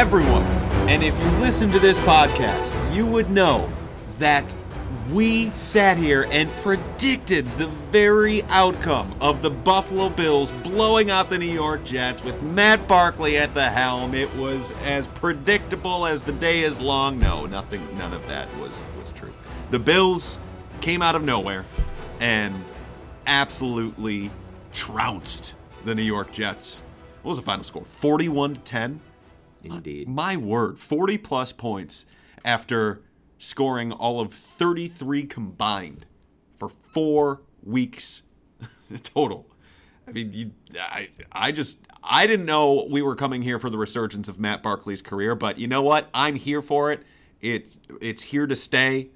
everyone. 0.00 0.44
And 0.88 1.02
if 1.02 1.14
you 1.22 1.30
listen 1.40 1.70
to 1.72 1.78
this 1.78 1.98
podcast, 1.98 2.72
you 2.94 3.04
would 3.04 3.28
know 3.28 3.70
that 4.18 4.42
we 5.12 5.50
sat 5.50 5.98
here 5.98 6.26
and 6.30 6.50
predicted 6.62 7.44
the 7.58 7.66
very 7.66 8.42
outcome 8.44 9.14
of 9.20 9.42
the 9.42 9.50
Buffalo 9.50 10.08
Bills 10.08 10.52
blowing 10.52 11.10
out 11.10 11.28
the 11.28 11.36
New 11.36 11.52
York 11.52 11.84
Jets 11.84 12.24
with 12.24 12.40
Matt 12.40 12.88
Barkley 12.88 13.36
at 13.36 13.52
the 13.52 13.68
helm. 13.68 14.14
It 14.14 14.34
was 14.36 14.72
as 14.84 15.06
predictable 15.06 16.06
as 16.06 16.22
the 16.22 16.32
day 16.32 16.62
is 16.62 16.80
long. 16.80 17.18
No, 17.18 17.44
nothing 17.44 17.86
none 17.98 18.14
of 18.14 18.26
that 18.26 18.48
was 18.56 18.74
was 18.98 19.12
true. 19.12 19.34
The 19.70 19.78
Bills 19.78 20.38
came 20.80 21.02
out 21.02 21.14
of 21.14 21.22
nowhere 21.24 21.66
and 22.20 22.54
absolutely 23.26 24.30
trounced 24.72 25.56
the 25.84 25.94
New 25.94 26.02
York 26.02 26.32
Jets. 26.32 26.84
What 27.20 27.32
was 27.32 27.38
the 27.38 27.44
final 27.44 27.64
score? 27.64 27.84
41 27.84 28.54
to 28.54 28.60
10. 28.62 29.00
Indeed. 29.62 30.08
My 30.08 30.36
word, 30.36 30.78
40 30.78 31.18
plus 31.18 31.52
points 31.52 32.06
after 32.44 33.02
scoring 33.38 33.92
all 33.92 34.20
of 34.20 34.32
33 34.32 35.24
combined 35.24 36.06
for 36.56 36.68
four 36.68 37.42
weeks 37.62 38.22
total. 39.02 39.46
I 40.06 40.12
mean, 40.12 40.32
you, 40.32 40.50
I, 40.78 41.08
I 41.30 41.52
just, 41.52 41.78
I 42.02 42.26
didn't 42.26 42.46
know 42.46 42.86
we 42.90 43.02
were 43.02 43.16
coming 43.16 43.42
here 43.42 43.58
for 43.58 43.70
the 43.70 43.78
resurgence 43.78 44.28
of 44.28 44.38
Matt 44.38 44.62
Barkley's 44.62 45.02
career, 45.02 45.34
but 45.34 45.58
you 45.58 45.66
know 45.66 45.82
what? 45.82 46.08
I'm 46.12 46.34
here 46.34 46.62
for 46.62 46.90
it. 46.90 47.02
It, 47.40 47.76
it's 48.00 48.22
here 48.22 48.46
to 48.46 48.56
stay 48.56 49.10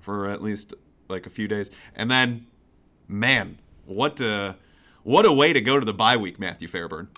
for 0.00 0.28
at 0.28 0.42
least 0.42 0.74
like 1.08 1.26
a 1.26 1.30
few 1.30 1.48
days, 1.48 1.70
and 1.94 2.10
then, 2.10 2.46
man, 3.08 3.58
what 3.86 4.20
a, 4.20 4.56
what 5.02 5.24
a 5.24 5.32
way 5.32 5.52
to 5.52 5.60
go 5.60 5.78
to 5.78 5.84
the 5.84 5.92
bye 5.94 6.16
week, 6.16 6.38
Matthew 6.38 6.68
Fairburn. 6.68 7.08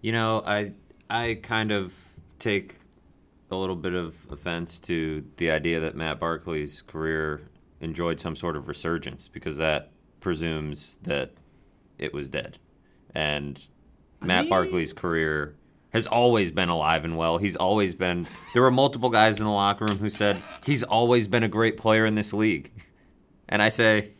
You 0.00 0.12
know, 0.12 0.42
I, 0.46 0.72
I 1.10 1.38
kind 1.42 1.72
of 1.72 1.94
take 2.40 2.76
a 3.50 3.56
little 3.56 3.76
bit 3.76 3.94
of 3.94 4.26
offense 4.30 4.78
to 4.78 5.24
the 5.36 5.50
idea 5.50 5.80
that 5.80 5.94
Matt 5.96 6.18
Barkley's 6.18 6.82
career 6.82 7.42
enjoyed 7.80 8.20
some 8.20 8.36
sort 8.36 8.56
of 8.56 8.68
resurgence 8.68 9.28
because 9.28 9.56
that 9.56 9.90
presumes 10.20 10.98
that 11.02 11.32
it 11.98 12.12
was 12.12 12.28
dead. 12.28 12.58
And 13.14 13.60
Matt 14.20 14.48
Barkley's 14.48 14.92
career 14.92 15.56
has 15.92 16.06
always 16.06 16.52
been 16.52 16.68
alive 16.68 17.04
and 17.04 17.16
well. 17.16 17.38
He's 17.38 17.56
always 17.56 17.94
been. 17.94 18.26
There 18.54 18.62
were 18.62 18.70
multiple 18.70 19.10
guys 19.10 19.40
in 19.40 19.46
the 19.46 19.52
locker 19.52 19.86
room 19.86 19.98
who 19.98 20.10
said 20.10 20.36
he's 20.64 20.82
always 20.82 21.26
been 21.26 21.42
a 21.42 21.48
great 21.48 21.76
player 21.76 22.06
in 22.06 22.14
this 22.14 22.32
league. 22.32 22.70
And 23.48 23.60
I 23.60 23.68
say, 23.68 24.10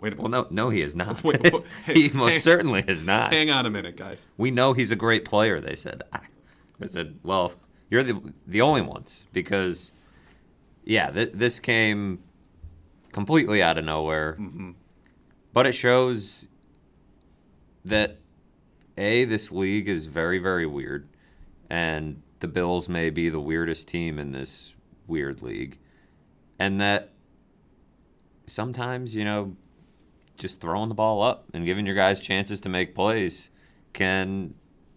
Wait 0.00 0.14
a 0.14 0.16
well, 0.16 0.28
minute. 0.28 0.50
no, 0.50 0.64
no, 0.64 0.70
he 0.70 0.82
is 0.82 0.96
not. 0.96 1.22
Wait, 1.22 1.40
wait, 1.40 1.62
he 1.86 2.08
most 2.08 2.32
hey. 2.32 2.38
certainly 2.40 2.84
is 2.88 3.04
not. 3.04 3.32
Hang 3.32 3.50
on 3.50 3.66
a 3.66 3.70
minute, 3.70 3.96
guys. 3.96 4.26
We 4.36 4.50
know 4.50 4.72
he's 4.72 4.90
a 4.90 4.96
great 4.96 5.24
player. 5.24 5.60
They 5.60 5.76
said. 5.76 6.02
I 6.12 6.18
said, 6.90 7.18
well, 7.22 7.52
you're 7.90 8.02
the 8.02 8.32
the 8.46 8.60
only 8.60 8.80
ones 8.80 9.26
because, 9.32 9.92
yeah, 10.84 11.10
th- 11.10 11.32
this 11.34 11.60
came 11.60 12.20
completely 13.12 13.62
out 13.62 13.78
of 13.78 13.84
nowhere. 13.84 14.36
Mm-hmm. 14.40 14.70
But 15.52 15.66
it 15.66 15.72
shows 15.72 16.48
that 17.84 18.18
a 18.96 19.24
this 19.24 19.52
league 19.52 19.88
is 19.88 20.06
very 20.06 20.38
very 20.38 20.66
weird, 20.66 21.08
and 21.68 22.22
the 22.40 22.48
Bills 22.48 22.88
may 22.88 23.10
be 23.10 23.28
the 23.28 23.40
weirdest 23.40 23.88
team 23.88 24.18
in 24.18 24.32
this 24.32 24.72
weird 25.06 25.42
league, 25.42 25.78
and 26.58 26.80
that 26.80 27.10
sometimes 28.46 29.14
you 29.14 29.24
know 29.24 29.56
just 30.38 30.60
throwing 30.60 30.88
the 30.88 30.94
ball 30.94 31.22
up 31.22 31.44
and 31.54 31.64
giving 31.64 31.86
your 31.86 31.94
guys 31.94 32.18
chances 32.18 32.60
to 32.60 32.68
make 32.68 32.94
plays 32.94 33.50
can 33.92 34.54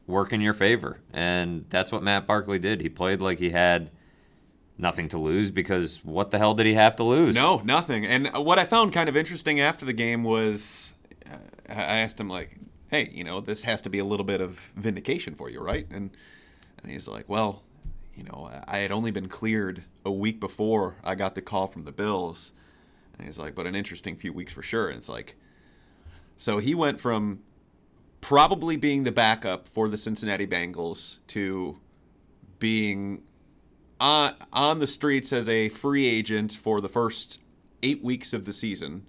work 0.08 0.32
in 0.34 0.42
your 0.42 0.54
favor. 0.54 1.00
And 1.14 1.66
that's 1.70 1.92
what 1.92 2.04
Matt 2.04 2.28
Barkley 2.28 2.60
did. 2.60 2.82
He 2.82 2.90
played 2.90 3.22
like 3.22 3.40
he 3.40 3.52
had 3.52 3.92
nothing 4.78 5.08
to 5.10 5.18
lose 5.18 5.52
because 5.52 6.04
what 6.04 6.32
the 6.32 6.38
hell 6.38 6.54
did 6.54 6.66
he 6.66 6.74
have 6.74 6.96
to 6.98 7.04
lose? 7.04 7.36
No, 7.36 7.62
nothing. 7.64 8.06
And 8.06 8.28
what 8.46 8.60
I 8.60 8.66
found 8.66 8.94
kind 8.94 9.10
of 9.10 9.16
interesting 9.16 9.60
after 9.60 9.86
the 9.86 9.94
game 9.94 10.24
was 10.24 10.94
uh, 11.30 11.38
I 11.70 12.00
asked 12.00 12.20
him 12.20 12.28
like, 12.28 12.58
"Hey, 12.90 13.10
you 13.14 13.24
know, 13.24 13.42
this 13.42 13.64
has 13.64 13.82
to 13.84 13.90
be 13.90 14.00
a 14.00 14.06
little 14.06 14.26
bit 14.26 14.42
of 14.42 14.72
vindication 14.76 15.36
for 15.36 15.50
you, 15.50 15.60
right?" 15.62 15.88
And 15.90 16.12
and 16.82 16.92
he's 16.92 17.08
like, 17.08 17.28
"Well, 17.28 17.64
you 18.16 18.24
know, 18.24 18.52
I 18.68 18.80
had 18.80 18.92
only 18.92 19.12
been 19.12 19.28
cleared 19.28 19.84
a 20.04 20.12
week 20.12 20.40
before 20.40 20.96
I 21.04 21.16
got 21.16 21.36
the 21.36 21.42
call 21.42 21.68
from 21.68 21.84
the 21.84 21.92
Bills." 21.92 22.52
And 23.18 23.26
he's 23.26 23.40
like, 23.40 23.56
"But 23.56 23.66
an 23.66 23.76
interesting 23.76 24.16
few 24.16 24.34
weeks 24.34 24.54
for 24.54 24.62
sure." 24.62 24.90
And 24.90 24.98
it's 24.98 25.10
like 25.10 25.36
so 26.38 26.60
he 26.60 26.76
went 26.76 27.00
from 27.00 27.40
probably 28.26 28.76
being 28.76 29.04
the 29.04 29.12
backup 29.12 29.68
for 29.68 29.88
the 29.88 30.00
Cincinnati 30.00 30.48
Bengals 30.48 31.20
to 31.28 31.78
being 32.58 33.22
on 34.00 34.34
on 34.52 34.80
the 34.80 34.88
streets 34.88 35.32
as 35.32 35.48
a 35.48 35.70
free 35.70 36.08
agent 36.08 36.52
for 36.52 36.82
the 36.82 36.90
first 36.90 37.40
eight 37.84 38.04
weeks 38.04 38.34
of 38.34 38.46
the 38.46 38.52
season, 38.52 39.06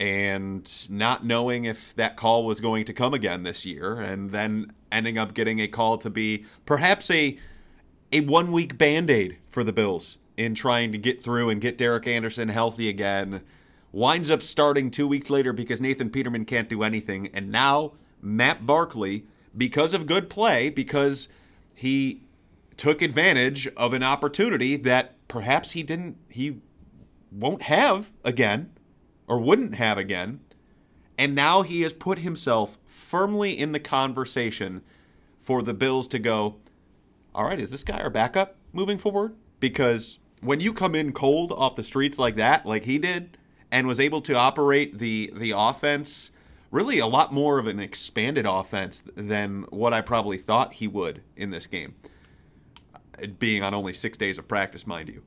and 0.00 0.68
not 0.90 1.24
knowing 1.24 1.64
if 1.64 1.94
that 1.94 2.16
call 2.16 2.44
was 2.44 2.58
going 2.58 2.84
to 2.84 2.92
come 2.92 3.14
again 3.14 3.44
this 3.44 3.64
year, 3.64 3.94
and 3.94 4.32
then 4.32 4.72
ending 4.90 5.16
up 5.16 5.32
getting 5.32 5.60
a 5.60 5.68
call 5.68 5.96
to 5.96 6.10
be 6.10 6.44
perhaps 6.66 7.08
a 7.08 7.38
a 8.10 8.20
one 8.22 8.50
week 8.50 8.76
band 8.76 9.10
aid 9.10 9.36
for 9.46 9.62
the 9.62 9.72
Bills 9.72 10.18
in 10.36 10.56
trying 10.56 10.90
to 10.90 10.98
get 10.98 11.22
through 11.22 11.50
and 11.50 11.60
get 11.60 11.78
Derek 11.78 12.08
Anderson 12.08 12.48
healthy 12.48 12.88
again. 12.88 13.42
Winds 13.92 14.30
up 14.30 14.42
starting 14.42 14.90
two 14.90 15.06
weeks 15.06 15.28
later 15.28 15.52
because 15.52 15.80
Nathan 15.80 16.08
Peterman 16.10 16.46
can't 16.46 16.68
do 16.68 16.82
anything. 16.82 17.28
And 17.34 17.52
now 17.52 17.92
Matt 18.22 18.66
Barkley, 18.66 19.26
because 19.56 19.92
of 19.92 20.06
good 20.06 20.30
play, 20.30 20.70
because 20.70 21.28
he 21.74 22.22
took 22.78 23.02
advantage 23.02 23.68
of 23.76 23.92
an 23.92 24.02
opportunity 24.02 24.76
that 24.78 25.16
perhaps 25.28 25.72
he 25.72 25.82
didn't, 25.82 26.16
he 26.28 26.60
won't 27.30 27.62
have 27.62 28.12
again 28.24 28.70
or 29.26 29.38
wouldn't 29.38 29.74
have 29.74 29.98
again. 29.98 30.40
And 31.18 31.34
now 31.34 31.62
he 31.62 31.82
has 31.82 31.92
put 31.92 32.20
himself 32.20 32.78
firmly 32.86 33.58
in 33.58 33.72
the 33.72 33.80
conversation 33.80 34.82
for 35.38 35.62
the 35.62 35.74
Bills 35.74 36.08
to 36.08 36.18
go, 36.18 36.56
all 37.34 37.44
right, 37.44 37.60
is 37.60 37.70
this 37.70 37.84
guy 37.84 38.00
our 38.00 38.10
backup 38.10 38.56
moving 38.72 38.96
forward? 38.96 39.34
Because 39.60 40.18
when 40.40 40.60
you 40.60 40.72
come 40.72 40.94
in 40.94 41.12
cold 41.12 41.52
off 41.52 41.76
the 41.76 41.84
streets 41.84 42.18
like 42.18 42.36
that, 42.36 42.64
like 42.64 42.84
he 42.84 42.98
did, 42.98 43.36
and 43.72 43.88
was 43.88 43.98
able 43.98 44.20
to 44.20 44.34
operate 44.34 44.98
the 44.98 45.32
the 45.34 45.52
offense 45.56 46.30
really 46.70 47.00
a 47.00 47.06
lot 47.06 47.32
more 47.32 47.58
of 47.58 47.66
an 47.66 47.80
expanded 47.80 48.46
offense 48.46 49.02
than 49.14 49.62
what 49.70 49.92
I 49.92 50.00
probably 50.00 50.38
thought 50.38 50.74
he 50.74 50.88
would 50.88 51.22
in 51.36 51.50
this 51.50 51.66
game. 51.66 51.94
Being 53.38 53.62
on 53.62 53.74
only 53.74 53.92
six 53.92 54.16
days 54.16 54.38
of 54.38 54.48
practice, 54.48 54.86
mind 54.86 55.08
you. 55.08 55.22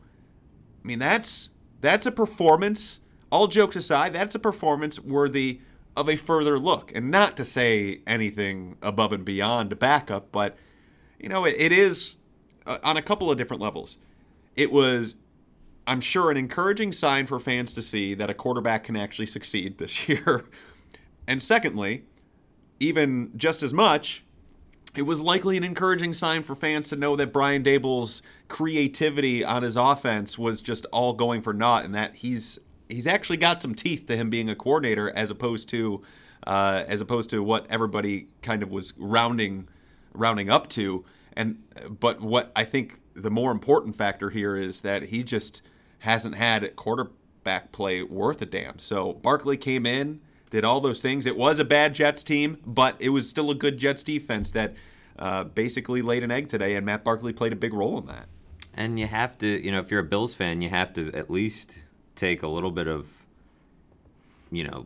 I 0.84 0.88
mean, 0.88 1.00
that's 1.00 1.50
that's 1.82 2.06
a 2.06 2.12
performance. 2.12 3.02
All 3.32 3.48
jokes 3.48 3.76
aside, 3.76 4.14
that's 4.14 4.36
a 4.36 4.40
performance 4.40 5.00
worthy 5.00 5.60
of 5.98 6.10
a 6.10 6.16
further 6.16 6.60
look, 6.60 6.92
and 6.94 7.10
not 7.10 7.38
to 7.38 7.46
say 7.46 8.02
anything 8.06 8.78
above 8.82 9.12
and 9.12 9.26
beyond 9.26 9.78
backup, 9.80 10.32
but 10.32 10.58
you 11.20 11.30
know, 11.30 11.46
it, 11.46 11.56
it 11.58 11.72
is 11.72 12.18
uh, 12.66 12.78
on 12.84 12.98
a 12.98 13.02
couple 13.02 13.32
of 13.32 13.38
different 13.38 13.62
levels. 13.62 13.98
It 14.56 14.72
was, 14.72 15.16
I'm 15.88 16.02
sure, 16.02 16.32
an 16.32 16.38
encouraging 16.38 16.94
sign 16.94 17.26
for 17.28 17.40
fans 17.40 17.74
to 17.76 17.82
see 17.82 18.14
that 18.16 18.30
a 18.30 18.34
quarterback 18.34 18.86
can 18.86 18.96
actually 18.96 19.28
succeed 19.28 19.78
this 19.78 20.08
year. 20.10 20.46
and 21.28 21.42
secondly, 21.42 22.04
even 22.80 23.32
just 23.36 23.64
as 23.64 23.74
much, 23.74 24.24
it 24.96 25.04
was 25.04 25.20
likely 25.20 25.58
an 25.58 25.64
encouraging 25.64 26.14
sign 26.14 26.44
for 26.44 26.56
fans 26.56 26.88
to 26.90 26.96
know 26.96 27.16
that 27.16 27.34
Brian 27.34 27.64
Daboll's 27.64 28.22
creativity 28.48 29.44
on 29.44 29.64
his 29.64 29.76
offense 29.76 30.38
was 30.38 30.62
just 30.62 30.86
all 30.86 31.14
going 31.14 31.42
for 31.42 31.54
naught, 31.54 31.86
and 31.86 31.94
that 31.94 32.16
he's 32.16 32.60
he's 32.88 33.08
actually 33.08 33.38
got 33.38 33.62
some 33.62 33.76
teeth 33.76 34.06
to 34.08 34.16
him 34.16 34.30
being 34.30 34.50
a 34.50 34.56
coordinator 34.56 35.12
as 35.16 35.30
opposed 35.30 35.68
to 35.70 36.02
uh, 36.48 36.84
as 36.88 37.02
opposed 37.02 37.30
to 37.32 37.44
what 37.44 37.66
everybody 37.70 38.28
kind 38.42 38.64
of 38.64 38.72
was 38.72 38.94
rounding 38.98 39.68
rounding 40.14 40.50
up 40.50 40.70
to. 40.70 41.04
And 41.34 41.62
but 42.00 42.22
what 42.22 42.52
I 42.56 42.64
think 42.64 43.00
the 43.14 43.32
more 43.32 43.52
important 43.52 43.96
factor 43.96 44.30
here 44.30 44.56
is 44.56 44.82
that 44.82 45.04
he 45.04 45.24
just 45.24 45.62
hasn't 46.00 46.36
had 46.36 46.64
a 46.64 46.70
quarterback 46.70 47.72
play 47.72 48.04
worth 48.04 48.42
a 48.42 48.46
damn. 48.46 48.80
So 48.80 49.14
Barkley 49.14 49.58
came 49.58 49.86
in, 49.86 50.22
did 50.50 50.64
all 50.64 50.80
those 50.82 51.02
things. 51.02 51.26
It 51.26 51.38
was 51.38 51.60
a 51.60 51.66
bad 51.66 51.96
Jets 51.96 52.24
team, 52.24 52.58
but 52.66 52.96
it 53.00 53.10
was 53.10 53.30
still 53.30 53.52
a 53.52 53.56
good 53.56 53.78
Jets 53.78 54.04
defense 54.04 54.52
that 54.52 54.74
uh, 55.18 55.46
basically 55.46 56.02
laid 56.02 56.24
an 56.24 56.32
egg 56.32 56.50
today, 56.50 56.76
and 56.76 56.86
Matt 56.86 57.04
Barkley 57.04 57.34
played 57.34 57.54
a 57.54 57.56
big 57.56 57.74
role 57.74 57.98
in 57.98 58.06
that. 58.08 58.28
And 58.74 59.00
you 59.00 59.08
have 59.08 59.38
to, 59.38 59.48
you 59.48 59.72
know, 59.72 59.80
if 59.80 59.90
you're 59.90 60.02
a 60.02 60.06
Bills 60.06 60.34
fan, 60.34 60.62
you 60.62 60.70
have 60.70 60.92
to 60.94 61.12
at 61.14 61.30
least 61.30 61.86
take 62.16 62.44
a 62.44 62.48
little 62.48 62.72
bit 62.72 62.88
of, 62.88 63.08
you 64.52 64.66
know, 64.66 64.86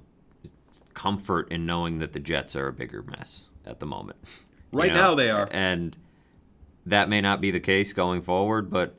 comfort 0.94 1.52
in 1.52 1.66
knowing 1.66 1.98
that 1.98 2.14
the 2.14 2.20
Jets 2.20 2.56
are 2.56 2.68
a 2.68 2.74
bigger 2.74 3.02
mess 3.02 3.44
at 3.66 3.80
the 3.80 3.86
moment. 3.86 4.18
You 4.72 4.78
Right 4.78 4.94
now 4.94 5.16
they 5.16 5.32
are. 5.32 5.50
And 5.50 5.98
that 6.86 7.10
may 7.10 7.22
not 7.22 7.42
be 7.42 7.50
the 7.50 7.60
case 7.60 7.92
going 7.92 8.22
forward, 8.22 8.70
but 8.70 8.99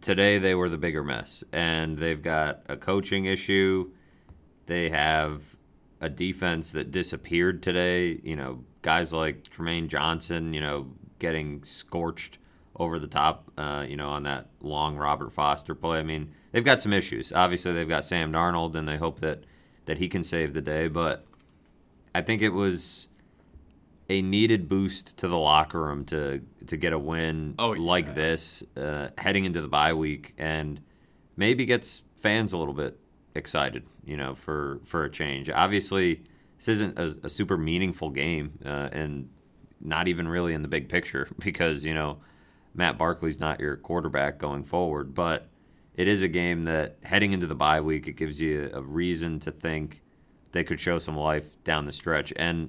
today 0.00 0.38
they 0.38 0.54
were 0.54 0.68
the 0.68 0.78
bigger 0.78 1.04
mess. 1.04 1.44
And 1.52 1.98
they've 1.98 2.22
got 2.22 2.62
a 2.68 2.76
coaching 2.76 3.24
issue. 3.24 3.90
They 4.66 4.90
have 4.90 5.56
a 6.00 6.08
defense 6.08 6.72
that 6.72 6.90
disappeared 6.90 7.62
today. 7.62 8.20
You 8.22 8.36
know, 8.36 8.64
guys 8.82 9.12
like 9.12 9.44
Trumaine 9.44 9.88
Johnson, 9.88 10.52
you 10.52 10.60
know, 10.60 10.88
getting 11.18 11.62
scorched 11.64 12.38
over 12.76 12.98
the 12.98 13.06
top, 13.06 13.50
uh, 13.56 13.84
you 13.88 13.96
know, 13.96 14.08
on 14.08 14.24
that 14.24 14.48
long 14.60 14.96
Robert 14.96 15.32
Foster 15.32 15.74
play. 15.74 15.98
I 15.98 16.02
mean, 16.02 16.32
they've 16.52 16.64
got 16.64 16.82
some 16.82 16.92
issues. 16.92 17.32
Obviously, 17.32 17.72
they've 17.72 17.88
got 17.88 18.04
Sam 18.04 18.32
Darnold, 18.32 18.74
and 18.74 18.88
they 18.88 18.96
hope 18.96 19.20
that 19.20 19.44
that 19.86 19.98
he 19.98 20.08
can 20.08 20.24
save 20.24 20.54
the 20.54 20.60
day. 20.60 20.88
But 20.88 21.26
I 22.14 22.22
think 22.22 22.42
it 22.42 22.50
was 22.50 23.08
a 24.08 24.20
needed 24.22 24.68
boost 24.68 25.16
to 25.18 25.28
the 25.28 25.38
locker 25.38 25.80
room 25.82 26.04
to 26.06 26.42
to 26.66 26.76
get 26.76 26.92
a 26.92 26.98
win 26.98 27.54
Oh, 27.58 27.72
yeah. 27.72 27.82
like 27.82 28.14
this 28.14 28.62
uh, 28.76 29.08
heading 29.18 29.44
into 29.44 29.60
the 29.60 29.68
bye 29.68 29.92
week, 29.94 30.34
and 30.38 30.80
maybe 31.36 31.64
gets 31.64 32.02
fans 32.16 32.52
a 32.52 32.58
little 32.58 32.74
bit 32.74 32.98
excited, 33.34 33.84
you 34.04 34.16
know, 34.16 34.34
for 34.34 34.80
for 34.84 35.04
a 35.04 35.10
change. 35.10 35.48
Obviously, 35.50 36.22
this 36.58 36.68
isn't 36.68 36.98
a, 36.98 37.16
a 37.24 37.28
super 37.30 37.56
meaningful 37.56 38.10
game, 38.10 38.58
uh, 38.64 38.88
and 38.92 39.30
not 39.80 40.08
even 40.08 40.28
really 40.28 40.54
in 40.54 40.62
the 40.62 40.68
big 40.68 40.88
picture 40.88 41.28
because 41.38 41.84
you 41.86 41.94
know 41.94 42.18
Matt 42.74 42.98
Barkley's 42.98 43.40
not 43.40 43.60
your 43.60 43.76
quarterback 43.76 44.38
going 44.38 44.64
forward, 44.64 45.14
but 45.14 45.48
it 45.94 46.08
is 46.08 46.22
a 46.22 46.28
game 46.28 46.64
that 46.64 46.96
heading 47.04 47.32
into 47.32 47.46
the 47.46 47.54
bye 47.54 47.80
week, 47.80 48.08
it 48.08 48.16
gives 48.16 48.40
you 48.40 48.68
a 48.74 48.82
reason 48.82 49.38
to 49.40 49.50
think 49.52 50.02
they 50.52 50.64
could 50.64 50.80
show 50.80 50.98
some 50.98 51.16
life 51.16 51.62
down 51.64 51.84
the 51.84 51.92
stretch. 51.92 52.32
And 52.36 52.68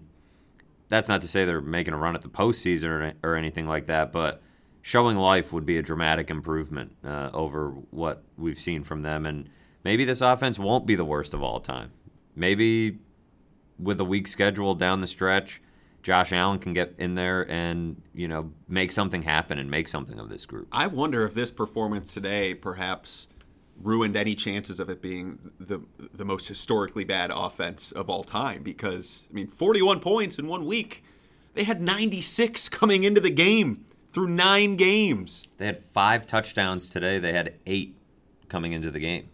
that's 0.88 1.10
not 1.10 1.22
to 1.22 1.28
say 1.28 1.46
they're 1.46 1.62
making 1.62 1.94
a 1.94 1.98
run 1.98 2.16
at 2.16 2.22
the 2.22 2.30
postseason 2.30 2.86
or, 2.86 3.14
or 3.24 3.36
anything 3.36 3.68
like 3.68 3.88
that, 3.88 4.12
but 4.12 4.42
showing 4.82 5.18
life 5.18 5.52
would 5.52 5.66
be 5.66 5.78
a 5.78 5.82
dramatic 5.82 6.30
improvement 6.30 6.96
uh, 7.04 7.30
over 7.34 7.70
what 7.90 8.24
we've 8.38 8.60
seen 8.60 8.84
from 8.84 9.02
them. 9.02 9.26
And 9.26 9.50
maybe 9.84 10.06
this 10.06 10.22
offense 10.22 10.60
won't 10.60 10.86
be 10.86 10.96
the 10.96 11.06
worst 11.06 11.34
of 11.34 11.42
all 11.42 11.60
time. 11.60 11.92
Maybe 12.36 13.00
with 13.80 14.00
a 14.00 14.06
weak 14.06 14.28
schedule 14.28 14.76
down 14.76 15.02
the 15.02 15.08
stretch, 15.08 15.62
Josh 16.04 16.32
Allen 16.32 16.60
can 16.60 16.74
get 16.74 16.94
in 17.00 17.16
there 17.16 17.50
and 17.50 18.00
you 18.14 18.28
know 18.28 18.52
make 18.68 18.92
something 18.92 19.24
happen 19.24 19.58
and 19.58 19.72
make 19.72 19.88
something 19.88 20.20
of 20.20 20.30
this 20.30 20.46
group. 20.46 20.68
I 20.72 20.86
wonder 20.86 21.26
if 21.26 21.34
this 21.34 21.50
performance 21.50 22.14
today 22.14 22.54
perhaps 22.54 23.28
ruined 23.82 24.16
any 24.16 24.36
chances 24.36 24.80
of 24.80 24.90
it 24.90 25.02
being 25.02 25.52
the 25.60 25.82
the 26.14 26.26
most 26.26 26.48
historically 26.48 27.04
bad 27.04 27.32
offense 27.34 27.92
of 27.92 28.10
all 28.10 28.24
time 28.24 28.64
because 28.64 29.28
I 29.30 29.34
mean 29.34 29.48
41 29.48 30.00
points 30.00 30.40
in 30.40 30.48
one 30.48 30.66
week. 30.66 31.04
They 31.54 31.64
had 31.64 31.82
96 31.82 32.68
coming 32.70 33.04
into 33.04 33.22
the 33.22 33.30
game 33.30 33.86
through 34.12 34.28
9 34.28 34.76
games. 34.76 35.44
They 35.58 35.66
had 35.66 35.84
five 35.94 36.28
touchdowns 36.28 36.90
today. 36.90 37.18
They 37.20 37.32
had 37.34 37.54
eight 37.66 37.96
coming 38.50 38.74
into 38.74 38.92
the 38.92 39.00
game. 39.00 39.30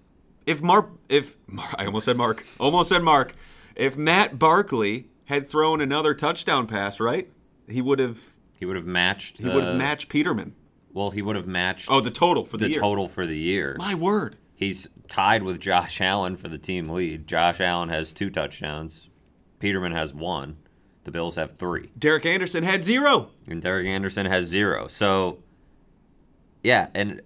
If 0.45 0.61
Mark 0.61 0.89
if 1.09 1.35
Mar- 1.47 1.69
I 1.77 1.85
almost 1.85 2.05
said 2.05 2.17
Mark, 2.17 2.45
almost 2.59 2.89
said 2.89 3.03
Mark, 3.03 3.33
if 3.75 3.95
Matt 3.97 4.37
Barkley 4.39 5.07
had 5.25 5.47
thrown 5.49 5.81
another 5.81 6.13
touchdown 6.13 6.67
pass, 6.67 6.99
right? 6.99 7.29
He 7.69 7.81
would 7.81 7.99
have 7.99 8.19
He 8.59 8.65
would 8.65 8.75
have 8.75 8.85
matched. 8.87 9.39
he 9.39 9.47
would 9.47 9.63
have 9.63 9.75
matched 9.77 10.09
Peterman. 10.09 10.55
Well, 10.93 11.11
he 11.11 11.21
would 11.21 11.35
have 11.35 11.47
matched 11.47 11.87
Oh, 11.89 12.01
the 12.01 12.11
total 12.11 12.43
for 12.43 12.57
the, 12.57 12.65
the 12.65 12.71
year. 12.71 12.79
total 12.81 13.07
for 13.07 13.25
the 13.25 13.37
year. 13.37 13.75
My 13.79 13.95
word. 13.95 14.37
He's 14.55 14.89
tied 15.09 15.43
with 15.43 15.59
Josh 15.59 15.99
Allen 16.01 16.37
for 16.37 16.47
the 16.47 16.57
team 16.57 16.89
lead. 16.89 17.27
Josh 17.27 17.59
Allen 17.59 17.89
has 17.89 18.13
two 18.13 18.29
touchdowns. 18.29 19.09
Peterman 19.59 19.91
has 19.93 20.13
one. 20.13 20.57
The 21.03 21.11
Bills 21.11 21.35
have 21.35 21.57
three. 21.57 21.89
Derek 21.97 22.25
Anderson 22.25 22.63
had 22.63 22.83
zero. 22.83 23.29
And 23.47 23.61
Derek 23.61 23.87
Anderson 23.87 24.27
has 24.27 24.45
zero. 24.45 24.87
So, 24.87 25.39
yeah, 26.63 26.89
and 26.93 27.21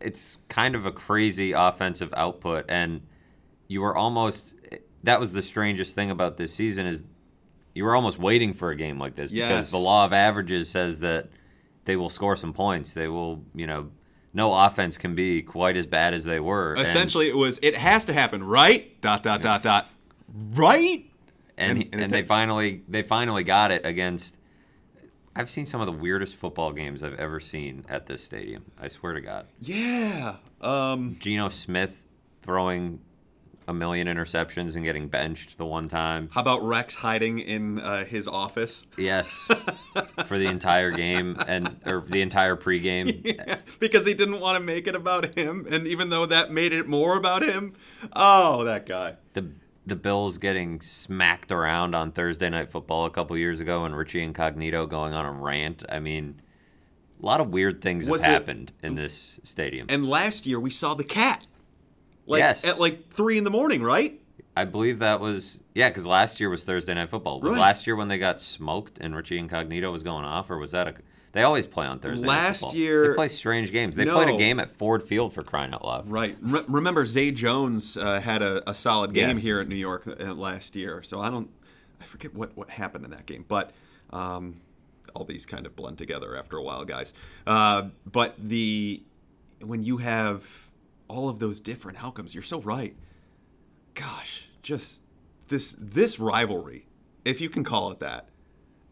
it's 0.00 0.38
kind 0.48 0.74
of 0.74 0.86
a 0.86 0.92
crazy 0.92 1.52
offensive 1.52 2.12
output. 2.16 2.64
And 2.68 3.02
you 3.68 3.80
were 3.80 3.96
almost, 3.96 4.54
that 5.02 5.18
was 5.18 5.32
the 5.32 5.42
strangest 5.42 5.94
thing 5.94 6.10
about 6.10 6.36
this 6.36 6.54
season 6.54 6.86
is 6.86 7.02
you 7.74 7.84
were 7.84 7.94
almost 7.96 8.18
waiting 8.18 8.52
for 8.54 8.70
a 8.70 8.76
game 8.76 8.98
like 8.98 9.14
this 9.16 9.30
Yes. 9.30 9.48
because 9.48 9.70
the 9.70 9.78
law 9.78 10.04
of 10.04 10.12
averages 10.12 10.68
says 10.68 11.00
that 11.00 11.28
they 11.84 11.96
will 11.96 12.10
score 12.10 12.36
some 12.36 12.52
points. 12.52 12.94
They 12.94 13.08
will, 13.08 13.44
you 13.54 13.66
know, 13.66 13.90
no 14.34 14.54
offense 14.54 14.96
can 14.96 15.14
be 15.14 15.42
quite 15.42 15.76
as 15.76 15.86
bad 15.86 16.14
as 16.14 16.24
they 16.24 16.40
were. 16.40 16.74
And- 16.74 16.82
Essentially, 16.86 17.28
it 17.28 17.36
was 17.36 17.58
it 17.62 17.76
has 17.76 18.04
to 18.06 18.12
happen, 18.12 18.42
right? 18.44 19.00
Dot 19.00 19.22
dot 19.22 19.42
dot 19.42 19.62
dot. 19.62 19.88
Right? 20.54 21.06
and 21.58 21.78
And- 21.78 21.88
and, 21.92 22.02
and 22.04 22.12
they 22.12 22.22
finally 22.22 22.82
they 22.88 23.02
finally 23.02 23.44
got 23.44 23.70
it 23.72 23.84
against. 23.84 24.36
I've 25.34 25.50
seen 25.50 25.64
some 25.64 25.80
of 25.80 25.86
the 25.86 25.92
weirdest 25.92 26.36
football 26.36 26.72
games 26.72 27.02
I've 27.02 27.14
ever 27.18 27.40
seen 27.40 27.84
at 27.88 28.06
this 28.06 28.22
stadium. 28.22 28.64
I 28.78 28.88
swear 28.88 29.14
to 29.14 29.20
God, 29.20 29.46
Yeah. 29.60 30.36
Um. 30.60 31.16
Geno 31.20 31.48
Smith 31.48 32.06
throwing 32.42 33.00
a 33.72 33.74
million 33.74 34.06
interceptions 34.06 34.76
and 34.76 34.84
getting 34.84 35.08
benched 35.08 35.58
the 35.58 35.66
one 35.66 35.88
time. 35.88 36.28
How 36.32 36.40
about 36.42 36.62
Rex 36.62 36.94
hiding 36.94 37.40
in 37.40 37.80
uh, 37.80 38.04
his 38.04 38.28
office? 38.28 38.86
Yes, 38.96 39.50
for 40.26 40.38
the 40.38 40.46
entire 40.46 40.90
game 40.92 41.36
and 41.48 41.80
or 41.84 42.02
the 42.06 42.22
entire 42.22 42.56
pregame. 42.56 43.20
Yeah, 43.32 43.56
because 43.80 44.04
he 44.06 44.14
didn't 44.14 44.40
want 44.40 44.58
to 44.58 44.64
make 44.64 44.86
it 44.86 44.94
about 44.94 45.36
him, 45.38 45.66
and 45.70 45.86
even 45.86 46.10
though 46.10 46.26
that 46.26 46.50
made 46.52 46.72
it 46.72 46.86
more 46.86 47.16
about 47.16 47.42
him, 47.42 47.72
oh, 48.12 48.62
that 48.64 48.86
guy. 48.86 49.16
The 49.32 49.48
the 49.86 49.96
Bills 49.96 50.38
getting 50.38 50.80
smacked 50.80 51.50
around 51.50 51.94
on 51.94 52.12
Thursday 52.12 52.48
Night 52.50 52.70
Football 52.70 53.06
a 53.06 53.10
couple 53.10 53.36
years 53.38 53.58
ago, 53.58 53.84
and 53.84 53.96
Richie 53.96 54.22
Incognito 54.22 54.86
going 54.86 55.12
on 55.12 55.24
a 55.24 55.32
rant. 55.32 55.82
I 55.88 55.98
mean, 55.98 56.40
a 57.22 57.26
lot 57.26 57.40
of 57.40 57.48
weird 57.48 57.80
things 57.80 58.08
Was 58.08 58.22
have 58.22 58.30
it- 58.30 58.34
happened 58.34 58.72
in 58.82 58.94
this 58.96 59.40
stadium. 59.42 59.86
And 59.88 60.04
last 60.06 60.46
year 60.46 60.60
we 60.60 60.70
saw 60.70 60.94
the 60.94 61.04
cat, 61.04 61.46
like 62.26 62.40
Yes. 62.40 62.64
at 62.66 62.78
like 62.80 63.10
three 63.10 63.38
in 63.38 63.44
the 63.44 63.50
morning, 63.50 63.82
right? 63.82 64.18
I 64.56 64.64
believe 64.64 64.98
that 64.98 65.20
was 65.20 65.60
yeah, 65.74 65.88
because 65.88 66.06
last 66.06 66.38
year 66.40 66.50
was 66.50 66.64
Thursday 66.64 66.92
Night 66.94 67.08
Football. 67.10 67.40
Was 67.40 67.52
Right. 67.52 67.60
last 67.60 67.86
year 67.86 67.96
when 67.96 68.08
they 68.08 68.18
got 68.18 68.40
smoked 68.40 68.98
and 68.98 69.16
Richie 69.16 69.38
Incognito 69.38 69.90
was 69.90 70.02
going 70.02 70.24
off, 70.24 70.50
or 70.50 70.58
was 70.58 70.70
that 70.72 70.88
a? 70.88 70.94
They 71.32 71.42
always 71.44 71.66
play 71.66 71.86
on 71.86 71.98
Thursday. 71.98 72.26
Last 72.26 72.74
year- 72.74 73.08
they 73.08 73.14
play 73.14 73.28
strange 73.28 73.72
games. 73.72 73.96
They 73.96 74.04
played 74.04 74.28
a 74.28 74.36
game 74.36 74.60
at 74.60 74.68
Ford 74.76 75.02
Field 75.02 75.32
for 75.32 75.42
crying 75.42 75.72
out 75.72 75.82
loud. 75.82 76.06
Right. 76.06 76.36
Re- 76.42 76.64
remember, 76.68 77.06
Zay 77.06 77.30
Jones 77.30 77.96
uh, 77.96 78.20
had 78.20 78.42
a, 78.42 78.68
a 78.68 78.74
solid 78.74 79.14
game 79.14 79.30
Yes. 79.30 79.42
here 79.42 79.58
at 79.58 79.66
New 79.66 79.74
York 79.76 80.06
uh, 80.06 80.34
last 80.34 80.76
year. 80.76 81.02
So 81.02 81.22
I 81.22 81.30
don't, 81.30 81.48
I 82.02 82.04
forget 82.04 82.34
what, 82.34 82.54
what 82.54 82.68
happened 82.68 83.06
in 83.06 83.12
that 83.12 83.24
game, 83.24 83.46
but 83.48 83.70
um, 84.10 84.60
all 85.14 85.24
these 85.24 85.46
kind 85.46 85.64
of 85.64 85.74
blend 85.74 85.96
together 85.96 86.36
after 86.36 86.58
a 86.58 86.62
while, 86.62 86.84
guys. 86.84 87.14
Uh, 87.46 87.84
but 88.04 88.34
the 88.38 89.02
when 89.62 89.82
you 89.84 89.96
have 89.96 90.70
all 91.12 91.28
of 91.28 91.38
those 91.38 91.60
different 91.60 92.02
outcomes, 92.02 92.34
you're 92.34 92.42
so 92.42 92.60
right. 92.62 92.96
Gosh, 93.94 94.48
just 94.62 95.02
this 95.48 95.76
this 95.78 96.18
rivalry, 96.18 96.86
if 97.24 97.40
you 97.40 97.50
can 97.50 97.62
call 97.62 97.90
it 97.90 98.00
that, 98.00 98.28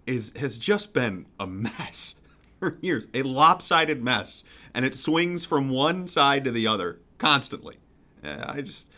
is 0.06 0.32
has 0.36 0.58
just 0.58 0.92
been 0.92 1.26
a 1.38 1.46
mess 1.46 2.16
for 2.60 2.78
years, 2.82 3.08
a 3.14 3.22
lopsided 3.22 4.02
mess, 4.02 4.44
and 4.74 4.84
it 4.84 4.94
swings 4.94 5.44
from 5.44 5.70
one 5.70 6.06
side 6.06 6.44
to 6.44 6.50
the 6.50 6.66
other 6.66 7.00
constantly. 7.18 7.76
I 8.22 8.60
just, 8.60 8.90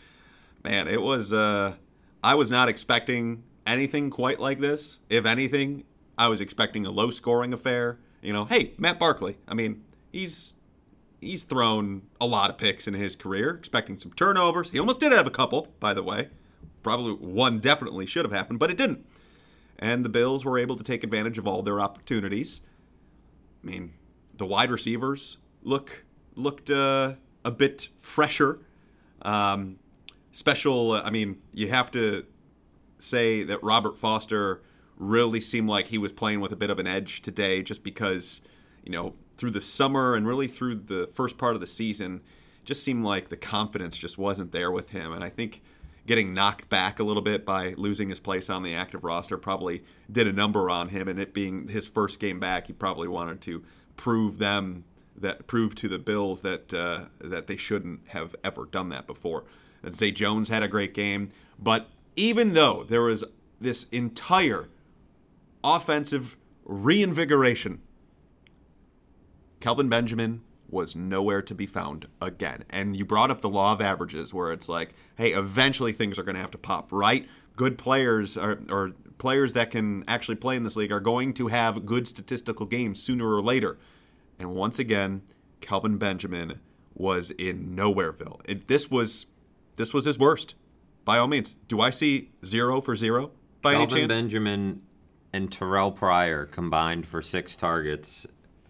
man, 0.63 0.89
it 0.89 1.01
was. 1.01 1.31
Uh, 1.31 1.75
I 2.21 2.35
was 2.35 2.51
not 2.51 2.67
expecting 2.67 3.43
anything 3.65 4.09
quite 4.09 4.39
like 4.39 4.59
this. 4.59 4.99
If 5.09 5.25
anything, 5.25 5.85
I 6.17 6.27
was 6.27 6.41
expecting 6.41 6.85
a 6.85 6.91
low-scoring 6.91 7.53
affair. 7.53 7.99
You 8.21 8.33
know, 8.33 8.45
hey, 8.45 8.73
Matt 8.77 8.99
Barkley. 8.99 9.37
I 9.47 9.53
mean, 9.53 9.83
he's 10.11 10.55
he's 11.23 11.43
thrown 11.43 12.03
a 12.21 12.25
lot 12.25 12.49
of 12.49 12.57
picks 12.57 12.87
in 12.87 12.93
his 12.93 13.15
career, 13.15 13.49
expecting 13.51 13.99
some 13.99 14.13
turnovers. 14.13 14.69
He 14.69 14.79
almost 14.79 14.99
did 14.99 15.11
have 15.11 15.27
a 15.27 15.31
couple, 15.31 15.67
by 15.79 15.93
the 15.93 16.03
way. 16.03 16.29
Probably 16.83 17.13
one 17.13 17.59
definitely 17.59 18.05
should 18.05 18.25
have 18.25 18.33
happened, 18.33 18.59
but 18.59 18.69
it 18.69 18.77
didn't 18.77 19.05
and 19.83 20.05
the 20.05 20.09
Bills 20.09 20.45
were 20.45 20.57
able 20.57 20.77
to 20.77 20.83
take 20.83 21.03
advantage 21.03 21.37
of 21.37 21.45
all 21.45 21.61
their 21.61 21.81
opportunities. 21.81 22.61
I 23.61 23.67
mean, 23.67 23.93
the 24.33 24.45
wide 24.45 24.71
receivers 24.71 25.37
look 25.61 26.05
looked 26.35 26.69
uh, 26.69 27.15
a 27.43 27.51
bit 27.51 27.89
fresher. 27.99 28.59
Um, 29.21 29.79
special. 30.31 30.93
I 30.93 31.09
mean, 31.11 31.41
you 31.53 31.69
have 31.69 31.91
to 31.91 32.25
say 32.97 33.43
that 33.43 33.61
Robert 33.61 33.97
Foster 33.97 34.61
really 34.95 35.39
seemed 35.41 35.67
like 35.67 35.87
he 35.87 35.97
was 35.97 36.13
playing 36.13 36.39
with 36.39 36.51
a 36.53 36.55
bit 36.55 36.69
of 36.69 36.79
an 36.79 36.87
edge 36.87 37.21
today, 37.21 37.61
just 37.61 37.83
because 37.83 38.41
you 38.85 38.91
know 38.91 39.15
through 39.43 39.51
the 39.51 39.61
summer 39.61 40.15
and 40.15 40.25
really 40.25 40.47
through 40.47 40.73
the 40.73 41.05
first 41.07 41.37
part 41.37 41.53
of 41.53 41.59
the 41.59 41.67
season, 41.67 42.21
just 42.63 42.81
seemed 42.81 43.03
like 43.03 43.27
the 43.27 43.35
confidence 43.35 43.97
just 43.97 44.17
wasn't 44.17 44.53
there 44.53 44.71
with 44.71 44.91
him, 44.91 45.11
and 45.11 45.21
I 45.21 45.27
think 45.27 45.61
getting 46.07 46.33
knocked 46.33 46.69
back 46.69 46.97
a 46.97 47.03
little 47.03 47.21
bit 47.21 47.45
by 47.45 47.73
losing 47.73 48.07
his 48.07 48.21
place 48.21 48.49
on 48.49 48.63
the 48.63 48.73
active 48.73 49.03
roster 49.03 49.37
probably 49.37 49.83
did 50.09 50.27
a 50.27 50.31
number 50.31 50.69
on 50.69 50.87
him. 50.87 51.09
And 51.09 51.19
it 51.19 51.33
being 51.33 51.67
his 51.67 51.89
first 51.89 52.21
game 52.21 52.39
back 52.39 52.67
he 52.67 52.73
probably 52.73 53.09
wanted 53.09 53.41
to 53.41 53.65
prove 53.97 54.37
them 54.37 54.85
that 55.17 55.45
prove 55.45 55.75
to 55.75 55.89
the 55.89 55.99
Bills 55.99 56.41
that 56.43 56.73
uh, 56.73 57.07
that 57.19 57.47
they 57.47 57.57
shouldn't 57.57 58.07
have 58.07 58.37
ever 58.45 58.65
done 58.65 58.87
that 58.89 59.07
before. 59.07 59.43
And 59.83 59.93
Zay 59.93 60.11
Jones 60.11 60.47
had 60.47 60.63
a 60.63 60.69
great 60.69 60.93
game, 60.93 61.31
but 61.59 61.89
even 62.15 62.53
though 62.53 62.85
there 62.85 63.01
was 63.01 63.25
this 63.59 63.87
entire 63.91 64.69
offensive 65.65 66.37
reinvigoration, 66.63 67.81
Kelvin 69.63 69.87
Benjamin 69.87 70.41
was 70.67 70.93
nowhere 70.93 71.41
to 71.41 71.55
be 71.55 71.65
found 71.65 72.05
again. 72.21 72.65
And 72.69 72.97
you 72.97 73.05
brought 73.05 73.31
up 73.31 73.39
the 73.39 73.47
law 73.47 73.71
of 73.71 73.79
averages, 73.79 74.33
where 74.33 74.51
it's 74.51 74.67
like, 74.67 74.93
hey, 75.15 75.29
eventually 75.29 75.93
things 75.93 76.19
are 76.19 76.23
going 76.23 76.35
to 76.35 76.41
have 76.41 76.51
to 76.51 76.57
pop, 76.57 76.91
right? 76.91 77.29
Good 77.55 77.77
players 77.77 78.35
are, 78.35 78.59
or 78.69 78.91
players 79.19 79.53
that 79.53 79.71
can 79.71 80.03
actually 80.05 80.35
play 80.35 80.57
in 80.57 80.63
this 80.63 80.75
league 80.75 80.91
are 80.91 80.99
going 80.99 81.33
to 81.35 81.47
have 81.47 81.85
good 81.85 82.09
statistical 82.09 82.65
games 82.65 83.01
sooner 83.01 83.33
or 83.33 83.41
later. 83.41 83.77
And 84.37 84.53
once 84.53 84.79
again, 84.79 85.21
Kelvin 85.61 85.97
Benjamin 85.97 86.59
was 86.93 87.31
in 87.31 87.73
nowhereville. 87.73 88.41
It, 88.43 88.67
this 88.67 88.91
was 88.91 89.27
this 89.77 89.93
was 89.93 90.03
his 90.03 90.19
worst, 90.19 90.55
by 91.05 91.17
all 91.17 91.27
means. 91.27 91.55
Do 91.69 91.79
I 91.79 91.89
see 91.89 92.31
zero 92.43 92.81
for 92.81 92.97
zero 92.97 93.31
by 93.61 93.75
Kelvin 93.75 93.97
any 93.97 94.01
chance? 94.01 94.13
Benjamin 94.21 94.81
and 95.31 95.49
Terrelle 95.49 95.95
Pryor 95.95 96.45
combined 96.47 97.07
for 97.07 97.21
six 97.21 97.55
targets, 97.55 98.27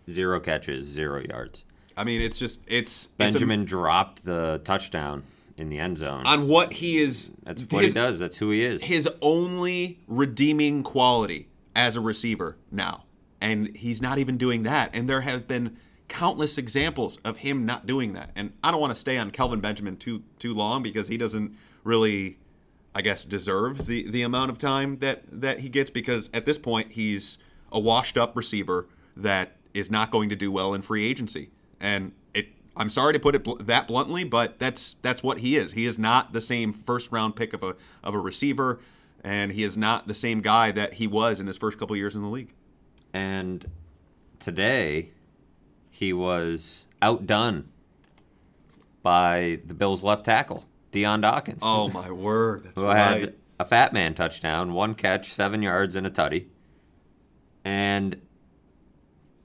zero 0.09 0.39
catches, 0.39 0.85
zero 0.87 1.21
yards. 1.27 1.65
I 1.95 2.03
mean, 2.03 2.21
it's 2.21 2.39
just 2.39 2.61
it's 2.67 3.07
Benjamin 3.07 3.61
It's 3.61 3.69
dropped 3.69 4.25
the 4.25 4.61
touchdown 4.63 5.23
in 5.57 5.69
the 5.69 5.79
end 5.79 5.99
zone. 5.99 6.25
on 6.25 6.47
what 6.47 6.73
he 6.73 6.97
is. 6.97 7.31
That's 7.43 7.61
what 7.63 7.83
his, 7.83 7.93
he 7.93 7.99
does. 7.99 8.19
That's 8.19 8.37
who 8.37 8.49
he 8.49 8.63
is. 8.63 8.83
His 8.83 9.07
only 9.21 9.99
redeeming 10.07 10.83
quality 10.83 11.47
as 11.75 11.95
a 11.95 12.01
receiver 12.01 12.57
now, 12.71 13.03
and 13.39 13.75
he's 13.75 14.01
not 14.01 14.17
even 14.17 14.37
doing 14.37 14.63
that. 14.63 14.89
And 14.93 15.07
there 15.07 15.21
have 15.21 15.47
been 15.47 15.77
countless 16.07 16.57
examples 16.57 17.17
of 17.23 17.37
him 17.37 17.65
not 17.65 17.85
doing 17.85 18.13
that. 18.13 18.31
And 18.35 18.53
I 18.63 18.71
don't 18.71 18.81
want 18.81 18.91
to 18.93 18.99
stay 18.99 19.17
on 19.17 19.31
Kelvin 19.31 19.59
Benjamin 19.61 19.97
too 19.97 20.23
too 20.39 20.53
long 20.53 20.81
because 20.83 21.07
he 21.07 21.17
doesn't 21.17 21.55
really, 21.83 22.37
I 22.95 23.01
guess, 23.01 23.23
deserve 23.23 23.85
the 23.85 24.09
the 24.09 24.23
amount 24.23 24.49
of 24.49 24.57
time 24.57 24.97
that 24.99 25.23
that 25.31 25.59
he 25.59 25.69
gets 25.69 25.91
because 25.91 26.29
at 26.33 26.45
this 26.45 26.57
point 26.57 26.93
he's 26.93 27.37
a 27.71 27.79
washed 27.79 28.17
up 28.17 28.35
receiver 28.35 28.87
that 29.15 29.57
is 29.73 29.89
not 29.91 30.11
going 30.11 30.29
to 30.29 30.35
do 30.35 30.51
well 30.51 30.73
in 30.73 30.81
free 30.81 31.07
agency. 31.09 31.49
And 31.79 32.13
it 32.33 32.47
I'm 32.75 32.89
sorry 32.89 33.13
to 33.13 33.19
put 33.19 33.35
it 33.35 33.43
bl- 33.43 33.55
that 33.55 33.87
bluntly, 33.87 34.23
but 34.23 34.59
that's 34.59 34.95
that's 35.01 35.21
what 35.23 35.39
he 35.39 35.57
is. 35.57 35.73
He 35.73 35.85
is 35.85 35.99
not 35.99 36.33
the 36.33 36.41
same 36.41 36.73
first 36.73 37.11
round 37.11 37.35
pick 37.35 37.53
of 37.53 37.63
a 37.63 37.75
of 38.03 38.13
a 38.13 38.19
receiver, 38.19 38.79
and 39.23 39.51
he 39.51 39.63
is 39.63 39.77
not 39.77 40.07
the 40.07 40.13
same 40.15 40.41
guy 40.41 40.71
that 40.71 40.95
he 40.95 41.07
was 41.07 41.39
in 41.39 41.47
his 41.47 41.57
first 41.57 41.77
couple 41.77 41.95
years 41.95 42.15
in 42.15 42.21
the 42.21 42.27
league. 42.29 42.53
and 43.13 43.69
today, 44.39 45.11
he 45.89 46.11
was 46.11 46.87
outdone 47.01 47.69
by 49.01 49.59
the 49.65 49.73
Bills' 49.73 50.03
left 50.03 50.25
tackle, 50.25 50.65
Dion 50.91 51.21
Dawkins. 51.21 51.61
Oh 51.63 51.89
my 51.89 52.11
word, 52.11 52.63
that's 52.63 52.75
who 52.79 52.85
right. 52.85 52.97
had 53.21 53.35
a 53.59 53.65
fat 53.65 53.93
man 53.93 54.13
touchdown, 54.13 54.73
one 54.73 54.95
catch, 54.95 55.31
seven 55.31 55.61
yards, 55.61 55.95
and 55.95 56.05
a 56.07 56.09
tutty. 56.09 56.47
And 57.63 58.19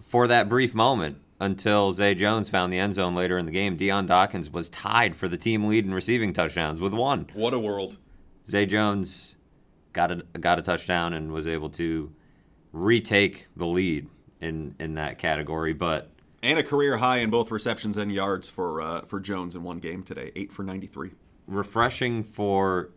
for 0.09 0.27
that 0.27 0.49
brief 0.49 0.75
moment, 0.75 1.19
until 1.39 1.93
Zay 1.93 2.15
Jones 2.17 2.49
found 2.51 2.73
the 2.73 2.79
end 2.79 2.95
zone 2.95 3.15
later 3.15 3.39
in 3.39 3.47
the 3.47 3.53
game, 3.53 3.77
Dion 3.77 4.07
Dawkins 4.07 4.51
was 4.51 4.69
tied 4.69 5.15
for 5.15 5.29
the 5.29 5.37
team 5.37 5.65
lead 5.65 5.85
in 5.85 5.95
receiving 5.95 6.33
touchdowns 6.33 6.81
with 6.81 6.93
one. 6.93 7.29
What 7.35 7.55
a 7.55 7.61
world. 7.61 7.99
Zay 8.47 8.67
Jones 8.67 9.37
got 9.93 10.11
a 10.11 10.17
got 10.41 10.59
a 10.59 10.63
touchdown 10.63 11.13
and 11.13 11.31
was 11.31 11.47
able 11.47 11.71
to 11.71 12.13
retake 12.73 13.47
the 13.57 13.67
lead 13.67 14.09
in 14.41 14.75
in 14.81 14.95
that 14.95 15.19
category, 15.19 15.73
but 15.75 16.11
And 16.43 16.59
a 16.59 16.63
career 16.63 16.97
high 16.97 17.19
in 17.19 17.31
both 17.31 17.51
receptions 17.51 17.97
and 17.97 18.13
yards 18.13 18.49
for 18.49 18.81
uh, 18.81 19.03
for 19.03 19.21
Jones 19.21 19.55
in 19.55 19.63
one 19.63 19.79
game 19.79 20.03
today, 20.03 20.33
eight 20.35 20.51
for 20.53 20.63
ninety 20.65 20.87
three. 20.87 21.11
refreshing 21.47 22.25
for 22.25 22.91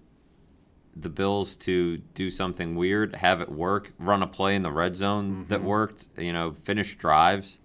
the 0.96 1.10
Bills 1.10 1.56
to 1.56 1.98
do 1.98 2.30
something 2.30 2.76
weird, 2.76 3.16
have 3.16 3.42
it 3.42 3.50
work, 3.50 3.94
run 3.98 4.22
a 4.22 4.28
play 4.28 4.56
in 4.56 4.62
the 4.62 4.72
red 4.72 4.96
zone 4.96 5.46
that 5.48 5.64
worked, 5.64 6.06
you 6.18 6.34
know, 6.34 6.54
finish 6.54 6.98
drives, 6.98 7.60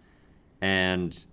and 0.61 1.25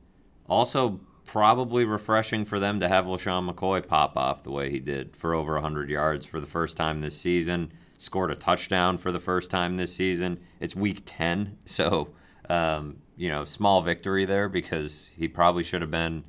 also 0.47 0.99
probably 1.25 1.85
refreshing 1.85 2.45
for 2.45 2.59
them 2.59 2.79
to 2.79 2.87
have 2.87 3.05
LeSean 3.05 3.49
McCoy 3.49 3.85
pop 3.85 4.17
off 4.17 4.43
the 4.43 4.51
way 4.51 4.69
he 4.69 4.79
did 4.79 5.15
for 5.15 5.33
over 5.33 5.53
100 5.53 5.89
yards 5.89 6.25
for 6.25 6.39
the 6.39 6.47
first 6.47 6.77
time 6.77 7.01
this 7.01 7.17
season, 7.17 7.71
scored 7.97 8.31
a 8.31 8.35
touchdown 8.35 8.97
for 8.97 9.11
the 9.11 9.19
first 9.19 9.49
time 9.49 9.77
this 9.77 9.95
season. 9.95 10.39
It's 10.59 10.75
week 10.75 11.01
10, 11.05 11.57
so, 11.65 12.09
um, 12.49 12.97
you 13.15 13.29
know, 13.29 13.45
small 13.45 13.81
victory 13.81 14.25
there 14.25 14.49
because 14.49 15.11
he 15.15 15.27
probably 15.27 15.63
should 15.63 15.81
have 15.81 15.91
been 15.91 16.23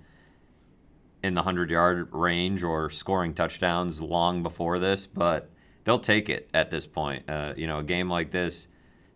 in 1.22 1.34
the 1.34 1.40
100 1.40 1.70
yard 1.70 2.08
range 2.12 2.62
or 2.62 2.90
scoring 2.90 3.32
touchdowns 3.32 4.02
long 4.02 4.42
before 4.42 4.78
this, 4.78 5.06
but 5.06 5.50
they'll 5.84 5.98
take 5.98 6.28
it 6.28 6.48
at 6.52 6.70
this 6.70 6.86
point. 6.86 7.28
Uh, 7.28 7.54
you 7.56 7.66
know, 7.66 7.78
a 7.78 7.84
game 7.84 8.10
like 8.10 8.30
this 8.30 8.68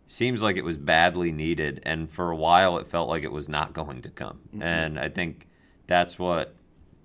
seems 0.06 0.42
like 0.42 0.56
it 0.56 0.64
was 0.64 0.78
badly 0.78 1.32
needed, 1.32 1.82
and 1.84 2.10
for 2.10 2.30
a 2.30 2.36
while 2.36 2.78
it 2.78 2.86
felt 2.86 3.08
like 3.08 3.24
it 3.24 3.32
was 3.32 3.48
not 3.48 3.72
going 3.72 4.02
to 4.02 4.10
come. 4.10 4.40
And 4.60 4.98
I 4.98 5.08
think 5.08 5.46
that's 5.86 6.18
what, 6.18 6.54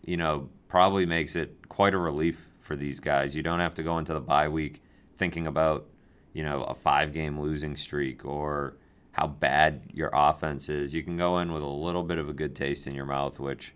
you 0.05 0.17
know, 0.17 0.49
probably 0.67 1.05
makes 1.05 1.35
it 1.35 1.69
quite 1.69 1.93
a 1.93 1.97
relief 1.97 2.47
for 2.59 2.75
these 2.75 2.99
guys. 2.99 3.35
You 3.35 3.43
don't 3.43 3.59
have 3.59 3.73
to 3.75 3.83
go 3.83 3.97
into 3.97 4.13
the 4.13 4.21
bye 4.21 4.47
week 4.47 4.81
thinking 5.17 5.47
about, 5.47 5.85
you 6.33 6.43
know, 6.43 6.63
a 6.63 6.73
five 6.73 7.13
game 7.13 7.39
losing 7.39 7.75
streak 7.75 8.25
or 8.25 8.75
how 9.11 9.27
bad 9.27 9.83
your 9.93 10.09
offense 10.13 10.69
is. 10.69 10.95
You 10.95 11.03
can 11.03 11.17
go 11.17 11.39
in 11.39 11.53
with 11.53 11.61
a 11.61 11.67
little 11.67 12.03
bit 12.03 12.17
of 12.17 12.29
a 12.29 12.33
good 12.33 12.55
taste 12.55 12.87
in 12.87 12.95
your 12.95 13.05
mouth, 13.05 13.39
which 13.39 13.73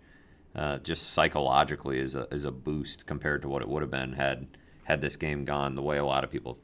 uh, 0.55 0.77
just 0.79 1.11
psychologically 1.11 1.99
is 1.99 2.15
a 2.15 2.27
is 2.33 2.45
a 2.45 2.51
boost 2.51 3.05
compared 3.05 3.41
to 3.43 3.49
what 3.49 3.61
it 3.61 3.67
would 3.67 3.83
have 3.83 3.91
been 3.91 4.13
had 4.13 4.47
had 4.87 5.01
this 5.01 5.17
game 5.17 5.43
gone 5.43 5.75
the 5.75 5.81
way 5.81 5.97
a 5.97 6.05
lot 6.05 6.23
of 6.23 6.31
people 6.31 6.57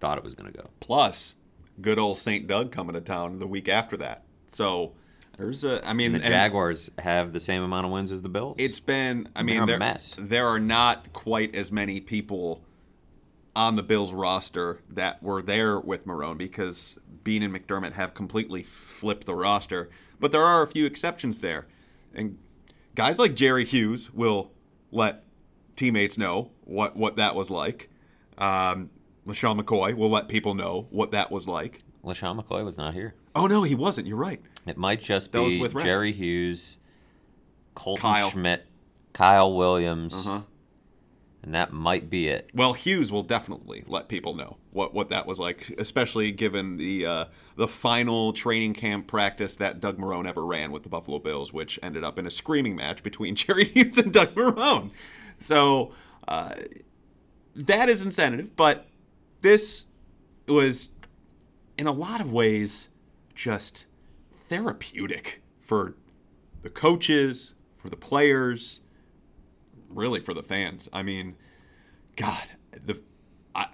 thought 0.00 0.18
it 0.18 0.24
was 0.24 0.34
going 0.34 0.50
to 0.52 0.58
go. 0.58 0.70
Plus, 0.80 1.36
good 1.80 2.00
old 2.00 2.18
St. 2.18 2.48
Doug 2.48 2.72
coming 2.72 2.94
to 2.94 3.00
town 3.00 3.38
the 3.38 3.46
week 3.46 3.68
after 3.68 3.96
that. 3.98 4.24
So 4.48 4.94
there's 5.38 5.62
a, 5.62 5.80
I 5.86 5.92
mean, 5.92 6.16
And 6.16 6.24
the 6.24 6.28
Jaguars 6.28 6.90
have 6.98 7.32
the 7.32 7.38
same 7.38 7.62
amount 7.62 7.86
of 7.86 7.92
wins 7.92 8.10
as 8.10 8.22
the 8.22 8.28
Bills. 8.28 8.56
it's 8.58 8.80
been, 8.80 9.28
I 9.36 9.44
mean, 9.44 9.66
there, 9.66 9.78
mess. 9.78 10.16
there 10.18 10.48
are 10.48 10.58
not 10.58 11.12
quite 11.12 11.54
as 11.54 11.70
many 11.70 12.00
people 12.00 12.60
on 13.54 13.76
the 13.76 13.84
Bills 13.84 14.12
roster 14.12 14.80
that 14.90 15.22
were 15.22 15.40
there 15.40 15.78
with 15.78 16.06
Marrone 16.06 16.38
because 16.38 16.98
Beane 17.22 17.44
and 17.44 17.54
McDermott 17.54 17.92
have 17.92 18.14
completely 18.14 18.64
flipped 18.64 19.26
the 19.26 19.34
roster. 19.36 19.90
But 20.18 20.32
there 20.32 20.44
are 20.44 20.64
a 20.64 20.66
few 20.66 20.86
exceptions 20.86 21.40
there. 21.40 21.68
And 22.12 22.36
guys 22.96 23.20
like 23.20 23.36
Jerry 23.36 23.64
Hughes 23.64 24.12
will 24.12 24.50
let 24.90 25.22
teammates 25.76 26.16
know 26.18 26.50
what, 26.64 26.96
what 26.96 27.16
that 27.16 27.34
was 27.34 27.50
like. 27.50 27.90
Um, 28.38 28.90
LeSean 29.26 29.60
McCoy 29.60 29.94
will 29.94 30.10
let 30.10 30.28
people 30.28 30.54
know 30.54 30.86
what 30.90 31.10
that 31.12 31.30
was 31.30 31.46
like. 31.46 31.82
LeSean 32.04 32.42
McCoy 32.42 32.64
was 32.64 32.76
not 32.78 32.94
here. 32.94 33.14
Oh, 33.34 33.46
no, 33.46 33.62
he 33.62 33.74
wasn't. 33.74 34.06
You're 34.06 34.16
right. 34.16 34.40
It 34.66 34.76
might 34.76 35.02
just 35.02 35.32
That 35.32 35.38
be 35.44 35.60
with 35.60 35.72
Jerry 35.78 36.12
Hughes, 36.12 36.78
Colton 37.74 38.02
Kyle. 38.02 38.30
Schmidt, 38.30 38.66
Kyle 39.12 39.54
Williams, 39.54 40.14
Uh-huh. 40.14 40.40
and 41.42 41.54
that 41.54 41.72
might 41.72 42.10
be 42.10 42.28
it. 42.28 42.50
Well, 42.54 42.72
Hughes 42.72 43.12
will 43.12 43.22
definitely 43.22 43.84
let 43.86 44.08
people 44.08 44.34
know 44.34 44.56
what, 44.72 44.92
what 44.94 45.08
that 45.10 45.26
was 45.26 45.38
like, 45.38 45.72
especially 45.78 46.32
given 46.32 46.76
the 46.76 47.06
uh, 47.06 47.24
the 47.56 47.68
final 47.68 48.32
training 48.32 48.74
camp 48.74 49.06
practice 49.06 49.56
that 49.58 49.80
Doug 49.80 49.98
Marrone 49.98 50.26
ever 50.28 50.44
ran 50.44 50.72
with 50.72 50.82
the 50.82 50.88
Buffalo 50.88 51.18
Bills, 51.18 51.52
which 51.52 51.78
ended 51.82 52.04
up 52.04 52.18
in 52.18 52.26
a 52.26 52.30
screaming 52.30 52.76
match 52.76 53.02
between 53.02 53.34
Jerry 53.36 53.64
Hughes 53.64 53.98
and 53.98 54.12
Doug 54.12 54.34
Marrone. 54.34 54.90
So 55.40 55.92
uh, 56.28 56.54
that 57.56 57.88
is 57.88 58.02
incentive, 58.02 58.54
but 58.56 58.86
this 59.40 59.86
was, 60.46 60.90
in 61.76 61.86
a 61.86 61.92
lot 61.92 62.20
of 62.20 62.32
ways, 62.32 62.88
just 63.34 63.86
therapeutic 64.48 65.42
for 65.58 65.94
the 66.62 66.70
coaches, 66.70 67.54
for 67.78 67.88
the 67.88 67.96
players, 67.96 68.80
really 69.88 70.20
for 70.20 70.34
the 70.34 70.42
fans. 70.42 70.88
I 70.92 71.02
mean, 71.02 71.36
God, 72.16 72.42
the 72.72 73.00
I 73.54 73.68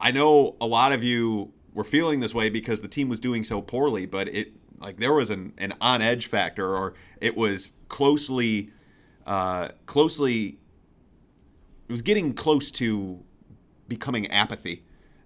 I 0.00 0.10
know 0.10 0.56
a 0.60 0.66
lot 0.66 0.92
of 0.92 1.02
you 1.02 1.52
were 1.74 1.84
feeling 1.84 2.20
this 2.20 2.34
way 2.34 2.50
because 2.50 2.80
the 2.80 2.88
team 2.88 3.08
was 3.08 3.20
doing 3.20 3.44
so 3.44 3.60
poorly, 3.60 4.06
but 4.06 4.28
it 4.28 4.52
like 4.78 4.98
there 4.98 5.12
was 5.12 5.30
an, 5.30 5.52
an 5.58 5.74
on 5.80 6.00
edge 6.00 6.26
factor, 6.26 6.76
or 6.76 6.94
it 7.20 7.36
was 7.36 7.72
closely 7.88 8.70
uh, 9.26 9.68
closely 9.86 10.57
it 11.88 11.92
was 11.92 12.02
getting 12.02 12.34
close 12.34 12.70
to 12.72 13.24
becoming 13.88 14.26
apathy. 14.30 14.84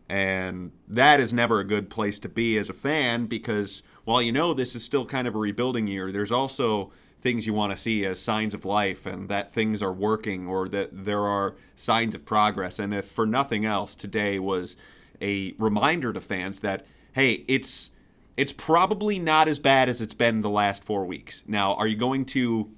And 0.08 0.72
that 0.88 1.20
is 1.20 1.32
never 1.32 1.60
a 1.60 1.64
good 1.64 1.90
place 1.90 2.18
to 2.20 2.28
be 2.28 2.58
as 2.58 2.68
a 2.68 2.74
fan 2.74 3.26
because 3.26 3.82
while 4.04 4.20
you 4.20 4.30
know 4.30 4.52
this 4.52 4.74
is 4.74 4.84
still 4.84 5.06
kind 5.06 5.26
of 5.26 5.34
a 5.34 5.38
rebuilding 5.38 5.86
year, 5.86 6.12
there's 6.12 6.32
also 6.32 6.92
things 7.20 7.46
you 7.46 7.54
want 7.54 7.72
to 7.72 7.78
see 7.78 8.04
as 8.04 8.20
signs 8.20 8.52
of 8.52 8.64
life 8.64 9.06
and 9.06 9.28
that 9.28 9.52
things 9.52 9.82
are 9.82 9.92
working 9.92 10.46
or 10.46 10.68
that 10.68 11.04
there 11.04 11.24
are 11.24 11.54
signs 11.76 12.14
of 12.14 12.24
progress. 12.24 12.78
And 12.78 12.92
if 12.92 13.06
for 13.06 13.26
nothing 13.26 13.64
else, 13.64 13.94
today 13.94 14.38
was 14.38 14.76
a 15.20 15.54
reminder 15.58 16.12
to 16.12 16.20
fans 16.20 16.60
that, 16.60 16.84
hey, 17.12 17.44
it's 17.48 17.90
it's 18.36 18.52
probably 18.52 19.18
not 19.18 19.46
as 19.46 19.58
bad 19.58 19.88
as 19.88 20.00
it's 20.00 20.14
been 20.14 20.40
the 20.40 20.50
last 20.50 20.84
four 20.84 21.04
weeks. 21.04 21.42
Now, 21.46 21.74
are 21.74 21.86
you 21.86 21.96
going 21.96 22.24
to 22.26 22.70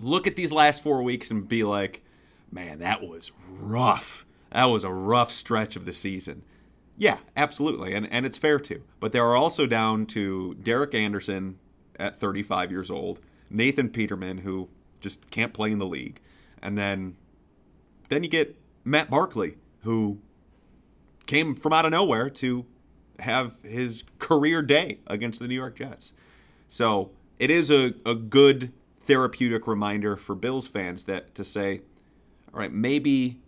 look 0.00 0.26
at 0.26 0.36
these 0.36 0.52
last 0.52 0.82
four 0.82 1.02
weeks 1.02 1.30
and 1.30 1.46
be 1.46 1.64
like, 1.64 2.02
man, 2.50 2.78
that 2.80 3.02
was 3.02 3.32
rough. 3.48 4.26
That 4.50 4.66
was 4.66 4.84
a 4.84 4.92
rough 4.92 5.30
stretch 5.30 5.76
of 5.76 5.84
the 5.84 5.92
season. 5.92 6.42
Yeah, 6.96 7.18
absolutely. 7.36 7.94
And, 7.94 8.10
and 8.12 8.26
it's 8.26 8.36
fair 8.36 8.58
to. 8.60 8.82
But 8.98 9.12
they 9.12 9.18
are 9.18 9.36
also 9.36 9.66
down 9.66 10.06
to 10.06 10.54
Derek 10.54 10.94
Anderson 10.94 11.58
at 11.98 12.18
35 12.18 12.70
years 12.70 12.90
old, 12.90 13.20
Nathan 13.48 13.88
Peterman, 13.88 14.38
who 14.38 14.68
just 15.00 15.30
can't 15.30 15.52
play 15.52 15.70
in 15.70 15.78
the 15.78 15.86
league. 15.86 16.20
And 16.62 16.76
then 16.76 17.16
then 18.08 18.24
you 18.24 18.28
get 18.28 18.56
Matt 18.84 19.08
Barkley, 19.08 19.56
who 19.82 20.18
came 21.26 21.54
from 21.54 21.72
out 21.72 21.84
of 21.84 21.92
nowhere 21.92 22.28
to 22.28 22.66
have 23.20 23.54
his 23.62 24.04
career 24.18 24.62
day 24.62 24.98
against 25.06 25.38
the 25.38 25.48
New 25.48 25.54
York 25.54 25.76
Jets. 25.76 26.12
So 26.68 27.12
it 27.38 27.50
is 27.50 27.70
a, 27.70 27.94
a 28.04 28.14
good 28.14 28.72
therapeutic 29.00 29.66
reminder 29.66 30.16
for 30.16 30.34
Bills 30.34 30.66
fans 30.66 31.04
that 31.04 31.34
to 31.36 31.44
say, 31.44 31.82
all 32.52 32.60
right, 32.60 32.72
maybe 32.72 33.40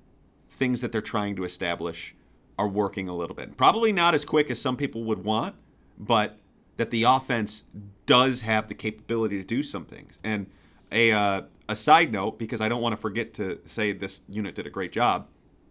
things 0.50 0.80
that 0.80 0.92
they're 0.92 1.00
trying 1.00 1.36
to 1.36 1.44
establish 1.44 2.14
are 2.58 2.68
working 2.68 3.08
a 3.08 3.14
little 3.14 3.34
bit. 3.34 3.56
Probably 3.56 3.92
not 3.92 4.14
as 4.14 4.24
quick 4.24 4.50
as 4.50 4.60
some 4.60 4.76
people 4.76 5.04
would 5.04 5.24
want, 5.24 5.56
but 5.98 6.38
that 6.76 6.90
the 6.90 7.04
offense 7.04 7.64
does 8.06 8.42
have 8.42 8.68
the 8.68 8.74
capability 8.74 9.38
to 9.38 9.44
do 9.44 9.62
some 9.62 9.84
things. 9.84 10.18
And 10.22 10.46
a 10.90 11.12
uh, 11.12 11.42
a 11.68 11.76
side 11.76 12.12
note, 12.12 12.38
because 12.38 12.60
I 12.60 12.68
don't 12.68 12.82
want 12.82 12.92
to 12.92 13.00
forget 13.00 13.34
to 13.34 13.58
say 13.66 13.92
this 13.92 14.20
unit 14.28 14.54
did 14.54 14.66
a 14.66 14.70
great 14.70 14.92
job. 14.92 15.26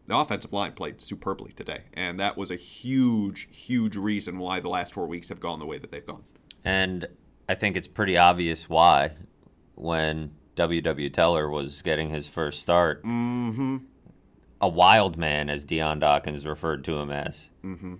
The 0.07 0.17
offensive 0.17 0.51
line 0.51 0.73
played 0.73 0.99
superbly 0.99 1.51
today, 1.51 1.83
and 1.93 2.19
that 2.19 2.35
was 2.35 2.49
a 2.49 2.55
huge, 2.55 3.47
huge 3.51 3.95
reason 3.95 4.39
why 4.39 4.59
the 4.59 4.69
last 4.69 4.93
four 4.93 5.05
weeks 5.05 5.29
have 5.29 5.39
gone 5.39 5.59
the 5.59 5.65
way 5.65 5.77
that 5.77 5.91
they've 5.91 6.05
gone. 6.05 6.23
And 6.65 7.07
I 7.47 7.55
think 7.55 7.77
it's 7.77 7.87
pretty 7.87 8.17
obvious 8.17 8.67
why 8.67 9.11
when 9.75 10.31
W.W. 10.61 11.09
Teller 11.09 11.49
was 11.49 11.81
getting 11.81 12.09
his 12.11 12.27
first 12.27 12.59
start. 12.61 13.03
Mm-hmm. 13.03 13.77
A 14.61 14.67
wild 14.67 15.17
man, 15.17 15.49
as 15.49 15.63
Dion 15.63 15.99
Dawkins 15.99 16.45
referred 16.45 16.83
to 16.83 16.97
him 16.99 17.11
as. 17.11 17.49
Mm-hmm. 17.65 17.95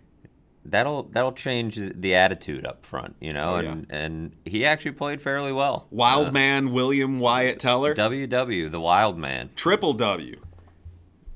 That'll 0.63 1.03
that'll 1.03 1.31
change 1.31 1.75
the 1.75 2.13
attitude 2.13 2.67
up 2.67 2.85
front, 2.85 3.15
you 3.19 3.31
know, 3.31 3.55
Oh, 3.55 3.57
and 3.57 3.87
and 3.89 4.35
he 4.45 4.63
actually 4.63 4.91
played 4.91 5.19
fairly 5.19 5.51
well. 5.51 5.87
Wild 5.89 6.27
Uh, 6.27 6.31
man 6.31 6.71
William 6.71 7.17
Wyatt 7.19 7.59
Teller, 7.59 7.95
WW, 7.95 8.69
the 8.69 8.79
wild 8.79 9.17
man. 9.17 9.49
triple 9.55 9.93
W. 9.93 10.39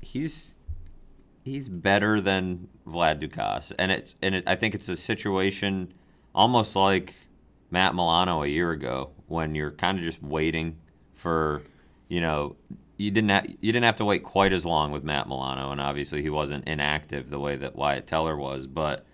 He's 0.00 0.54
he's 1.44 1.68
better 1.68 2.20
than 2.20 2.68
Vlad 2.86 3.20
Ducasse, 3.20 3.72
and 3.80 3.90
it's 3.90 4.14
and 4.22 4.36
it, 4.36 4.44
I 4.46 4.54
think 4.54 4.76
it's 4.76 4.88
a 4.88 4.96
situation 4.96 5.92
almost 6.32 6.76
like 6.76 7.14
Matt 7.68 7.96
Milano 7.96 8.44
a 8.44 8.46
year 8.46 8.70
ago 8.70 9.10
when 9.26 9.56
you're 9.56 9.72
kind 9.72 9.98
of 9.98 10.04
just 10.04 10.22
waiting 10.22 10.76
for, 11.16 11.62
you 12.08 12.20
know, 12.20 12.54
you 12.96 13.10
didn't 13.10 13.30
ha- 13.30 13.54
you 13.60 13.72
didn't 13.72 13.84
have 13.84 13.96
to 13.96 14.04
wait 14.04 14.22
quite 14.22 14.52
as 14.52 14.64
long 14.64 14.92
with 14.92 15.02
Matt 15.02 15.28
Milano, 15.28 15.70
and 15.72 15.80
obviously 15.80 16.22
he 16.22 16.30
wasn't 16.30 16.66
inactive 16.66 17.30
the 17.30 17.40
way 17.40 17.56
that 17.56 17.76
Wyatt 17.76 18.06
Teller 18.06 18.36
was, 18.36 18.66
but 18.66 19.04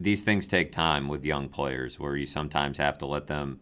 these 0.00 0.24
things 0.24 0.46
take 0.46 0.72
time 0.72 1.08
with 1.08 1.24
young 1.24 1.48
players 1.48 1.98
where 1.98 2.16
you 2.16 2.26
sometimes 2.26 2.78
have 2.78 2.98
to 2.98 3.06
let 3.06 3.28
them 3.28 3.60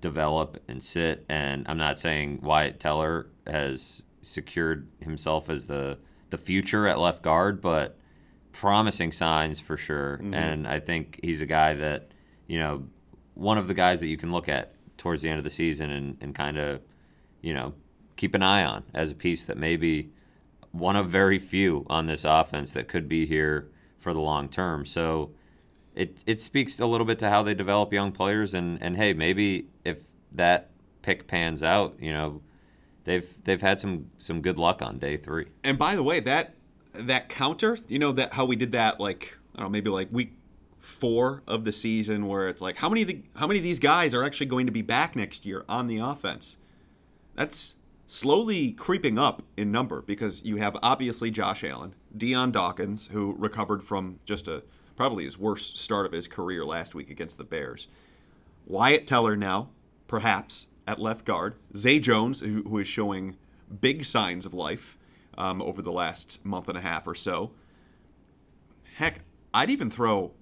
develop 0.00 0.62
and 0.68 0.82
sit. 0.82 1.24
And 1.28 1.66
I'm 1.68 1.78
not 1.78 1.98
saying 1.98 2.40
Wyatt 2.42 2.80
Teller 2.80 3.28
has 3.46 4.04
secured 4.22 4.88
himself 5.00 5.50
as 5.50 5.66
the 5.66 5.98
the 6.30 6.38
future 6.38 6.86
at 6.86 6.98
left 6.98 7.22
guard, 7.22 7.60
but 7.60 7.96
promising 8.52 9.12
signs 9.12 9.60
for 9.60 9.76
sure. 9.76 10.18
Mm-hmm. 10.18 10.34
And 10.34 10.68
I 10.68 10.80
think 10.80 11.18
he's 11.22 11.40
a 11.40 11.46
guy 11.46 11.74
that 11.74 12.10
you 12.46 12.58
know 12.58 12.84
one 13.34 13.58
of 13.58 13.68
the 13.68 13.74
guys 13.74 14.00
that 14.00 14.08
you 14.08 14.16
can 14.16 14.32
look 14.32 14.48
at 14.48 14.74
towards 14.98 15.22
the 15.22 15.30
end 15.30 15.38
of 15.38 15.44
the 15.44 15.50
season 15.50 15.90
and, 15.90 16.18
and 16.20 16.34
kind 16.34 16.58
of 16.58 16.82
you 17.40 17.54
know 17.54 17.72
keep 18.16 18.34
an 18.34 18.42
eye 18.42 18.64
on 18.64 18.84
as 18.92 19.10
a 19.10 19.14
piece 19.14 19.44
that 19.44 19.56
maybe 19.56 20.10
one 20.72 20.96
of 20.96 21.08
very 21.08 21.38
few 21.38 21.86
on 21.88 22.06
this 22.06 22.24
offense 22.24 22.72
that 22.72 22.88
could 22.88 23.08
be 23.08 23.24
here 23.26 23.70
for 23.98 24.12
the 24.12 24.20
long 24.20 24.48
term. 24.48 24.84
So 24.84 25.30
it 25.94 26.18
it 26.26 26.42
speaks 26.42 26.78
a 26.78 26.86
little 26.86 27.06
bit 27.06 27.18
to 27.20 27.30
how 27.30 27.42
they 27.42 27.54
develop 27.54 27.92
young 27.92 28.12
players 28.12 28.54
and 28.54 28.80
and 28.82 28.96
hey 28.96 29.12
maybe 29.12 29.68
if 29.84 29.98
that 30.32 30.70
pick 31.02 31.26
pans 31.26 31.62
out 31.62 31.96
you 32.00 32.12
know 32.12 32.42
they've 33.04 33.32
they've 33.44 33.62
had 33.62 33.80
some 33.80 34.10
some 34.18 34.42
good 34.42 34.58
luck 34.58 34.82
on 34.82 34.98
day 34.98 35.16
three 35.16 35.46
And 35.64 35.78
by 35.78 35.94
the 35.94 36.02
way, 36.02 36.20
that 36.20 36.54
that 36.94 37.28
counter, 37.28 37.78
you 37.88 37.98
know 37.98 38.12
that 38.12 38.32
how 38.32 38.44
we 38.44 38.56
did 38.56 38.72
that 38.72 39.00
like 39.00 39.38
I 39.54 39.60
don't 39.60 39.66
know, 39.66 39.70
maybe 39.70 39.90
like 39.90 40.08
week 40.12 40.34
four 40.80 41.42
of 41.46 41.64
the 41.64 41.72
season 41.72 42.26
where 42.26 42.48
it's 42.48 42.60
like 42.60 42.76
how 42.76 42.88
many 42.88 43.02
of 43.02 43.08
the, 43.08 43.22
how 43.36 43.46
many 43.46 43.58
of 43.58 43.64
these 43.64 43.78
guys 43.78 44.14
are 44.14 44.24
actually 44.24 44.46
going 44.46 44.66
to 44.66 44.72
be 44.72 44.82
back 44.82 45.16
next 45.16 45.44
year 45.44 45.64
on 45.68 45.86
the 45.86 45.98
offense? 45.98 46.58
That's 47.34 47.76
slowly 48.06 48.72
creeping 48.72 49.18
up 49.18 49.42
in 49.56 49.70
number 49.70 50.02
because 50.02 50.42
you 50.44 50.56
have 50.56 50.76
obviously 50.82 51.30
Josh 51.30 51.62
Allen, 51.62 51.94
Dion 52.16 52.50
Dawkins, 52.50 53.08
who 53.12 53.34
recovered 53.38 53.82
from 53.82 54.18
just 54.24 54.48
a 54.48 54.62
probably 54.96 55.24
his 55.24 55.38
worst 55.38 55.78
start 55.78 56.06
of 56.06 56.12
his 56.12 56.26
career 56.26 56.64
last 56.64 56.94
week 56.94 57.10
against 57.10 57.38
the 57.38 57.44
Bears. 57.44 57.86
Wyatt 58.66 59.06
Teller 59.06 59.36
now, 59.36 59.68
perhaps 60.08 60.66
at 60.86 60.98
left 60.98 61.24
guard. 61.24 61.54
Zay 61.76 62.00
Jones, 62.00 62.40
who, 62.40 62.62
who 62.62 62.78
is 62.78 62.88
showing 62.88 63.36
big 63.80 64.04
signs 64.04 64.44
of 64.44 64.54
life 64.54 64.98
um, 65.36 65.62
over 65.62 65.82
the 65.82 65.92
last 65.92 66.44
month 66.44 66.68
and 66.68 66.76
a 66.76 66.80
half 66.80 67.06
or 67.06 67.14
so. 67.14 67.52
Heck, 68.96 69.20
I'd 69.54 69.70
even 69.70 69.90
throw 69.90 70.32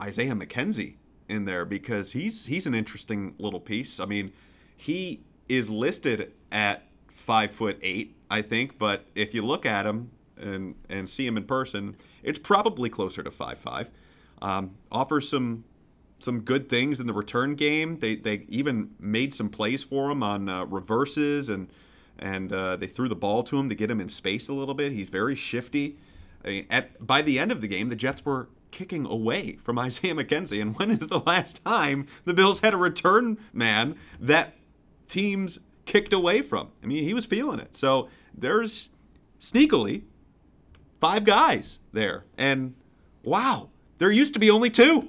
Isaiah 0.00 0.34
McKenzie 0.34 0.96
in 1.28 1.44
there 1.44 1.64
because 1.64 2.12
he's 2.12 2.46
he's 2.46 2.66
an 2.66 2.74
interesting 2.74 3.34
little 3.38 3.60
piece. 3.60 4.00
I 4.00 4.04
mean, 4.04 4.32
he 4.76 5.22
is 5.48 5.70
listed 5.70 6.32
at 6.52 6.86
five 7.08 7.50
foot 7.50 7.78
eight, 7.82 8.16
I 8.30 8.42
think, 8.42 8.78
but 8.78 9.06
if 9.14 9.34
you 9.34 9.42
look 9.42 9.66
at 9.66 9.86
him 9.86 10.10
and 10.36 10.74
and 10.88 11.08
see 11.08 11.26
him 11.26 11.36
in 11.36 11.44
person, 11.44 11.96
it's 12.22 12.38
probably 12.38 12.90
closer 12.90 13.22
to 13.22 13.30
five 13.30 13.58
five. 13.58 13.90
Um, 14.42 14.76
offers 14.92 15.28
some 15.28 15.64
some 16.18 16.40
good 16.40 16.68
things 16.68 17.00
in 17.00 17.06
the 17.06 17.12
return 17.12 17.54
game. 17.54 17.98
They 17.98 18.16
they 18.16 18.44
even 18.48 18.90
made 18.98 19.32
some 19.34 19.48
plays 19.48 19.82
for 19.82 20.10
him 20.10 20.22
on 20.22 20.48
uh, 20.48 20.64
reverses 20.64 21.48
and 21.48 21.68
and 22.18 22.52
uh, 22.52 22.76
they 22.76 22.86
threw 22.86 23.08
the 23.08 23.16
ball 23.16 23.42
to 23.44 23.58
him 23.58 23.68
to 23.68 23.74
get 23.74 23.90
him 23.90 24.00
in 24.00 24.08
space 24.08 24.48
a 24.48 24.52
little 24.52 24.74
bit. 24.74 24.92
He's 24.92 25.10
very 25.10 25.34
shifty. 25.34 25.98
I 26.44 26.48
mean, 26.48 26.66
at 26.70 27.04
by 27.04 27.22
the 27.22 27.38
end 27.38 27.52
of 27.52 27.60
the 27.60 27.68
game, 27.68 27.88
the 27.88 27.96
Jets 27.96 28.24
were 28.24 28.48
kicking 28.74 29.06
away 29.06 29.56
from 29.62 29.78
Isaiah 29.86 30.14
McKenzie. 30.14 30.60
And 30.60 30.76
when 30.76 30.90
is 30.90 31.08
the 31.08 31.20
last 31.20 31.64
time 31.64 32.06
the 32.24 32.34
Bills 32.34 32.60
had 32.60 32.74
a 32.74 32.76
return 32.76 33.38
man 33.52 33.96
that 34.20 34.54
teams 35.08 35.60
kicked 35.86 36.12
away 36.12 36.42
from? 36.42 36.68
I 36.82 36.86
mean, 36.86 37.04
he 37.04 37.14
was 37.14 37.24
feeling 37.24 37.60
it. 37.60 37.74
So 37.74 38.08
there's 38.36 38.90
sneakily 39.40 40.02
five 41.00 41.24
guys 41.24 41.78
there, 41.92 42.24
and 42.36 42.74
wow, 43.22 43.70
there 43.98 44.10
used 44.10 44.34
to 44.34 44.40
be 44.40 44.50
only 44.50 44.70
two 44.70 45.08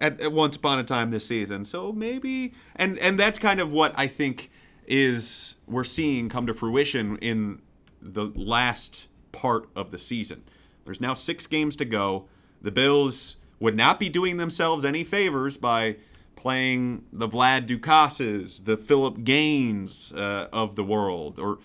at, 0.00 0.20
at 0.20 0.32
once 0.32 0.56
upon 0.56 0.78
a 0.78 0.84
time 0.84 1.10
this 1.10 1.26
season. 1.26 1.64
So 1.64 1.92
maybe, 1.92 2.52
and 2.76 2.98
and 2.98 3.18
that's 3.18 3.38
kind 3.38 3.60
of 3.60 3.72
what 3.72 3.94
I 3.96 4.06
think 4.06 4.50
is 4.86 5.54
we're 5.66 5.84
seeing 5.84 6.28
come 6.28 6.46
to 6.46 6.54
fruition 6.54 7.16
in 7.18 7.62
the 8.00 8.26
last 8.34 9.08
part 9.30 9.68
of 9.74 9.92
the 9.92 9.98
season. 9.98 10.42
There's 10.84 11.00
now 11.00 11.14
six 11.14 11.46
games 11.46 11.76
to 11.76 11.84
go. 11.84 12.26
The 12.62 12.70
Bills 12.70 13.36
would 13.60 13.76
not 13.76 14.00
be 14.00 14.08
doing 14.08 14.38
themselves 14.38 14.84
any 14.84 15.04
favors 15.04 15.56
by 15.56 15.96
playing 16.36 17.04
the 17.12 17.28
Vlad 17.28 17.66
Ducasses, 17.66 18.64
the 18.64 18.76
Philip 18.76 19.22
Gaines 19.24 20.12
uh, 20.12 20.48
of 20.52 20.74
the 20.76 20.84
world, 20.84 21.38
or 21.38 21.58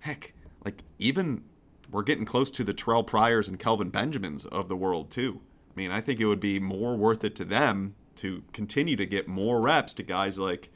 heck, 0.00 0.32
like 0.64 0.82
even 0.98 1.44
we're 1.90 2.02
getting 2.02 2.24
close 2.24 2.50
to 2.52 2.64
the 2.64 2.74
Terrelle 2.74 3.06
Pryors 3.06 3.48
and 3.48 3.58
Kelvin 3.58 3.90
Benjamins 3.90 4.46
of 4.46 4.68
the 4.68 4.76
world 4.76 5.10
too. 5.10 5.40
I 5.70 5.72
mean, 5.78 5.90
I 5.90 6.00
think 6.00 6.20
it 6.20 6.26
would 6.26 6.40
be 6.40 6.58
more 6.58 6.96
worth 6.96 7.24
it 7.24 7.34
to 7.36 7.44
them 7.44 7.94
to 8.16 8.42
continue 8.52 8.96
to 8.96 9.06
get 9.06 9.28
more 9.28 9.60
reps 9.60 9.94
to 9.94 10.02
guys 10.02 10.38
like 10.38 10.70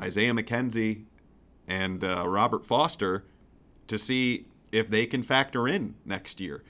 Isaiah 0.00 0.32
McKenzie 0.32 1.04
and 1.66 2.04
uh, 2.04 2.28
Robert 2.28 2.64
Foster 2.64 3.24
to 3.86 3.98
see 3.98 4.46
if 4.72 4.88
they 4.88 5.06
can 5.06 5.22
factor 5.22 5.68
in 5.68 5.94
next 6.04 6.40
year. 6.40 6.62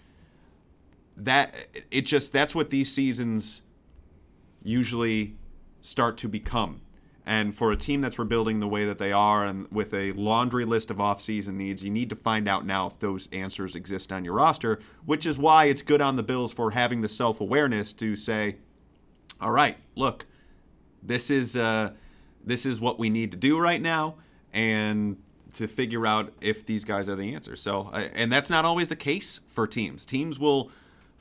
That 1.17 1.55
it 1.91 2.03
just 2.03 2.33
that's 2.33 2.55
what 2.55 2.71
these 2.71 2.93
seasons 2.93 3.63
usually 4.63 5.37
start 5.83 6.17
to 6.19 6.29
become. 6.29 6.81
And 7.27 7.57
for 7.57 7.73
a 7.73 7.77
team 7.77 8.03
that's 8.03 8.19
rebuilding 8.19 8.61
the 8.61 8.69
way 8.69 8.85
that 8.85 8.99
they 8.99 9.11
are 9.11 9.47
and 9.47 9.67
with 9.71 9.95
a 9.95 10.13
laundry 10.13 10.67
list 10.67 10.91
of 10.91 10.99
offseason 10.99 11.55
needs, 11.55 11.83
you 11.83 11.91
need 11.91 12.11
to 12.11 12.17
find 12.17 12.47
out 12.47 12.67
now 12.67 12.89
if 12.89 12.99
those 12.99 13.31
answers 13.33 13.75
exist 13.75 14.13
on 14.13 14.25
your 14.25 14.35
roster, 14.35 14.79
which 15.07 15.25
is 15.25 15.39
why 15.39 15.65
it's 15.67 15.81
good 15.81 16.03
on 16.03 16.17
the 16.17 16.23
Bills 16.23 16.53
for 16.53 16.73
having 16.73 17.01
the 17.01 17.09
self 17.09 17.41
awareness 17.41 17.93
to 17.95 18.15
say, 18.15 18.57
all 19.41 19.53
right, 19.53 19.77
look, 19.95 20.27
this 21.03 21.31
is 21.31 21.57
uh, 21.57 21.93
this 22.45 22.67
is 22.67 22.81
what 22.81 22.99
we 22.99 23.09
need 23.09 23.31
to 23.31 23.39
do 23.39 23.59
right 23.59 23.81
now, 23.81 24.17
and 24.53 25.17
to 25.55 25.67
figure 25.67 26.07
out 26.07 26.33
if 26.41 26.67
these 26.67 26.85
guys 26.85 27.09
are 27.09 27.17
the 27.17 27.35
answer. 27.35 27.57
So, 27.57 27.91
uh, 27.93 28.09
and 28.13 28.31
that's 28.31 28.51
not 28.51 28.65
always 28.65 28.89
the 28.89 28.97
case 28.97 29.41
for 29.49 29.67
teams. 29.67 30.05
Teams 30.05 30.39
will 30.39 30.71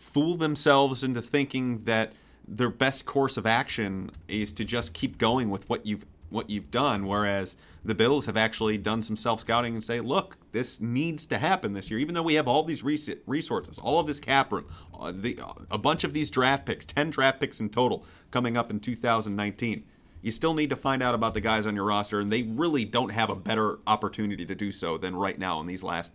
fool 0.03 0.35
themselves 0.35 1.03
into 1.03 1.21
thinking 1.21 1.83
that 1.85 2.13
their 2.47 2.69
best 2.69 3.05
course 3.05 3.37
of 3.37 3.45
action 3.45 4.11
is 4.27 4.51
to 4.53 4.65
just 4.65 4.93
keep 4.93 5.17
going 5.17 5.49
with 5.49 5.67
what 5.69 5.85
you've 5.85 6.05
what 6.29 6.49
you've 6.49 6.71
done 6.71 7.05
whereas 7.05 7.55
the 7.85 7.93
bills 7.93 8.25
have 8.25 8.35
actually 8.35 8.75
done 8.75 9.03
some 9.03 9.15
self-scouting 9.15 9.75
and 9.75 9.83
say 9.83 9.99
look 9.99 10.35
this 10.51 10.81
needs 10.81 11.25
to 11.27 11.37
happen 11.37 11.73
this 11.73 11.89
year. 11.89 11.99
Even 11.99 12.15
though 12.15 12.23
we 12.23 12.33
have 12.33 12.47
all 12.47 12.63
these 12.63 12.83
res- 12.83 13.09
resources 13.27 13.77
all 13.77 13.99
of 13.99 14.07
this 14.07 14.19
cap 14.19 14.51
room 14.51 14.65
uh, 14.99 15.13
the, 15.15 15.39
a 15.69 15.77
bunch 15.77 16.03
of 16.03 16.13
these 16.13 16.29
draft 16.29 16.65
picks 16.65 16.85
10 16.85 17.11
draft 17.11 17.39
picks 17.39 17.59
in 17.59 17.69
total 17.69 18.03
coming 18.31 18.57
up 18.57 18.71
in 18.71 18.79
2019 18.79 19.83
you 20.21 20.31
still 20.31 20.53
need 20.53 20.69
to 20.71 20.75
find 20.75 21.03
out 21.03 21.13
about 21.13 21.33
the 21.33 21.41
guys 21.41 21.67
on 21.67 21.75
your 21.75 21.85
roster 21.85 22.19
and 22.19 22.31
they 22.31 22.41
really 22.41 22.83
don't 22.83 23.11
have 23.11 23.29
a 23.29 23.35
better 23.35 23.77
opportunity 23.85 24.45
to 24.45 24.55
do 24.55 24.71
so 24.71 24.97
than 24.97 25.15
right 25.15 25.37
now 25.37 25.59
in 25.61 25.67
these 25.67 25.83
last 25.83 26.11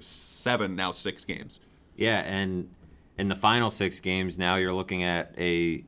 seven 0.00 0.76
now 0.76 0.92
six 0.92 1.24
games. 1.24 1.60
Yeah, 1.96 2.20
and 2.20 2.68
in 3.18 3.28
the 3.28 3.36
final 3.36 3.70
six 3.70 4.00
games, 4.00 4.36
now 4.38 4.56
you're 4.56 4.74
looking 4.74 5.04
at 5.04 5.34
a 5.38 5.84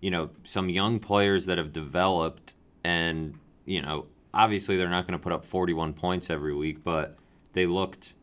you 0.00 0.10
know, 0.10 0.30
some 0.44 0.68
young 0.68 1.00
players 1.00 1.46
that 1.46 1.58
have 1.58 1.72
developed, 1.72 2.54
and 2.84 3.38
you 3.64 3.82
know, 3.82 4.06
obviously 4.32 4.76
they're 4.76 4.88
not 4.88 5.06
going 5.06 5.18
to 5.18 5.22
put 5.22 5.32
up 5.32 5.44
41 5.44 5.92
points 5.94 6.30
every 6.30 6.54
week, 6.54 6.84
but 6.84 7.16
they 7.52 7.66
looked. 7.66 8.14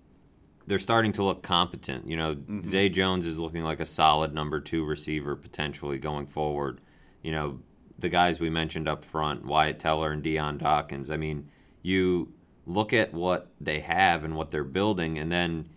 They're 0.67 0.79
starting 0.79 1.11
to 1.13 1.23
look 1.23 1.43
competent. 1.43 2.07
You 2.07 2.17
know, 2.17 2.35
Mm-hmm. 2.35 2.67
Zay 2.67 2.89
Jones 2.89 3.27
is 3.27 3.39
looking 3.39 3.63
like 3.63 3.79
a 3.79 3.85
solid 3.85 4.33
number 4.33 4.59
two 4.59 4.83
receiver 4.83 5.35
potentially 5.35 5.99
going 5.99 6.27
forward. 6.27 6.81
You 7.21 7.31
know, 7.31 7.59
the 7.99 8.09
guys 8.09 8.39
we 8.39 8.49
mentioned 8.49 8.87
up 8.87 9.05
front, 9.05 9.45
Wyatt 9.45 9.79
Teller 9.79 10.11
and 10.11 10.23
Dion 10.23 10.57
Dawkins. 10.57 11.11
I 11.11 11.17
mean, 11.17 11.49
you 11.81 12.33
look 12.65 12.93
at 12.93 13.13
what 13.13 13.51
they 13.61 13.81
have 13.81 14.23
and 14.23 14.35
what 14.35 14.49
they're 14.49 14.63
building, 14.63 15.19
and 15.19 15.31
then 15.31 15.69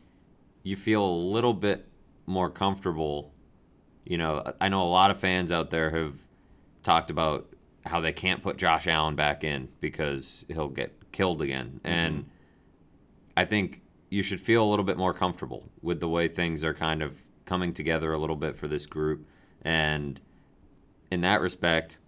you 0.63 0.77
feel 0.77 1.05
a 1.05 1.07
little 1.07 1.55
bit 1.55 1.87
more 2.29 2.51
comfortable. 2.51 3.33
You 4.05 4.19
know, 4.19 4.53
I 4.61 4.69
know 4.69 4.83
a 4.83 4.89
lot 4.89 5.11
of 5.11 5.19
fans 5.19 5.51
out 5.51 5.71
there 5.71 5.91
have 5.91 6.15
talked 6.83 7.11
about 7.11 7.49
how 7.87 8.01
they 8.01 8.13
can't 8.13 8.43
put 8.43 8.59
Josh 8.59 8.87
Allen 8.87 9.17
back 9.17 9.43
in 9.43 9.69
because 9.81 10.45
he'll 10.49 10.69
get 10.69 11.11
killed 11.11 11.43
again. 11.43 11.81
Mm-hmm. 11.83 11.89
And 11.89 12.31
I 13.37 13.45
think 13.45 13.83
you 14.11 14.23
should 14.23 14.41
feel 14.41 14.63
a 14.63 14.69
little 14.69 14.85
bit 14.85 14.97
more 14.97 15.15
comfortable 15.15 15.71
with 15.83 16.01
the 16.01 16.09
way 16.09 16.29
things 16.29 16.65
are 16.65 16.75
kind 16.75 17.03
of 17.03 17.23
coming 17.45 17.73
together 17.73 18.13
a 18.13 18.19
little 18.19 18.37
bit 18.37 18.57
for 18.57 18.69
this 18.69 18.87
group. 18.87 19.27
And 19.63 20.21
in 21.11 21.23
that 21.23 21.41
respect, 21.41 21.99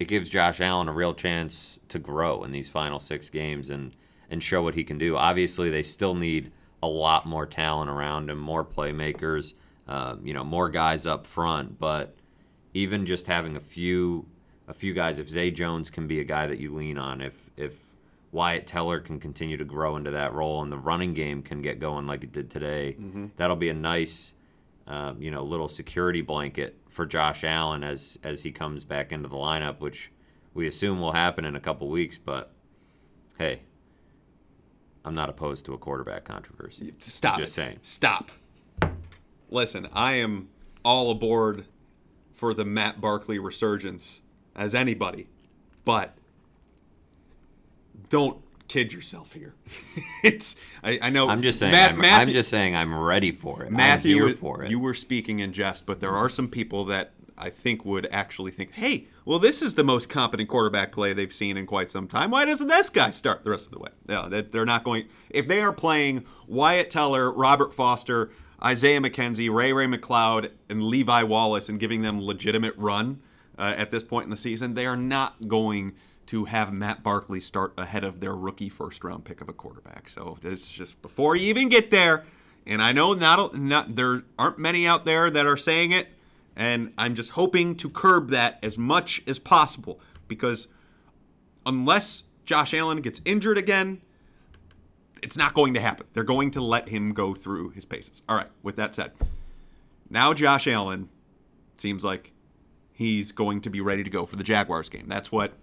it 0.00 0.08
gives 0.08 0.28
Josh 0.28 0.60
Allen 0.60 0.88
a 0.88 0.92
real 0.92 1.14
chance 1.14 1.78
to 1.88 1.98
grow 1.98 2.42
in 2.42 2.52
these 2.52 2.68
final 2.68 2.98
six 2.98 3.28
games 3.30 3.70
and, 3.70 3.94
and 4.30 4.42
show 4.42 4.62
what 4.62 4.74
he 4.74 4.82
can 4.82 4.98
do. 4.98 5.16
Obviously, 5.16 5.70
they 5.70 5.82
still 5.82 6.14
need 6.14 6.50
a 6.84 6.86
lot 6.86 7.26
more 7.26 7.46
talent 7.46 7.90
around 7.90 8.30
him, 8.30 8.38
more 8.38 8.64
playmakers, 8.64 9.54
uh, 9.88 10.16
you 10.22 10.34
know, 10.34 10.44
more 10.44 10.68
guys 10.68 11.06
up 11.06 11.26
front. 11.26 11.78
But 11.78 12.14
even 12.74 13.06
just 13.06 13.26
having 13.26 13.56
a 13.56 13.60
few 13.60 14.26
a 14.66 14.74
few 14.74 14.94
guys, 14.94 15.18
if 15.18 15.28
Zay 15.28 15.50
Jones 15.50 15.90
can 15.90 16.06
be 16.06 16.20
a 16.20 16.24
guy 16.24 16.46
that 16.46 16.58
you 16.58 16.74
lean 16.74 16.98
on, 16.98 17.20
if 17.20 17.50
if 17.56 17.80
Wyatt 18.32 18.66
Teller 18.66 19.00
can 19.00 19.18
continue 19.20 19.56
to 19.56 19.64
grow 19.64 19.96
into 19.96 20.10
that 20.10 20.32
role 20.32 20.62
and 20.62 20.70
the 20.72 20.78
running 20.78 21.14
game 21.14 21.42
can 21.42 21.62
get 21.62 21.78
going 21.78 22.06
like 22.06 22.24
it 22.24 22.32
did 22.32 22.50
today, 22.50 22.96
that'll 23.36 23.56
be 23.56 23.68
a 23.68 23.74
nice, 23.74 24.34
um, 24.86 25.22
you 25.22 25.30
know, 25.30 25.42
little 25.44 25.68
security 25.68 26.20
blanket 26.20 26.76
for 26.88 27.06
Josh 27.06 27.44
Allen 27.44 27.82
as 27.84 28.18
as 28.22 28.42
he 28.42 28.52
comes 28.52 28.84
back 28.84 29.12
into 29.12 29.28
the 29.28 29.36
lineup, 29.36 29.80
which 29.80 30.10
we 30.52 30.66
assume 30.66 31.00
will 31.00 31.12
happen 31.12 31.44
in 31.44 31.56
a 31.56 31.60
couple 31.60 31.88
weeks. 31.88 32.18
But 32.18 32.50
hey, 33.38 33.62
I'm 35.04 35.14
not 35.14 35.28
opposed 35.28 35.64
to 35.66 35.74
a 35.74 35.78
quarterback 35.78 36.24
controversy. 36.24 36.94
Stop. 36.98 37.38
Just 37.38 37.52
it. 37.52 37.54
saying. 37.54 37.78
Stop. 37.82 38.30
Listen, 39.50 39.88
I 39.92 40.14
am 40.14 40.48
all 40.84 41.10
aboard 41.10 41.66
for 42.32 42.54
the 42.54 42.64
Matt 42.64 43.00
Barkley 43.00 43.38
resurgence 43.38 44.22
as 44.56 44.74
anybody, 44.74 45.28
but 45.84 46.14
don't 48.08 48.38
kid 48.68 48.92
yourself 48.92 49.34
here. 49.34 49.54
it's 50.24 50.56
I, 50.82 50.98
I 51.02 51.10
know. 51.10 51.28
I'm 51.28 51.40
just 51.40 51.58
saying. 51.58 51.72
Matt- 51.72 51.92
I'm, 51.92 51.98
Matthew- 51.98 52.28
I'm 52.28 52.32
just 52.32 52.50
saying. 52.50 52.74
I'm 52.74 52.96
ready 52.98 53.30
for 53.32 53.62
it. 53.62 53.70
Matthew, 53.70 54.12
I'm 54.16 54.18
here 54.18 54.24
was- 54.26 54.34
for 54.36 54.62
it. 54.64 54.70
you 54.70 54.78
were 54.78 54.94
speaking 54.94 55.40
in 55.40 55.52
jest, 55.52 55.86
but 55.86 56.00
there 56.00 56.16
are 56.16 56.28
some 56.28 56.48
people 56.48 56.84
that 56.86 57.12
I 57.36 57.50
think 57.50 57.84
would 57.84 58.06
actually 58.10 58.50
think, 58.50 58.72
"Hey, 58.72 59.06
well, 59.24 59.38
this 59.38 59.62
is 59.62 59.74
the 59.74 59.84
most 59.84 60.08
competent 60.08 60.48
quarterback 60.48 60.92
play 60.92 61.12
they've 61.12 61.32
seen 61.32 61.56
in 61.56 61.66
quite 61.66 61.90
some 61.90 62.06
time. 62.06 62.30
Why 62.30 62.44
doesn't 62.44 62.68
this 62.68 62.90
guy 62.90 63.10
start 63.10 63.44
the 63.44 63.50
rest 63.50 63.66
of 63.66 63.72
the 63.72 63.78
way?" 63.80 63.90
Yeah, 64.08 64.42
they're 64.50 64.64
not 64.64 64.84
going. 64.84 65.06
If 65.30 65.48
they 65.48 65.60
are 65.60 65.72
playing 65.72 66.24
Wyatt 66.46 66.90
Teller, 66.90 67.30
Robert 67.32 67.74
Foster, 67.74 68.30
Isaiah 68.62 69.00
McKenzie, 69.00 69.52
Ray 69.52 69.72
Ray 69.72 69.86
McCloud, 69.86 70.50
and 70.68 70.82
Levi 70.82 71.22
Wallace, 71.24 71.68
and 71.68 71.78
giving 71.80 72.02
them 72.02 72.20
legitimate 72.20 72.74
run 72.76 73.20
uh, 73.58 73.74
at 73.76 73.90
this 73.90 74.02
point 74.02 74.24
in 74.24 74.30
the 74.30 74.36
season, 74.36 74.74
they 74.74 74.86
are 74.86 74.96
not 74.96 75.48
going 75.48 75.92
to 76.26 76.46
have 76.46 76.72
Matt 76.72 77.02
Barkley 77.02 77.40
start 77.40 77.74
ahead 77.76 78.04
of 78.04 78.20
their 78.20 78.34
rookie 78.34 78.68
first 78.68 79.04
round 79.04 79.24
pick 79.24 79.40
of 79.40 79.48
a 79.48 79.52
quarterback. 79.52 80.08
So 80.08 80.38
it's 80.42 80.72
just 80.72 81.00
before 81.02 81.36
you 81.36 81.48
even 81.48 81.68
get 81.68 81.90
there. 81.90 82.24
And 82.66 82.80
I 82.80 82.92
know 82.92 83.12
not, 83.12 83.58
not 83.58 83.94
there 83.96 84.22
aren't 84.38 84.58
many 84.58 84.86
out 84.86 85.04
there 85.04 85.28
that 85.28 85.46
are 85.46 85.56
saying 85.56 85.92
it, 85.92 86.08
and 86.56 86.92
I'm 86.96 87.14
just 87.14 87.30
hoping 87.30 87.74
to 87.76 87.88
curb 87.88 88.30
that 88.30 88.58
as 88.62 88.78
much 88.78 89.22
as 89.26 89.38
possible 89.38 90.00
because 90.28 90.68
unless 91.66 92.24
Josh 92.44 92.74
Allen 92.74 93.00
gets 93.00 93.20
injured 93.24 93.58
again, 93.58 94.00
it's 95.22 95.36
not 95.36 95.54
going 95.54 95.74
to 95.74 95.80
happen. 95.80 96.06
They're 96.12 96.22
going 96.22 96.50
to 96.52 96.60
let 96.60 96.88
him 96.88 97.12
go 97.12 97.34
through 97.34 97.70
his 97.70 97.84
paces. 97.84 98.22
All 98.28 98.36
right, 98.36 98.50
with 98.62 98.76
that 98.76 98.94
said, 98.94 99.12
now 100.10 100.34
Josh 100.34 100.68
Allen 100.68 101.08
seems 101.76 102.04
like 102.04 102.32
he's 102.92 103.32
going 103.32 103.60
to 103.62 103.70
be 103.70 103.80
ready 103.80 104.04
to 104.04 104.10
go 104.10 104.26
for 104.26 104.36
the 104.36 104.44
Jaguars 104.44 104.88
game. 104.88 105.08
That's 105.08 105.32
what 105.32 105.54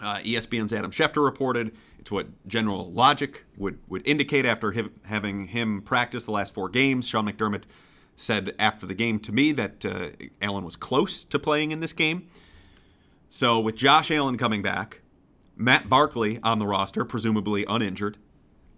uh, 0.00 0.16
ESPN's 0.18 0.72
Adam 0.72 0.90
Schefter 0.90 1.24
reported. 1.24 1.74
It's 1.98 2.10
what 2.10 2.26
general 2.46 2.92
logic 2.92 3.44
would, 3.56 3.78
would 3.88 4.06
indicate 4.06 4.44
after 4.44 4.72
him, 4.72 4.92
having 5.04 5.46
him 5.46 5.82
practice 5.82 6.26
the 6.26 6.32
last 6.32 6.52
four 6.54 6.68
games. 6.68 7.08
Sean 7.08 7.26
McDermott 7.26 7.64
said 8.16 8.54
after 8.58 8.86
the 8.86 8.94
game 8.94 9.18
to 9.20 9.32
me 9.32 9.52
that 9.52 9.84
uh, 9.84 10.08
Allen 10.40 10.64
was 10.64 10.76
close 10.76 11.24
to 11.24 11.38
playing 11.38 11.70
in 11.72 11.80
this 11.80 11.92
game. 11.92 12.28
So 13.28 13.58
with 13.58 13.74
Josh 13.74 14.10
Allen 14.10 14.38
coming 14.38 14.62
back, 14.62 15.00
Matt 15.56 15.88
Barkley 15.88 16.38
on 16.42 16.58
the 16.58 16.66
roster, 16.66 17.04
presumably 17.04 17.64
uninjured, 17.68 18.18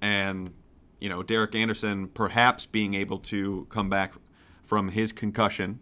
and 0.01 0.53
you 1.01 1.09
know 1.09 1.23
Derek 1.23 1.55
Anderson 1.55 2.09
perhaps 2.09 2.67
being 2.67 2.95
able 2.95 3.19
to 3.19 3.67
come 3.71 3.91
back 3.91 4.15
from 4.65 4.89
his 4.89 5.13
concussion 5.13 5.81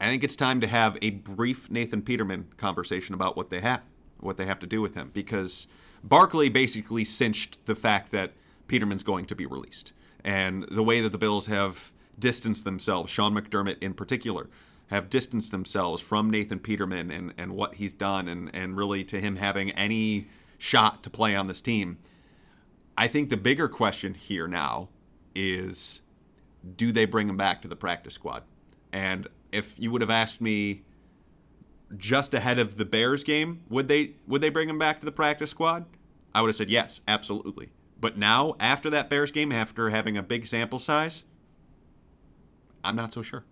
I 0.00 0.06
think 0.06 0.24
it's 0.24 0.36
time 0.36 0.60
to 0.60 0.66
have 0.66 0.98
a 1.00 1.10
brief 1.10 1.70
Nathan 1.70 2.02
Peterman 2.02 2.48
conversation 2.56 3.14
about 3.14 3.36
what 3.36 3.50
they 3.50 3.60
have, 3.60 3.82
what 4.20 4.36
they 4.36 4.46
have 4.46 4.58
to 4.60 4.66
do 4.66 4.82
with 4.82 4.94
him, 4.94 5.10
because 5.14 5.66
Barkley 6.04 6.48
basically 6.48 7.04
cinched 7.04 7.64
the 7.64 7.74
fact 7.74 8.12
that 8.12 8.32
Peterman's 8.68 9.02
going 9.02 9.24
to 9.26 9.34
be 9.34 9.46
released. 9.46 9.92
And 10.26 10.64
the 10.64 10.82
way 10.82 11.00
that 11.00 11.12
the 11.12 11.18
Bills 11.18 11.46
have 11.46 11.92
distanced 12.18 12.64
themselves, 12.64 13.12
Sean 13.12 13.32
McDermott 13.32 13.80
in 13.80 13.94
particular, 13.94 14.50
have 14.88 15.08
distanced 15.08 15.52
themselves 15.52 16.02
from 16.02 16.28
Nathan 16.30 16.58
Peterman 16.58 17.12
and, 17.12 17.32
and 17.38 17.52
what 17.52 17.76
he's 17.76 17.94
done, 17.94 18.26
and, 18.26 18.52
and 18.52 18.76
really 18.76 19.04
to 19.04 19.20
him 19.20 19.36
having 19.36 19.70
any 19.70 20.26
shot 20.58 21.04
to 21.04 21.10
play 21.10 21.36
on 21.36 21.46
this 21.46 21.60
team. 21.60 21.98
I 22.98 23.06
think 23.06 23.30
the 23.30 23.36
bigger 23.36 23.68
question 23.68 24.14
here 24.14 24.48
now 24.48 24.88
is 25.34 26.02
do 26.76 26.90
they 26.90 27.04
bring 27.04 27.28
him 27.28 27.36
back 27.36 27.62
to 27.62 27.68
the 27.68 27.76
practice 27.76 28.14
squad? 28.14 28.42
And 28.92 29.28
if 29.52 29.78
you 29.78 29.92
would 29.92 30.00
have 30.00 30.10
asked 30.10 30.40
me 30.40 30.82
just 31.96 32.34
ahead 32.34 32.58
of 32.58 32.78
the 32.78 32.84
Bears 32.84 33.22
game, 33.22 33.62
would 33.68 33.86
they 33.86 34.14
would 34.26 34.40
they 34.40 34.48
bring 34.48 34.68
him 34.68 34.78
back 34.78 34.98
to 35.00 35.06
the 35.06 35.12
practice 35.12 35.50
squad? 35.50 35.84
I 36.34 36.40
would 36.40 36.48
have 36.48 36.56
said 36.56 36.70
yes, 36.70 37.00
absolutely. 37.06 37.70
But 37.98 38.18
now, 38.18 38.56
after 38.60 38.90
that 38.90 39.08
Bears 39.08 39.30
game, 39.30 39.52
after 39.52 39.90
having 39.90 40.16
a 40.16 40.22
big 40.22 40.46
sample 40.46 40.78
size, 40.78 41.24
I'm 42.84 42.96
not 42.96 43.12
so 43.12 43.22
sure. 43.22 43.44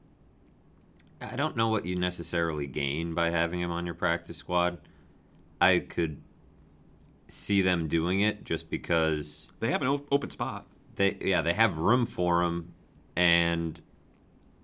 I 1.20 1.36
don't 1.36 1.56
know 1.56 1.68
what 1.68 1.86
you 1.86 1.96
necessarily 1.96 2.66
gain 2.66 3.14
by 3.14 3.30
having 3.30 3.60
him 3.60 3.70
on 3.70 3.86
your 3.86 3.94
practice 3.94 4.36
squad. 4.36 4.78
I 5.60 5.78
could 5.78 6.20
see 7.28 7.62
them 7.62 7.88
doing 7.88 8.20
it 8.20 8.44
just 8.44 8.68
because 8.68 9.48
They 9.60 9.70
have 9.70 9.80
an 9.82 10.02
open 10.12 10.28
spot. 10.28 10.66
they 10.96 11.16
yeah 11.22 11.40
they 11.40 11.54
have 11.54 11.78
room 11.78 12.04
for 12.04 12.42
him 12.42 12.74
and 13.16 13.80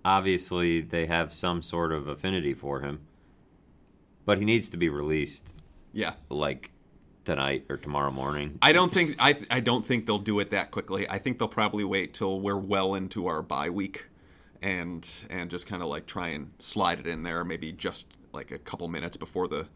obviously 0.05 0.79
they 0.79 1.07
have 1.07 1.33
some 1.33 1.63
sort 1.63 1.91
of 1.91 2.07
affinity 2.07 2.53
for 2.53 2.81
him 2.81 2.99
but 4.25 4.37
he 4.37 4.45
needs 4.45 4.69
to 4.69 4.77
be 4.77 4.87
released 4.89 5.55
Yeah. 5.91 6.13
like 6.29 6.71
tonight 7.23 7.65
or 7.69 7.77
tomorrow 7.77 8.11
morning 8.11 8.57
I 8.61 8.71
don't 8.71 8.91
think 8.91 9.15
I 9.19 9.37
I 9.49 9.59
don't 9.59 9.85
think 9.85 10.05
they'll 10.05 10.17
do 10.19 10.39
it 10.39 10.49
that 10.51 10.71
quickly. 10.71 11.07
I 11.09 11.17
think 11.19 11.37
they'll 11.39 11.47
probably 11.47 11.83
wait 11.83 12.13
till 12.13 12.39
we're 12.41 12.57
well 12.57 12.95
into 12.95 13.27
our 13.27 13.41
bye 13.41 13.69
week 13.69 14.07
and 14.61 15.07
and 15.29 15.49
just 15.49 15.65
kind 15.67 15.81
of 15.83 15.89
like 15.89 16.05
try 16.05 16.29
and 16.29 16.51
slide 16.59 16.99
it 16.99 17.07
in 17.07 17.23
there 17.23 17.43
maybe 17.43 17.71
just 17.71 18.07
like 18.33 18.51
a 18.51 18.57
couple 18.57 18.87
minutes 18.87 19.17
before 19.17 19.47
the 19.47 19.67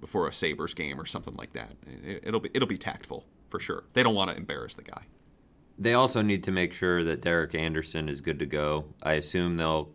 before 0.00 0.26
a 0.28 0.32
Sabres 0.32 0.74
game 0.74 1.00
or 1.00 1.06
something 1.06 1.36
like 1.36 1.52
that. 1.52 1.72
It, 1.86 2.24
it'll 2.24 2.40
be 2.40 2.50
it'll 2.54 2.68
be 2.68 2.78
tactful 2.78 3.24
for 3.48 3.60
sure. 3.60 3.84
They 3.92 4.02
don't 4.02 4.14
want 4.14 4.30
to 4.30 4.36
embarrass 4.36 4.74
the 4.74 4.82
guy. 4.82 5.02
they 5.78 5.94
also 5.94 6.20
need 6.22 6.42
to 6.44 6.50
make 6.50 6.72
sure 6.74 7.02
that 7.04 7.20
Derek 7.22 7.54
Anderson 7.54 8.08
is 8.08 8.20
good 8.20 8.38
to 8.38 8.46
go 8.46 8.86
I 9.02 9.14
assume 9.14 9.56
they'll 9.56 9.90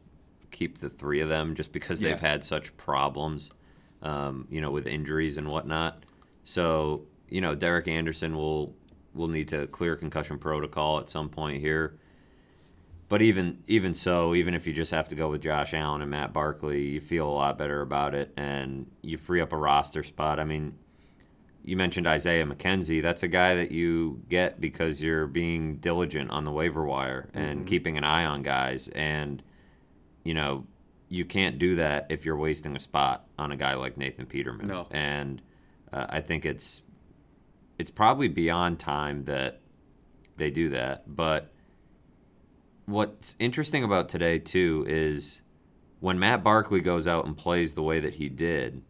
keep 0.52 0.80
the 0.80 0.90
three 0.90 1.20
of 1.22 1.30
them 1.30 1.54
just 1.56 1.72
because 1.72 2.00
they've 2.00 2.20
had 2.20 2.44
such 2.44 2.76
problems 2.78 3.52
um, 4.02 4.48
you 4.50 4.62
know 4.62 4.72
with 4.72 4.88
injuries 4.88 5.38
and 5.38 5.48
whatnot 5.50 6.04
so 6.48 7.04
you 7.30 7.42
know 7.42 7.56
Derek 7.56 7.88
Anderson 7.88 8.36
will 8.36 8.74
will 9.14 9.28
need 9.28 9.48
to 9.50 9.68
clear 9.68 9.96
concussion 9.96 10.40
protocol 10.40 11.00
at 11.00 11.10
some 11.10 11.28
point 11.28 11.60
here 11.60 11.98
But 13.10 13.22
even 13.22 13.64
even 13.68 13.94
so, 13.94 14.36
even 14.36 14.54
if 14.54 14.68
you 14.68 14.74
just 14.74 14.92
have 14.92 15.08
to 15.10 15.16
go 15.16 15.30
with 15.30 15.42
Josh 15.42 15.74
Allen 15.74 16.02
and 16.02 16.12
Matt 16.12 16.34
Barkley, 16.34 16.84
you 16.84 17.00
feel 17.02 17.28
a 17.28 17.32
lot 17.32 17.58
better 17.58 17.82
about 17.82 18.14
it, 18.14 18.34
and 18.36 18.88
you 19.02 19.18
free 19.18 19.40
up 19.40 19.54
a 19.54 19.58
roster 19.58 20.04
spot. 20.04 20.40
I 20.40 20.44
mean, 20.46 20.74
you 21.64 21.78
mentioned 21.78 22.06
Isaiah 22.06 22.46
McKenzie. 22.46 23.02
That's 23.02 23.24
a 23.24 23.30
guy 23.30 23.56
that 23.56 23.72
you 23.72 24.24
get 24.28 24.60
because 24.60 25.02
you're 25.02 25.28
being 25.28 25.78
diligent 25.78 26.32
on 26.32 26.44
the 26.44 26.52
waiver 26.52 26.84
wire 26.84 27.30
and 27.34 27.60
mm-hmm. 27.60 27.68
keeping 27.68 27.98
an 27.98 28.04
eye 28.04 28.26
on 28.26 28.42
guys. 28.42 28.90
And 28.90 29.42
you 30.24 30.34
know, 30.34 30.66
you 31.08 31.24
can't 31.24 31.58
do 31.58 31.76
that 31.78 32.08
if 32.10 32.26
you're 32.26 32.38
wasting 32.38 32.76
a 32.76 32.80
spot 32.80 33.26
on 33.40 33.54
a 33.54 33.58
guy 33.58 33.76
like 33.76 33.98
Nathan 33.98 34.26
Peterman. 34.26 34.68
No. 34.68 34.88
And 34.92 35.42
uh, 35.92 36.06
I 36.10 36.22
think 36.22 36.46
it's 36.46 36.84
it's 37.78 37.92
probably 37.92 38.28
beyond 38.28 38.80
time 38.80 39.26
that 39.26 39.62
they 40.38 40.50
do 40.50 40.70
that. 40.70 41.16
But 41.16 41.52
what's 42.86 43.36
interesting 43.40 43.84
about 43.84 44.10
today 44.10 44.40
too 44.40 44.86
is 44.88 45.42
when 46.00 46.20
Matt 46.20 46.44
Barkley 46.44 46.82
goes 46.82 47.08
out 47.08 47.26
and 47.26 47.36
plays 47.36 47.74
the 47.74 47.84
way 47.84 48.00
that 48.00 48.16
he 48.16 48.30
did, 48.30 48.84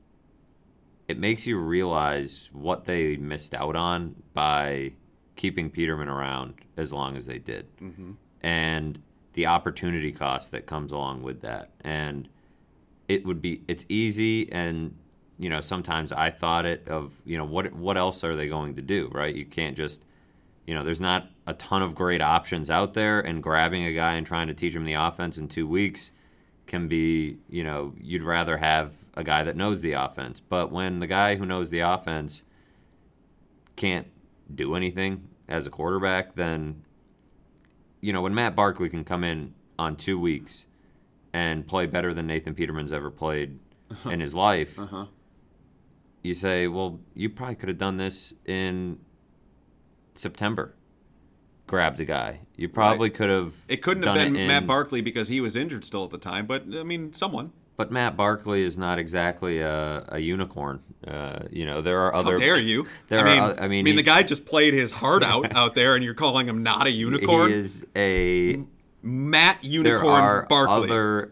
it 1.08 1.18
makes 1.18 1.48
you 1.48 1.58
realize 1.58 2.50
what 2.52 2.86
they 2.86 3.16
missed 3.16 3.54
out 3.54 3.76
on 3.76 4.16
by 4.34 4.94
keeping 5.36 5.70
Peterman 5.70 6.10
around 6.10 6.56
as 6.76 6.92
long 6.92 7.16
as 7.16 7.26
they 7.26 7.40
did. 7.40 7.68
Mm-hmm. 7.78 8.12
And 8.42 9.02
the 9.34 9.46
opportunity 9.46 10.12
cost 10.12 10.52
that 10.52 10.66
comes 10.66 10.92
along 10.92 11.24
with 11.24 11.42
that. 11.42 11.70
And 11.82 12.28
it 13.08 13.26
would 13.26 13.42
be 13.42 13.62
it's 13.68 13.86
easy 13.88 14.52
and 14.52 14.98
you 15.40 15.50
know 15.50 15.62
sometimes 15.62 16.12
I 16.12 16.30
thought 16.32 16.66
it 16.66 16.88
of 16.88 17.14
you 17.26 17.38
know 17.38 17.46
what 17.46 17.74
what 17.74 17.98
else 17.98 18.24
are 18.24 18.36
they 18.36 18.48
going 18.48 18.76
to 18.76 18.82
do 18.82 19.10
right? 19.14 19.34
You 19.34 19.46
can't 19.46 19.78
just 19.78 20.04
you 20.66 20.74
know 20.74 20.84
there's 20.84 21.02
not 21.02 21.30
a 21.46 21.54
ton 21.54 21.82
of 21.82 21.96
great 21.96 22.22
options 22.22 22.70
out 22.70 22.94
there 22.94 23.20
and 23.20 23.42
grabbing 23.44 23.86
a 23.86 23.94
guy 23.94 24.16
and 24.16 24.26
trying 24.28 24.48
to 24.48 24.54
teach 24.54 24.76
him 24.76 24.84
the 24.84 24.94
offense 24.94 25.38
in 25.38 25.48
2 25.48 25.68
weeks 25.68 26.12
can 26.66 26.88
be 26.88 27.38
you 27.50 27.64
know 27.64 27.94
you'd 28.02 28.24
rather 28.24 28.58
have 28.58 28.94
a 29.16 29.24
guy 29.24 29.44
that 29.44 29.56
knows 29.56 29.82
the 29.82 29.94
offense. 29.94 30.40
But 30.40 30.72
when 30.72 31.00
the 31.00 31.08
guy 31.08 31.36
who 31.36 31.46
knows 31.46 31.70
the 31.70 31.80
offense 31.80 32.44
can't 33.76 34.08
do 34.54 34.76
anything 34.76 35.28
as 35.48 35.66
a 35.68 35.70
quarterback 35.70 36.34
then 36.34 36.84
you 38.02 38.12
know 38.12 38.22
when 38.22 38.34
Matt 38.34 38.56
Barkley 38.56 38.90
can 38.90 39.04
come 39.04 39.24
in 39.24 39.54
on 39.80 39.96
2 39.96 40.20
weeks 40.20 40.66
and 41.34 41.68
play 41.68 41.86
better 41.86 42.14
than 42.14 42.26
Nathan 42.28 42.56
Peterman's 42.56 42.92
ever 42.92 43.12
played 43.12 43.60
in 44.06 44.20
his 44.20 44.34
life, 44.34 44.80
Uh-huh. 44.80 45.06
You 46.24 46.34
say, 46.34 46.68
well, 46.68 47.00
you 47.14 47.30
probably 47.30 47.56
could 47.56 47.70
have 47.70 47.78
done 47.78 47.98
this 47.98 48.34
in 48.46 49.00
September. 50.16 50.74
Grabbed 51.68 52.00
a 52.00 52.06
guy. 52.06 52.42
You 52.56 52.70
probably 52.70 53.10
could 53.10 53.30
have. 53.30 53.54
It 53.68 53.82
couldn't 53.82 54.04
have 54.04 54.16
been 54.16 54.36
in- 54.36 54.48
Matt 54.48 54.66
Barkley 54.66 55.02
because 55.02 55.28
he 55.28 55.42
was 55.42 55.56
injured 55.56 55.84
still 55.84 56.06
at 56.06 56.12
the 56.12 56.18
time, 56.18 56.46
but 56.46 56.64
I 56.74 56.84
mean, 56.84 57.12
someone. 57.14 57.52
But 57.76 57.92
Matt 57.92 58.16
Barkley 58.18 58.64
is 58.64 58.76
not 58.78 58.98
exactly 58.98 59.60
a, 59.60 60.04
a 60.10 60.20
unicorn. 60.20 60.82
Uh, 61.06 61.40
you 61.52 61.64
know, 61.66 61.80
there 61.82 62.00
are 62.00 62.12
How 62.14 62.20
other. 62.22 62.36
dare 62.38 62.58
you? 62.60 62.88
there 63.10 63.20
I 63.20 63.22
are 63.22 63.26
mean, 63.26 63.40
oth- 63.52 63.58
I 63.62 63.68
mean, 63.68 63.86
the 63.96 64.02
guy 64.02 64.24
just 64.24 64.46
played 64.46 64.74
his 64.74 64.92
heart 64.92 65.24
out 65.24 65.54
out 65.56 65.76
there, 65.76 65.94
and 65.94 66.04
you're 66.04 66.14
calling 66.16 66.48
him 66.48 66.64
not 66.64 66.88
a 66.88 66.92
unicorn. 66.92 67.50
He 67.52 67.56
is 67.58 67.86
a. 67.96 68.64
Matt 69.04 69.64
Unicorn 69.64 70.02
There 70.04 70.12
are 70.12 70.46
Barkley. 70.48 70.90
other 70.90 71.32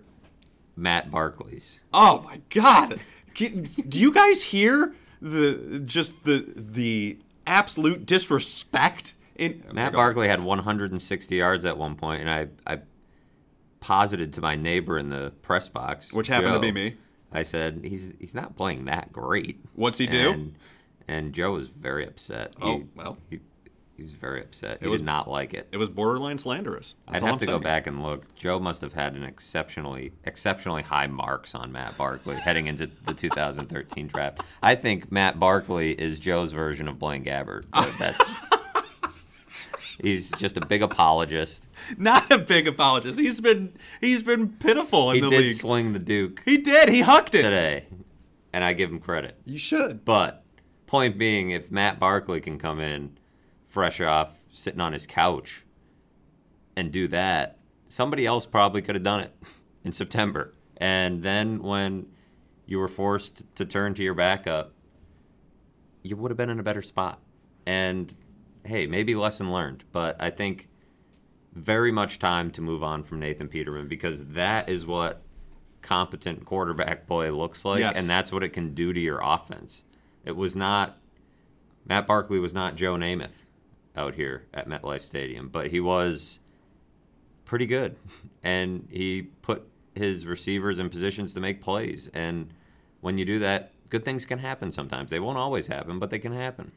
Matt 0.75 1.09
Barkleys. 1.09 1.79
Oh 1.93 2.21
my 2.21 2.41
God! 2.49 3.01
Do 3.35 3.99
you 3.99 4.11
guys 4.11 4.43
hear 4.43 4.93
the 5.21 5.81
just 5.85 6.23
the 6.23 6.45
the 6.55 7.17
absolute 7.45 8.05
disrespect 8.05 9.13
in 9.35 9.63
oh 9.69 9.73
Matt 9.73 9.93
Barkley 9.93 10.27
had 10.27 10.43
160 10.43 11.35
yards 11.35 11.65
at 11.65 11.77
one 11.77 11.95
point, 11.95 12.21
and 12.21 12.29
I, 12.29 12.47
I 12.65 12.79
posited 13.79 14.33
to 14.33 14.41
my 14.41 14.55
neighbor 14.55 14.97
in 14.97 15.09
the 15.09 15.33
press 15.41 15.69
box, 15.69 16.13
which 16.13 16.27
happened 16.27 16.53
to 16.53 16.59
be 16.59 16.71
me. 16.71 16.97
I 17.31 17.43
said 17.43 17.81
he's 17.83 18.13
he's 18.19 18.33
not 18.33 18.55
playing 18.55 18.85
that 18.85 19.11
great. 19.11 19.59
What's 19.73 19.97
he 19.97 20.07
do? 20.07 20.31
And, 20.31 20.55
and 21.07 21.33
Joe 21.33 21.51
was 21.51 21.67
very 21.67 22.07
upset. 22.07 22.53
Oh, 22.61 22.77
he, 22.77 22.85
well. 22.95 23.17
he, 23.29 23.39
he 23.95 24.03
was 24.03 24.13
very 24.13 24.41
upset. 24.41 24.79
He 24.81 24.87
was- 24.87 25.01
did 25.01 25.05
not 25.05 25.29
like 25.29 25.53
it. 25.53 25.67
It 25.71 25.77
was 25.77 25.89
borderline 25.89 26.37
slanderous. 26.37 26.95
That's 27.07 27.23
I'd 27.23 27.25
have 27.25 27.33
I'm 27.33 27.39
to 27.39 27.45
go 27.45 27.59
back 27.59 27.87
and 27.87 28.03
look. 28.03 28.35
Joe 28.35 28.59
must 28.59 28.81
have 28.81 28.93
had 28.93 29.13
an 29.15 29.23
exceptionally 29.23 30.11
exceptionally 30.25 30.81
high 30.83 31.07
marks 31.07 31.55
on 31.55 31.71
Matt 31.71 31.97
Barkley 31.97 32.35
heading 32.35 32.67
into 32.67 32.89
the 33.05 33.13
2013 33.13 34.07
draft. 34.07 34.41
I 34.61 34.75
think 34.75 35.11
Matt 35.11 35.39
Barkley 35.39 35.93
is 35.93 36.19
Joe's 36.19 36.51
version 36.51 36.87
of 36.87 36.99
Blaine 36.99 37.23
Gabbert. 37.23 37.65
That's 37.99 38.41
he's 40.01 40.31
just 40.33 40.57
a 40.57 40.65
big 40.65 40.81
apologist. 40.81 41.67
Not 41.97 42.29
a 42.31 42.37
big 42.37 42.67
apologist. 42.67 43.19
He's 43.19 43.39
been 43.39 43.73
he's 44.01 44.23
been 44.23 44.49
pitiful 44.49 45.11
in 45.11 45.15
He 45.15 45.21
the 45.21 45.29
did 45.29 45.41
league. 45.43 45.51
sling 45.51 45.93
the 45.93 45.99
Duke 45.99 46.41
he 46.45 46.57
did. 46.57 46.89
He 46.89 47.01
hucked 47.01 47.35
it. 47.35 47.43
today, 47.43 47.85
and 48.53 48.63
I 48.63 48.73
give 48.73 48.89
him 48.89 48.99
credit. 48.99 49.37
You 49.45 49.57
should. 49.57 50.03
But 50.05 50.43
point 50.87 51.17
being, 51.17 51.51
if 51.51 51.71
Matt 51.71 51.99
Barkley 51.99 52.41
can 52.41 52.57
come 52.59 52.79
in 52.79 53.17
fresh 53.75 53.99
off 53.99 54.37
sitting 54.53 54.79
on 54.79 54.93
his 54.93 55.05
couch 55.05 55.65
and 56.77 56.93
do 56.93 57.09
that, 57.09 57.59
somebody 57.89 58.25
else 58.25 58.45
probably 58.45 58.81
could 58.81 58.95
have 58.95 59.03
done 59.03 59.19
it 59.19 59.33
in 59.83 59.91
September. 59.91 60.53
And 60.77 61.23
then 61.23 61.61
when 61.61 62.05
you 62.65 62.79
were 62.79 62.87
forced 62.87 63.53
to 63.57 63.65
turn 63.65 63.93
to 63.95 64.01
your 64.01 64.13
backup, 64.13 64.71
you 66.03 66.15
would 66.15 66.31
have 66.31 66.37
been 66.37 66.49
in 66.49 66.57
a 66.57 66.63
better 66.63 66.81
spot. 66.81 67.19
And 67.65 68.15
hey, 68.63 68.87
maybe 68.87 69.13
lesson 69.13 69.51
learned, 69.51 69.83
but 69.91 70.15
I 70.21 70.29
think 70.29 70.69
very 71.53 71.91
much 71.91 72.17
time 72.17 72.51
to 72.51 72.61
move 72.61 72.81
on 72.81 73.03
from 73.03 73.19
Nathan 73.19 73.49
Peterman 73.49 73.89
because 73.89 74.25
that 74.27 74.69
is 74.69 74.85
what 74.85 75.21
competent 75.81 76.45
quarterback 76.45 77.07
play 77.07 77.29
looks 77.29 77.65
like, 77.65 77.81
Yes. 77.81 77.99
and 77.99 78.07
that's 78.09 78.31
what 78.31 78.41
it 78.41 78.49
can 78.53 78.73
do 78.73 78.93
to 78.93 78.99
your 79.01 79.19
offense. 79.21 79.83
It 80.23 80.37
was 80.37 80.55
not 80.55 80.97
Matt 81.85 82.07
Barkley 82.07 82.39
was 82.39 82.53
not 82.53 82.75
Joe 82.77 82.95
Namath 82.95 83.44
out 83.95 84.15
here 84.15 84.45
at 84.53 84.67
MetLife 84.67 85.01
Stadium, 85.01 85.49
but 85.49 85.67
he 85.67 85.79
was 85.79 86.39
pretty 87.45 87.65
good, 87.65 87.97
and 88.43 88.87
he 88.91 89.23
put 89.41 89.67
his 89.93 90.25
receivers 90.25 90.79
in 90.79 90.89
positions 90.89 91.33
to 91.33 91.39
make 91.39 91.61
plays. 91.61 92.09
And 92.13 92.49
when 93.01 93.17
you 93.17 93.25
do 93.25 93.39
that, 93.39 93.71
good 93.89 94.03
things 94.03 94.25
can 94.25 94.39
happen 94.39 94.71
sometimes. 94.71 95.11
They 95.11 95.19
won't 95.19 95.37
always 95.37 95.67
happen, 95.67 95.99
but 95.99 96.09
they 96.09 96.19
can 96.19 96.33
happen. 96.33 96.71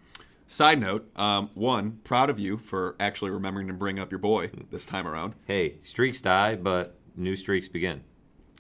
Side 0.47 0.81
note: 0.81 1.11
um, 1.17 1.51
one, 1.55 2.01
proud 2.05 2.31
of 2.31 2.39
you 2.39 2.57
for 2.57 2.97
actually 2.99 3.31
remembering 3.31 3.67
to 3.67 3.75
bring 3.75 3.99
up 3.99 4.11
your 4.11 4.19
boy 4.19 4.51
this 4.71 4.85
time 4.85 5.07
around. 5.07 5.35
Hey, 5.47 5.77
streaks 5.83 6.21
die, 6.21 6.55
but 6.55 6.95
new 7.17 7.37
streaks 7.37 7.69
begin. 7.69 8.03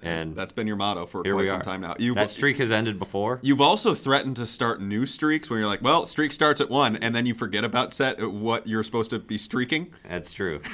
And 0.00 0.36
That's 0.36 0.52
been 0.52 0.68
your 0.68 0.76
motto 0.76 1.06
for 1.06 1.22
quite 1.24 1.48
some 1.48 1.60
time 1.62 1.80
now. 1.80 1.96
You've 1.98 2.14
that 2.14 2.30
streak 2.30 2.58
has 2.58 2.70
ended 2.70 3.00
before. 3.00 3.40
You've 3.42 3.60
also 3.60 3.94
threatened 3.94 4.36
to 4.36 4.46
start 4.46 4.80
new 4.80 5.06
streaks 5.06 5.50
when 5.50 5.58
you're 5.58 5.68
like, 5.68 5.82
well, 5.82 6.06
streak 6.06 6.32
starts 6.32 6.60
at 6.60 6.70
one, 6.70 6.94
and 6.96 7.16
then 7.16 7.26
you 7.26 7.34
forget 7.34 7.64
about 7.64 7.92
set 7.92 8.22
uh, 8.22 8.30
what 8.30 8.68
you're 8.68 8.84
supposed 8.84 9.10
to 9.10 9.18
be 9.18 9.36
streaking. 9.38 9.92
That's 10.08 10.32
true. 10.32 10.60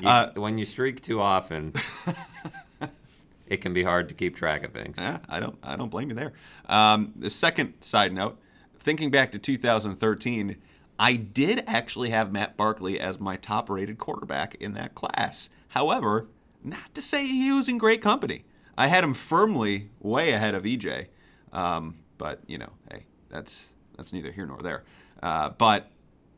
You- 0.00 0.08
Uh, 0.08 0.30
when 0.34 0.58
you 0.58 0.66
streak 0.66 1.00
too 1.00 1.20
often, 1.20 1.72
it 3.46 3.58
can 3.58 3.72
be 3.72 3.82
hard 3.82 4.08
to 4.08 4.14
keep 4.14 4.36
track 4.36 4.64
of 4.64 4.72
things. 4.72 4.96
Yeah, 4.98 5.18
I 5.28 5.40
don't, 5.40 5.56
I 5.62 5.76
don't 5.76 5.88
blame 5.90 6.08
you 6.10 6.14
there. 6.14 6.32
Um, 6.68 7.12
the 7.16 7.30
second 7.30 7.74
side 7.80 8.12
note, 8.12 8.38
thinking 8.78 9.10
back 9.10 9.32
to 9.32 9.38
2013, 9.38 10.56
I 10.98 11.16
did 11.16 11.62
actually 11.66 12.10
have 12.10 12.32
Matt 12.32 12.56
Barkley 12.56 12.98
as 13.00 13.18
my 13.20 13.36
top-rated 13.36 13.98
quarterback 13.98 14.54
in 14.56 14.74
that 14.74 14.94
class. 14.94 15.48
However, 15.68 16.26
not 16.64 16.94
to 16.94 17.02
say 17.02 17.26
he 17.26 17.52
was 17.52 17.68
in 17.68 17.78
great 17.78 18.02
company. 18.02 18.44
I 18.76 18.88
had 18.88 19.04
him 19.04 19.14
firmly 19.14 19.90
way 20.00 20.32
ahead 20.32 20.54
of 20.54 20.64
EJ, 20.64 21.06
um, 21.52 21.96
but 22.18 22.40
you 22.46 22.58
know, 22.58 22.70
hey, 22.90 23.04
that's 23.28 23.68
that's 23.96 24.12
neither 24.12 24.32
here 24.32 24.46
nor 24.46 24.58
there. 24.58 24.82
Uh, 25.22 25.50
but 25.50 25.90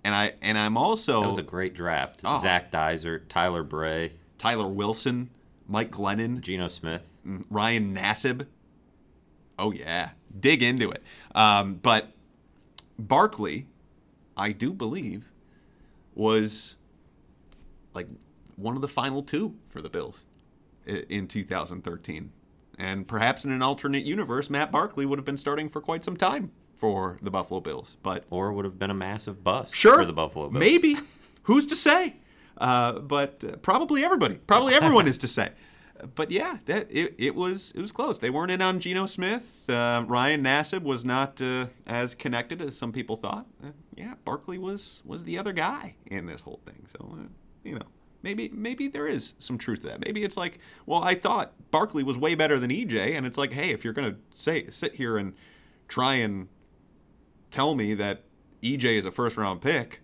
and 0.04 0.14
I 0.14 0.34
and 0.42 0.58
I'm 0.58 0.76
also 0.76 1.22
That 1.22 1.28
was 1.28 1.38
a 1.38 1.42
great 1.42 1.74
draft. 1.74 2.20
Oh. 2.24 2.38
Zac 2.40 2.70
Dysert, 2.70 3.28
Tyler 3.28 3.62
Bray, 3.62 4.12
Tyler 4.38 4.68
Wilson, 4.68 5.30
Mike 5.66 5.90
Glennon, 5.90 6.40
Geno 6.40 6.68
Smith. 6.68 7.10
Ryan 7.50 7.96
Nassib. 7.96 8.46
Oh 9.58 9.72
yeah, 9.72 10.10
dig 10.38 10.62
into 10.62 10.90
it. 10.90 11.02
Um, 11.34 11.80
but 11.82 12.12
Barkley, 12.98 13.66
I 14.36 14.52
do 14.52 14.72
believe, 14.72 15.30
was 16.14 16.76
like 17.94 18.06
one 18.56 18.74
of 18.76 18.82
the 18.82 18.88
final 18.88 19.22
two 19.22 19.54
for 19.68 19.80
the 19.80 19.88
Bills 19.88 20.24
in 20.86 21.26
2013, 21.28 22.32
and 22.78 23.08
perhaps 23.08 23.44
in 23.44 23.50
an 23.52 23.62
alternate 23.62 24.04
universe, 24.04 24.50
Matt 24.50 24.70
Barkley 24.70 25.06
would 25.06 25.18
have 25.18 25.24
been 25.24 25.36
starting 25.36 25.68
for 25.68 25.80
quite 25.80 26.04
some 26.04 26.16
time 26.16 26.50
for 26.76 27.18
the 27.22 27.30
Buffalo 27.30 27.60
Bills. 27.60 27.96
But 28.02 28.24
Or 28.30 28.52
would 28.52 28.64
have 28.64 28.78
been 28.78 28.90
a 28.90 28.94
massive 28.94 29.42
bust 29.42 29.74
sure, 29.74 29.98
for 29.98 30.04
the 30.04 30.12
Buffalo 30.12 30.48
Bills. 30.48 30.60
maybe. 30.60 30.96
Who's 31.44 31.66
to 31.66 31.76
say? 31.76 32.16
Uh, 32.58 32.98
but 33.00 33.42
uh, 33.44 33.56
probably 33.56 34.04
everybody, 34.04 34.34
probably 34.34 34.74
everyone 34.74 35.06
is 35.06 35.18
to 35.18 35.28
say. 35.28 35.50
But 36.14 36.30
yeah, 36.30 36.58
that 36.66 36.88
it, 36.90 37.14
it 37.18 37.34
was 37.34 37.72
it 37.74 37.80
was 37.80 37.90
close. 37.92 38.18
They 38.18 38.28
weren't 38.30 38.50
in 38.50 38.60
on 38.60 38.80
Geno 38.80 39.06
Smith. 39.06 39.62
Uh, 39.68 40.04
Ryan 40.06 40.42
Nassib 40.42 40.82
was 40.82 41.04
not 41.04 41.40
uh, 41.40 41.66
as 41.86 42.14
connected 42.14 42.60
as 42.60 42.76
some 42.76 42.92
people 42.92 43.16
thought. 43.16 43.46
Uh, 43.64 43.68
yeah, 43.96 44.14
Barkley 44.24 44.58
was 44.58 45.02
was 45.06 45.24
the 45.24 45.38
other 45.38 45.52
guy 45.52 45.96
in 46.06 46.26
this 46.26 46.42
whole 46.42 46.60
thing. 46.66 46.84
So 46.86 47.16
uh, 47.18 47.22
you 47.64 47.76
know, 47.76 47.86
maybe 48.26 48.48
maybe 48.52 48.88
there 48.88 49.06
is 49.06 49.34
some 49.38 49.56
truth 49.56 49.82
to 49.82 49.86
that. 49.86 50.00
Maybe 50.04 50.24
it's 50.24 50.36
like, 50.36 50.58
well, 50.84 51.00
I 51.04 51.14
thought 51.14 51.52
Barkley 51.70 52.02
was 52.02 52.18
way 52.18 52.34
better 52.34 52.58
than 52.58 52.70
EJ, 52.70 53.16
and 53.16 53.24
it's 53.24 53.38
like, 53.38 53.52
hey, 53.52 53.70
if 53.70 53.84
you're 53.84 53.92
gonna 53.92 54.16
say 54.34 54.66
sit 54.70 54.96
here 54.96 55.16
and 55.16 55.32
try 55.86 56.14
and 56.14 56.48
tell 57.52 57.76
me 57.76 57.94
that 57.94 58.24
EJ 58.62 58.96
is 58.98 59.04
a 59.04 59.12
first 59.12 59.36
round 59.36 59.60
pick, 59.60 60.00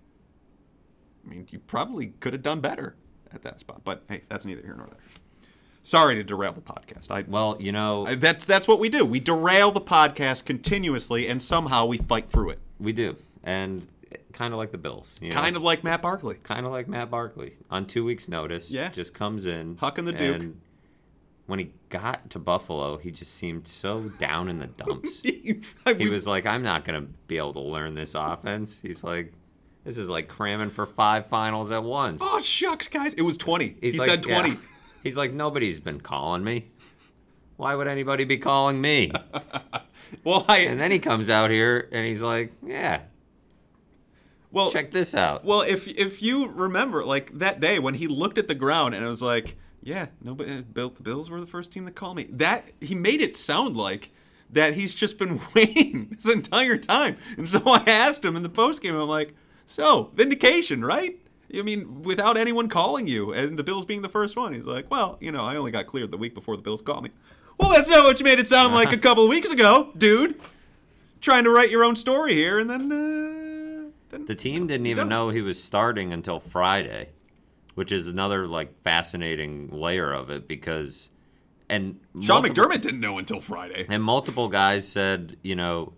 I 1.27 1.31
mean, 1.31 1.49
you 1.51 1.59
probably 1.59 2.15
could 2.21 2.33
have 2.33 2.43
done 2.43 2.61
better 2.61 2.95
at 3.35 3.43
that 3.43 3.59
spot. 3.59 3.83
But 3.85 4.05
hey, 4.09 4.23
that's 4.29 4.45
neither 4.45 4.63
here 4.63 4.75
nor 4.77 4.87
there. 4.87 5.01
Sorry 5.83 6.15
to 6.15 6.23
derail 6.23 6.53
the 6.53 6.61
podcast. 6.61 7.11
I, 7.11 7.23
Well, 7.27 7.57
you 7.59 7.73
know, 7.73 8.07
I- 8.07 8.15
that's 8.15 8.45
that's 8.45 8.69
what 8.69 8.79
we 8.79 8.89
do. 8.89 9.05
We 9.05 9.19
derail 9.19 9.73
the 9.73 9.81
podcast 9.81 10.45
continuously, 10.45 11.27
and 11.27 11.43
somehow 11.43 11.87
we 11.87 11.99
fight 11.99 12.31
through 12.31 12.51
it. 12.51 12.61
we 12.79 12.93
do, 12.93 13.17
and 13.43 13.89
kind 14.33 14.53
of 14.53 14.59
like 14.59 14.73
the 14.73 14.79
Bills. 14.79 15.19
You 15.23 15.31
know? 15.31 15.37
Kind 15.37 15.57
of 15.57 15.63
like 15.63 15.85
Matt 15.85 16.03
Barkley. 16.03 16.37
kind 16.37 16.67
of 16.67 16.73
like 16.73 16.89
Matt 16.89 17.11
Barkley 17.11 17.55
on 17.71 17.87
two 17.87 18.05
weeks' 18.05 18.29
notice. 18.29 18.71
Yeah. 18.71 18.89
just 18.91 19.15
comes 19.15 19.47
in, 19.47 19.77
Hucking 19.77 20.05
the 20.05 20.13
Duke. 20.13 20.41
And 20.41 20.61
when 21.47 21.59
he 21.59 21.73
got 21.89 22.31
to 22.31 22.39
Buffalo, 22.39 22.97
he 22.99 23.11
just 23.11 23.35
seemed 23.35 23.67
so 23.67 24.01
down 24.19 24.49
in 24.49 24.59
the 24.59 24.67
dumps. 24.69 25.23
He 25.99 26.09
was 26.09 26.27
like, 26.27 26.47
"I'm 26.47 26.63
not 26.63 26.85
gonna 26.85 27.07
be 27.27 27.37
able 27.37 27.53
to 27.55 27.61
learn 27.61 27.95
this 27.95 28.15
offense." 28.15 28.81
He's 28.81 29.03
like, 29.05 29.33
"This 29.85 29.99
is 29.99 30.09
like 30.09 30.29
cramming 30.29 30.71
for 30.71 30.87
five 30.87 31.27
finals 31.27 31.71
at 31.71 31.83
once." 31.83 32.23
Oh 32.25 32.41
shucks, 32.41 32.89
guys! 32.89 33.13
It 33.15 33.23
was 33.23 33.37
twenty. 33.37 33.77
He's 33.81 33.95
he 33.95 33.99
like, 33.99 34.09
said 34.09 34.23
twenty. 34.23 34.51
yeah. 34.51 34.57
He's 35.03 35.19
like, 35.19 35.33
"Nobody's 35.33 35.81
been 35.81 36.01
calling 36.01 36.45
me. 36.45 36.71
Why 37.57 37.75
would 37.75 37.89
anybody 37.89 38.25
be 38.25 38.39
calling 38.39 38.81
me?" 38.81 39.13
Well, 40.25 40.45
I 40.49 40.59
and 40.59 40.79
then 40.79 40.91
he 40.91 40.99
comes 40.99 41.31
out 41.31 41.51
here 41.51 41.89
and 41.91 42.05
he's 42.07 42.23
like, 42.23 42.53
"Yeah, 42.63 43.01
well 44.53 44.71
check 44.71 44.91
this 44.91 45.15
out." 45.15 45.45
Well, 45.45 45.63
if 45.63 45.89
if 45.89 46.23
you 46.23 46.49
remember, 46.49 47.05
like 47.05 47.39
that 47.39 47.61
day 47.61 47.79
when 47.79 47.95
he 47.95 48.07
looked 48.07 48.39
at 48.39 48.49
the 48.49 48.55
ground 48.55 48.95
and 48.95 49.05
it 49.05 49.09
was 49.09 49.23
like, 49.23 49.57
yeah, 49.83 50.07
nobody, 50.23 50.61
built 50.61 50.97
the 50.97 51.03
Bills 51.03 51.29
were 51.31 51.41
the 51.41 51.47
first 51.47 51.73
team 51.73 51.87
to 51.87 51.93
call 51.93 52.15
me. 52.15 52.29
That 52.31 52.71
he 52.81 52.95
made 52.95 53.21
it 53.21 53.37
sound 53.37 53.77
like 53.77 54.11
that 54.51 54.75
he's 54.75 54.95
just 54.95 55.19
been 55.19 55.41
waiting 55.55 56.09
this 56.11 56.33
entire 56.33 56.77
time. 56.77 57.17
And 57.37 57.49
so 57.49 57.63
I 57.67 57.83
asked 57.87 58.25
him 58.25 58.37
in 58.37 58.43
the 58.43 58.49
post 58.49 58.83
game, 58.83 58.95
I'm 58.95 59.09
like, 59.09 59.35
so 59.67 60.11
vindication, 60.15 60.85
right? 60.85 61.19
I 61.55 61.63
mean, 61.63 62.03
without 62.03 62.37
anyone 62.37 62.69
calling 62.69 63.07
you 63.07 63.33
and 63.33 63.59
the 63.59 63.65
Bills 63.65 63.85
being 63.85 64.03
the 64.03 64.09
first 64.09 64.37
one. 64.37 64.55
He's 64.55 64.65
like, 64.65 64.91
well, 64.91 65.19
you 65.21 65.33
know, 65.33 65.45
I 65.45 65.57
only 65.57 65.71
got 65.71 65.87
cleared 65.87 66.11
the 66.11 66.17
week 66.17 66.35
before 66.35 66.57
the 66.57 66.63
Bills 66.63 66.81
called 66.81 67.05
me. 67.05 67.11
Well, 67.59 67.71
that's 67.71 67.89
not 67.89 68.05
what 68.05 68.19
you 68.19 68.25
made 68.25 68.39
it 68.39 68.47
sound 68.47 68.75
like 68.75 68.93
a 68.93 68.97
couple 68.99 69.25
of 69.25 69.31
weeks 69.31 69.51
ago, 69.51 69.93
dude. 69.97 70.41
Trying 71.21 71.45
to 71.45 71.51
write 71.51 71.71
your 71.71 71.85
own 71.85 71.95
story 71.95 72.35
here, 72.35 72.59
and 72.59 72.69
then, 72.69 72.91
uh, 72.91 73.42
then 74.13 74.27
The 74.27 74.35
team 74.37 74.69
didn't 74.69 74.87
even 74.87 75.09
know 75.09 75.31
he 75.31 75.43
was 75.43 75.61
starting 75.63 76.13
until 76.13 76.39
Friday, 76.39 77.09
which 77.75 77.91
is 77.91 78.07
another 78.07 78.47
like 78.47 78.81
fascinating 78.83 79.69
layer 79.71 80.13
of 80.13 80.31
it 80.31 80.47
because 80.47 81.11
and 81.69 81.99
Sean 82.21 82.43
multiple- 82.43 82.65
McDermott 82.67 82.81
didn't 82.83 83.01
know 83.01 83.19
until 83.19 83.41
Friday. 83.41 83.85
and 83.89 84.03
multiple 84.03 84.49
guys 84.49 84.87
said, 84.87 85.37
you 85.43 85.57
know, 85.57 85.95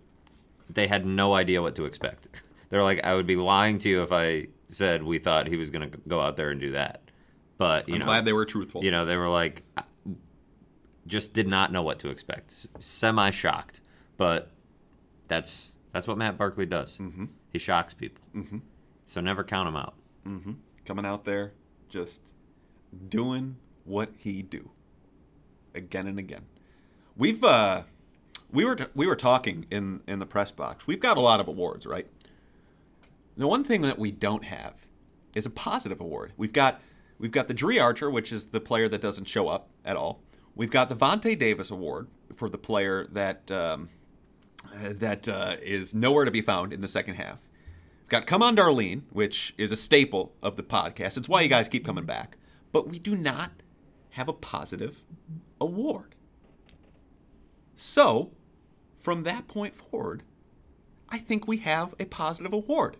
they 0.72 0.86
had 0.86 1.04
no 1.04 1.34
idea 1.34 1.60
what 1.60 1.74
to 1.76 1.84
expect. 1.84 2.42
They're 2.70 2.82
like, 2.82 3.04
I 3.04 3.14
would 3.14 3.26
be 3.26 3.36
lying 3.36 3.78
to 3.80 3.88
you 3.88 4.02
if 4.02 4.10
I 4.12 4.46
said 4.68 5.02
we 5.02 5.18
thought 5.18 5.46
he 5.48 5.56
was 5.56 5.70
going 5.70 5.90
to 5.90 5.98
go 6.08 6.20
out 6.20 6.36
there 6.36 6.50
and 6.50 6.60
do 6.60 6.72
that. 6.72 7.02
But 7.58 7.88
you 7.88 7.94
I'm 7.94 8.00
know, 8.00 8.06
glad 8.06 8.24
they 8.24 8.32
were 8.32 8.44
truthful. 8.46 8.82
you 8.82 8.90
know, 8.90 9.04
they 9.04 9.16
were 9.16 9.28
like, 9.28 9.62
just 11.06 11.34
did 11.34 11.46
not 11.46 11.70
know 11.70 11.82
what 11.82 11.98
to 12.00 12.08
expect. 12.08 12.66
Semi 12.78 13.30
shocked, 13.30 13.80
but 14.16 14.50
that's 15.28 15.74
that's 15.92 16.06
what 16.08 16.16
Matt 16.18 16.38
Barkley 16.38 16.66
does. 16.66 16.98
Mm-hmm. 16.98 17.26
He 17.54 17.60
shocks 17.60 17.94
people. 17.94 18.22
Mm-hmm. 18.34 18.58
So 19.06 19.20
never 19.20 19.44
count 19.44 19.68
him 19.68 19.76
out. 19.76 19.94
Coming 20.84 21.06
out 21.06 21.24
there, 21.24 21.52
just 21.88 22.34
doing 23.08 23.56
what 23.84 24.10
he 24.18 24.42
do, 24.42 24.70
again 25.72 26.08
and 26.08 26.18
again. 26.18 26.46
We've 27.16 27.42
uh, 27.44 27.84
we 28.50 28.64
were 28.64 28.76
we 28.96 29.06
were 29.06 29.14
talking 29.14 29.66
in 29.70 30.02
in 30.08 30.18
the 30.18 30.26
press 30.26 30.50
box. 30.50 30.88
We've 30.88 30.98
got 30.98 31.16
a 31.16 31.20
lot 31.20 31.38
of 31.38 31.46
awards, 31.46 31.86
right? 31.86 32.08
The 33.36 33.46
one 33.46 33.62
thing 33.62 33.82
that 33.82 34.00
we 34.00 34.10
don't 34.10 34.44
have 34.44 34.86
is 35.36 35.46
a 35.46 35.50
positive 35.50 36.00
award. 36.00 36.32
We've 36.36 36.52
got 36.52 36.80
we've 37.20 37.30
got 37.30 37.46
the 37.46 37.54
Dri 37.54 37.78
Archer, 37.78 38.10
which 38.10 38.32
is 38.32 38.46
the 38.46 38.60
player 38.60 38.88
that 38.88 39.00
doesn't 39.00 39.26
show 39.26 39.46
up 39.46 39.68
at 39.84 39.96
all. 39.96 40.20
We've 40.56 40.72
got 40.72 40.88
the 40.88 40.96
Vontae 40.96 41.38
Davis 41.38 41.70
Award 41.70 42.08
for 42.34 42.48
the 42.48 42.58
player 42.58 43.06
that 43.12 43.48
um, 43.52 43.90
that 44.82 45.28
uh, 45.28 45.56
is 45.62 45.94
nowhere 45.94 46.24
to 46.24 46.30
be 46.30 46.40
found 46.40 46.72
in 46.72 46.80
the 46.80 46.88
second 46.88 47.14
half. 47.14 47.40
We've 48.02 48.08
got 48.08 48.26
Come 48.26 48.42
On 48.42 48.56
Darlene, 48.56 49.02
which 49.10 49.54
is 49.56 49.72
a 49.72 49.76
staple 49.76 50.34
of 50.42 50.56
the 50.56 50.62
podcast. 50.62 51.16
It's 51.16 51.28
why 51.28 51.42
you 51.42 51.48
guys 51.48 51.68
keep 51.68 51.84
coming 51.84 52.04
back. 52.04 52.36
But 52.72 52.88
we 52.88 52.98
do 52.98 53.16
not 53.16 53.52
have 54.10 54.28
a 54.28 54.32
positive 54.32 55.02
award. 55.60 56.14
So, 57.76 58.32
from 58.96 59.22
that 59.22 59.48
point 59.48 59.74
forward, 59.74 60.22
I 61.08 61.18
think 61.18 61.46
we 61.46 61.58
have 61.58 61.94
a 61.98 62.04
positive 62.04 62.52
award. 62.52 62.96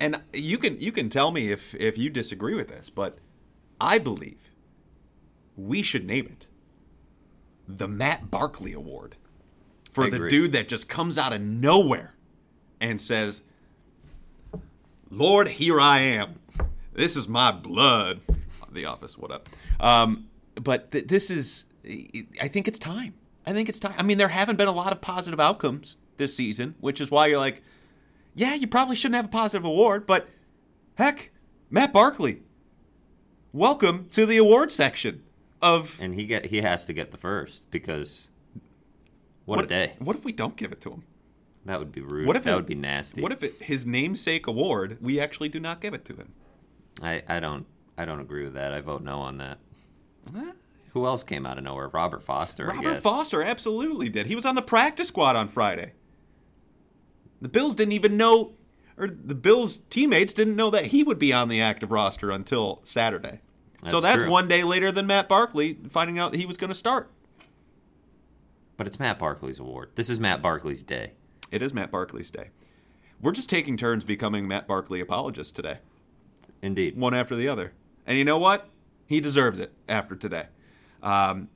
And 0.00 0.20
you 0.32 0.58
can 0.58 0.80
you 0.80 0.90
can 0.92 1.08
tell 1.08 1.30
me 1.30 1.52
if 1.52 1.74
if 1.74 1.96
you 1.96 2.10
disagree 2.10 2.54
with 2.54 2.68
this, 2.68 2.90
but 2.90 3.18
I 3.80 3.98
believe 3.98 4.50
we 5.56 5.82
should 5.82 6.06
name 6.06 6.26
it 6.26 6.46
the 7.68 7.88
Matt 7.88 8.30
Barkley 8.30 8.72
Award 8.72 9.16
for 9.92 10.04
I 10.04 10.10
the 10.10 10.16
agree. 10.16 10.30
dude 10.30 10.52
that 10.52 10.68
just 10.68 10.88
comes 10.88 11.16
out 11.16 11.32
of 11.32 11.40
nowhere 11.40 12.14
and 12.80 13.00
says, 13.00 13.42
"Lord, 15.10 15.48
here 15.48 15.80
I 15.80 16.00
am. 16.00 16.40
This 16.92 17.16
is 17.16 17.28
my 17.28 17.50
blood." 17.52 18.20
The 18.70 18.86
Office, 18.86 19.18
what 19.18 19.30
up? 19.30 19.48
Um, 19.80 20.28
but 20.54 20.90
th- 20.92 21.06
this 21.06 21.30
is, 21.30 21.66
I 22.40 22.48
think 22.48 22.66
it's 22.68 22.78
time. 22.78 23.12
I 23.46 23.52
think 23.52 23.68
it's 23.68 23.78
time. 23.78 23.92
I 23.98 24.02
mean, 24.02 24.16
there 24.16 24.28
haven't 24.28 24.56
been 24.56 24.68
a 24.68 24.72
lot 24.72 24.92
of 24.92 25.02
positive 25.02 25.38
outcomes 25.38 25.96
this 26.16 26.34
season, 26.34 26.74
which 26.80 26.98
is 26.98 27.10
why 27.10 27.26
you're 27.26 27.38
like, 27.38 27.62
yeah, 28.34 28.54
you 28.54 28.66
probably 28.66 28.96
shouldn't 28.96 29.16
have 29.16 29.26
a 29.26 29.28
positive 29.28 29.66
award, 29.66 30.06
but 30.06 30.26
heck, 30.94 31.32
Matt 31.68 31.92
Barkley, 31.92 32.40
welcome 33.52 34.08
to 34.10 34.24
the 34.24 34.38
award 34.38 34.70
section 34.72 35.22
of 35.60 36.00
And 36.00 36.14
he 36.14 36.24
get 36.24 36.46
he 36.46 36.62
has 36.62 36.86
to 36.86 36.92
get 36.94 37.10
the 37.10 37.18
first 37.18 37.70
because 37.70 38.30
what, 39.44 39.64
a 39.64 39.66
day. 39.66 39.94
What 39.98 40.16
if 40.16 40.24
we 40.24 40.32
don't 40.32 40.56
give 40.56 40.72
it 40.72 40.80
to 40.82 40.90
him? 40.90 41.02
That 41.64 41.78
would 41.78 41.92
be 41.92 42.00
rude. 42.00 42.26
What 42.26 42.36
if 42.36 42.44
that 42.44 42.52
it- 42.52 42.56
would 42.56 42.66
be 42.66 42.74
nasty. 42.74 43.20
What 43.22 43.32
if 43.32 43.42
it, 43.42 43.62
his 43.62 43.86
namesake 43.86 44.46
award 44.46 44.98
we 45.00 45.20
actually 45.20 45.48
do 45.48 45.60
not 45.60 45.80
give 45.80 45.94
it 45.94 46.04
to 46.06 46.14
him? 46.14 46.32
I, 47.02 47.22
I 47.28 47.40
don't 47.40 47.66
I 47.96 48.04
don't 48.04 48.20
agree 48.20 48.44
with 48.44 48.54
that. 48.54 48.72
I 48.72 48.80
vote 48.80 49.02
no 49.02 49.20
on 49.20 49.38
that. 49.38 49.58
Who 50.92 51.06
else 51.06 51.24
came 51.24 51.46
out 51.46 51.56
of 51.58 51.64
nowhere? 51.64 51.88
Robert 51.88 52.22
Foster. 52.22 52.70
I 52.70 52.76
Robert. 52.76 53.00
Foster 53.00 53.42
absolutely 53.42 54.08
did. 54.08 54.26
He 54.26 54.34
was 54.34 54.44
on 54.44 54.54
the 54.54 54.62
practice 54.62 55.08
squad 55.08 55.36
on 55.36 55.48
Friday. 55.48 55.92
The 57.40 57.48
Bills 57.48 57.74
didn't 57.74 57.92
even 57.92 58.16
know, 58.16 58.52
or 58.98 59.08
the 59.08 59.34
Bills 59.34 59.78
teammates 59.90 60.32
didn't 60.34 60.54
know 60.54 60.70
that 60.70 60.86
he 60.86 61.02
would 61.02 61.18
be 61.18 61.32
on 61.32 61.48
the 61.48 61.60
active 61.60 61.90
roster 61.90 62.30
until 62.30 62.80
Saturday. 62.84 63.40
so 63.86 64.00
That's 64.00 64.02
that's 64.02 64.22
true. 64.24 64.30
one 64.30 64.48
day 64.48 64.64
later 64.64 64.92
than 64.92 65.06
Matt 65.06 65.28
Barkley 65.28 65.78
finding 65.88 66.18
out 66.18 66.32
that 66.32 66.38
he 66.38 66.46
was 66.46 66.56
going 66.56 66.68
to 66.68 66.74
start. 66.74 67.10
But 68.76 68.86
it's 68.86 68.98
Matt 68.98 69.18
Barkley's 69.18 69.58
award. 69.58 69.90
This 69.94 70.08
is 70.08 70.18
Matt 70.18 70.42
Barkley's 70.42 70.82
day. 70.82 71.12
It 71.50 71.62
is 71.62 71.74
Matt 71.74 71.90
Barkley's 71.90 72.30
day. 72.30 72.48
We're 73.20 73.32
just 73.32 73.50
taking 73.50 73.76
turns 73.76 74.04
becoming 74.04 74.48
Matt 74.48 74.66
Barkley 74.66 75.00
apologists 75.00 75.52
today, 75.52 75.78
Indeed. 76.60 76.96
one 76.96 77.14
after 77.14 77.36
the 77.36 77.48
other. 77.48 77.72
And 78.06 78.18
you 78.18 78.24
know 78.24 78.38
what? 78.38 78.68
He 79.06 79.20
deserves 79.20 79.58
it 79.58 79.72
after 79.88 80.16
today. 80.16 80.46
Um, 81.02 81.48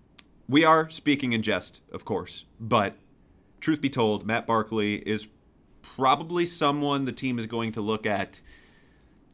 we 0.48 0.64
are 0.64 0.88
speaking 0.90 1.33
in 1.33 1.42
jest, 1.42 1.81
of 1.90 2.05
course, 2.05 2.44
but 2.61 2.96
truth 3.61 3.81
be 3.81 3.90
told, 3.90 4.26
Matt 4.26 4.46
Barkley 4.46 4.96
is 4.96 5.26
probably 5.83 6.46
someone 6.46 7.05
the 7.05 7.12
team 7.12 7.38
is 7.38 7.47
going 7.47 7.72
to 7.72 7.80
look 7.80 8.07
at 8.07 8.41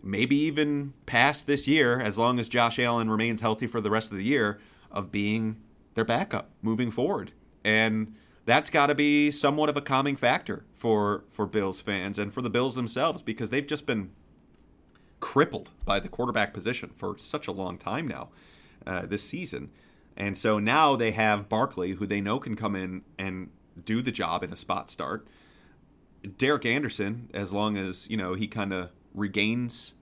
maybe 0.03 0.37
even 0.37 0.95
past 1.07 1.47
this 1.47 1.69
year, 1.69 2.01
as 2.01 2.17
long 2.17 2.39
as 2.39 2.49
Josh 2.49 2.79
Allen 2.79 3.11
remains 3.11 3.41
healthy 3.41 3.67
for 3.67 3.81
the 3.81 3.91
rest 3.91 4.11
of 4.11 4.17
the 4.17 4.25
year, 4.25 4.59
of 4.91 5.13
being 5.13 5.61
their 5.95 6.05
backup 6.05 6.51
moving 6.63 6.91
forward. 6.91 7.33
And 7.65 8.15
that's 8.45 8.71
got 8.71 8.87
to 8.87 8.95
be 8.95 9.31
somewhat 9.31 9.69
of 9.69 9.77
a 9.77 9.81
calming 9.81 10.17
factor 10.17 10.65
for 10.75 11.25
for 11.29 11.47
Bills 11.47 11.81
fans 11.81 12.19
and 12.19 12.33
for 12.33 12.43
the 12.43 12.51
Bills 12.51 12.75
themselves 12.75 13.23
because 13.23 13.51
they've 13.51 13.67
just 13.67 13.87
been 13.87 14.11
crippled 15.21 15.71
by 15.85 16.01
the 16.01 16.09
quarterback 16.09 16.53
position 16.53 16.91
for 16.97 17.17
such 17.17 17.47
a 17.47 17.53
long 17.53 17.79
time 17.79 18.09
now 18.09 18.31
uh, 18.87 19.07
this 19.07 19.23
season. 19.23 19.71
And 20.17 20.37
so 20.37 20.59
now 20.59 20.97
they 20.97 21.13
have 21.13 21.49
Barkley, 21.49 21.93
who 21.93 22.07
they 22.07 22.21
know 22.21 22.39
can 22.39 22.57
come 22.57 22.77
in 22.77 23.03
and 23.19 23.51
do 23.83 24.03
the 24.03 24.13
job 24.13 24.43
in 24.43 24.53
a 24.53 24.57
spot 24.57 24.91
start. 24.91 25.27
Derek 26.37 26.67
Anderson, 26.67 27.31
as 27.33 27.53
long 27.53 27.77
as 27.77 28.09
you 28.11 28.17
know 28.17 28.35
he 28.35 28.47
kind 28.47 28.73
of 28.73 28.91
regains 29.15 29.95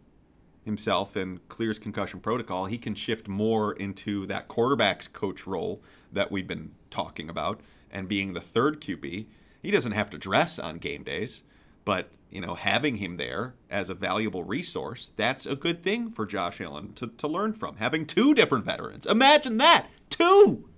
himself 0.65 1.17
and 1.17 1.47
clears 1.49 1.79
concussion 1.79 2.21
protocol, 2.21 2.67
he 2.67 2.79
can 2.79 2.95
shift 2.95 3.29
more 3.29 3.73
into 3.73 4.27
that 4.27 4.49
quarterback's 4.49 5.09
coach 5.09 5.47
role 5.47 5.83
that 6.13 6.31
we've 6.31 6.47
been 6.47 6.73
talking 6.91 7.29
about 7.29 7.61
and 7.91 8.09
being 8.09 8.33
the 8.33 8.41
third 8.41 8.81
QB. 8.81 9.27
He 9.63 9.71
doesn't 9.71 9.93
have 9.93 10.11
to 10.11 10.19
dress 10.19 10.59
on 10.59 10.79
game 10.79 11.03
days, 11.03 11.43
but 11.85 12.11
you 12.31 12.41
know, 12.41 12.55
having 12.55 12.97
him 12.97 13.17
there 13.17 13.55
as 13.69 13.91
a 13.91 13.95
valuable 13.95 14.45
resource, 14.45 15.11
that's 15.17 15.47
a 15.47 15.57
good 15.57 15.83
thing 15.83 16.11
for 16.11 16.25
Josh 16.25 16.61
Allen 16.61 16.93
to, 16.95 17.09
to 17.09 17.27
learn 17.27 17.53
from. 17.53 17.77
Having 17.77 18.07
two 18.07 18.35
different 18.35 18.65
veterans. 18.65 19.05
Imagine 19.07 19.59
that. 19.59 19.89
Two 20.09 20.69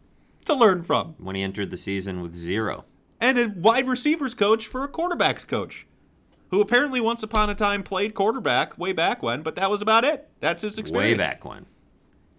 to 0.47 0.55
learn 0.55 0.83
from. 0.83 1.15
When 1.19 1.37
he 1.37 1.43
entered 1.43 1.71
the 1.71 1.77
season 1.77 2.23
with 2.23 2.35
zero. 2.35 2.85
And 3.21 3.39
a 3.39 3.49
wide 3.49 3.89
receivers 3.89 4.35
coach 4.35 4.67
for 4.67 4.83
a 4.83 4.89
quarterbacks 4.89 5.47
coach. 5.47 5.87
Who 6.51 6.61
apparently 6.61 7.01
once 7.01 7.23
upon 7.23 7.49
a 7.49 7.55
time 7.55 7.83
played 7.83 8.15
quarterback 8.15 8.77
way 8.77 8.93
back 8.93 9.23
when, 9.23 9.43
but 9.43 9.57
that 9.57 9.71
was 9.71 9.81
about 9.81 10.05
it. 10.05 10.29
That's 10.41 10.63
his 10.63 10.79
experience. 10.79 11.19
Way 11.19 11.27
back 11.27 11.45
when. 11.45 11.67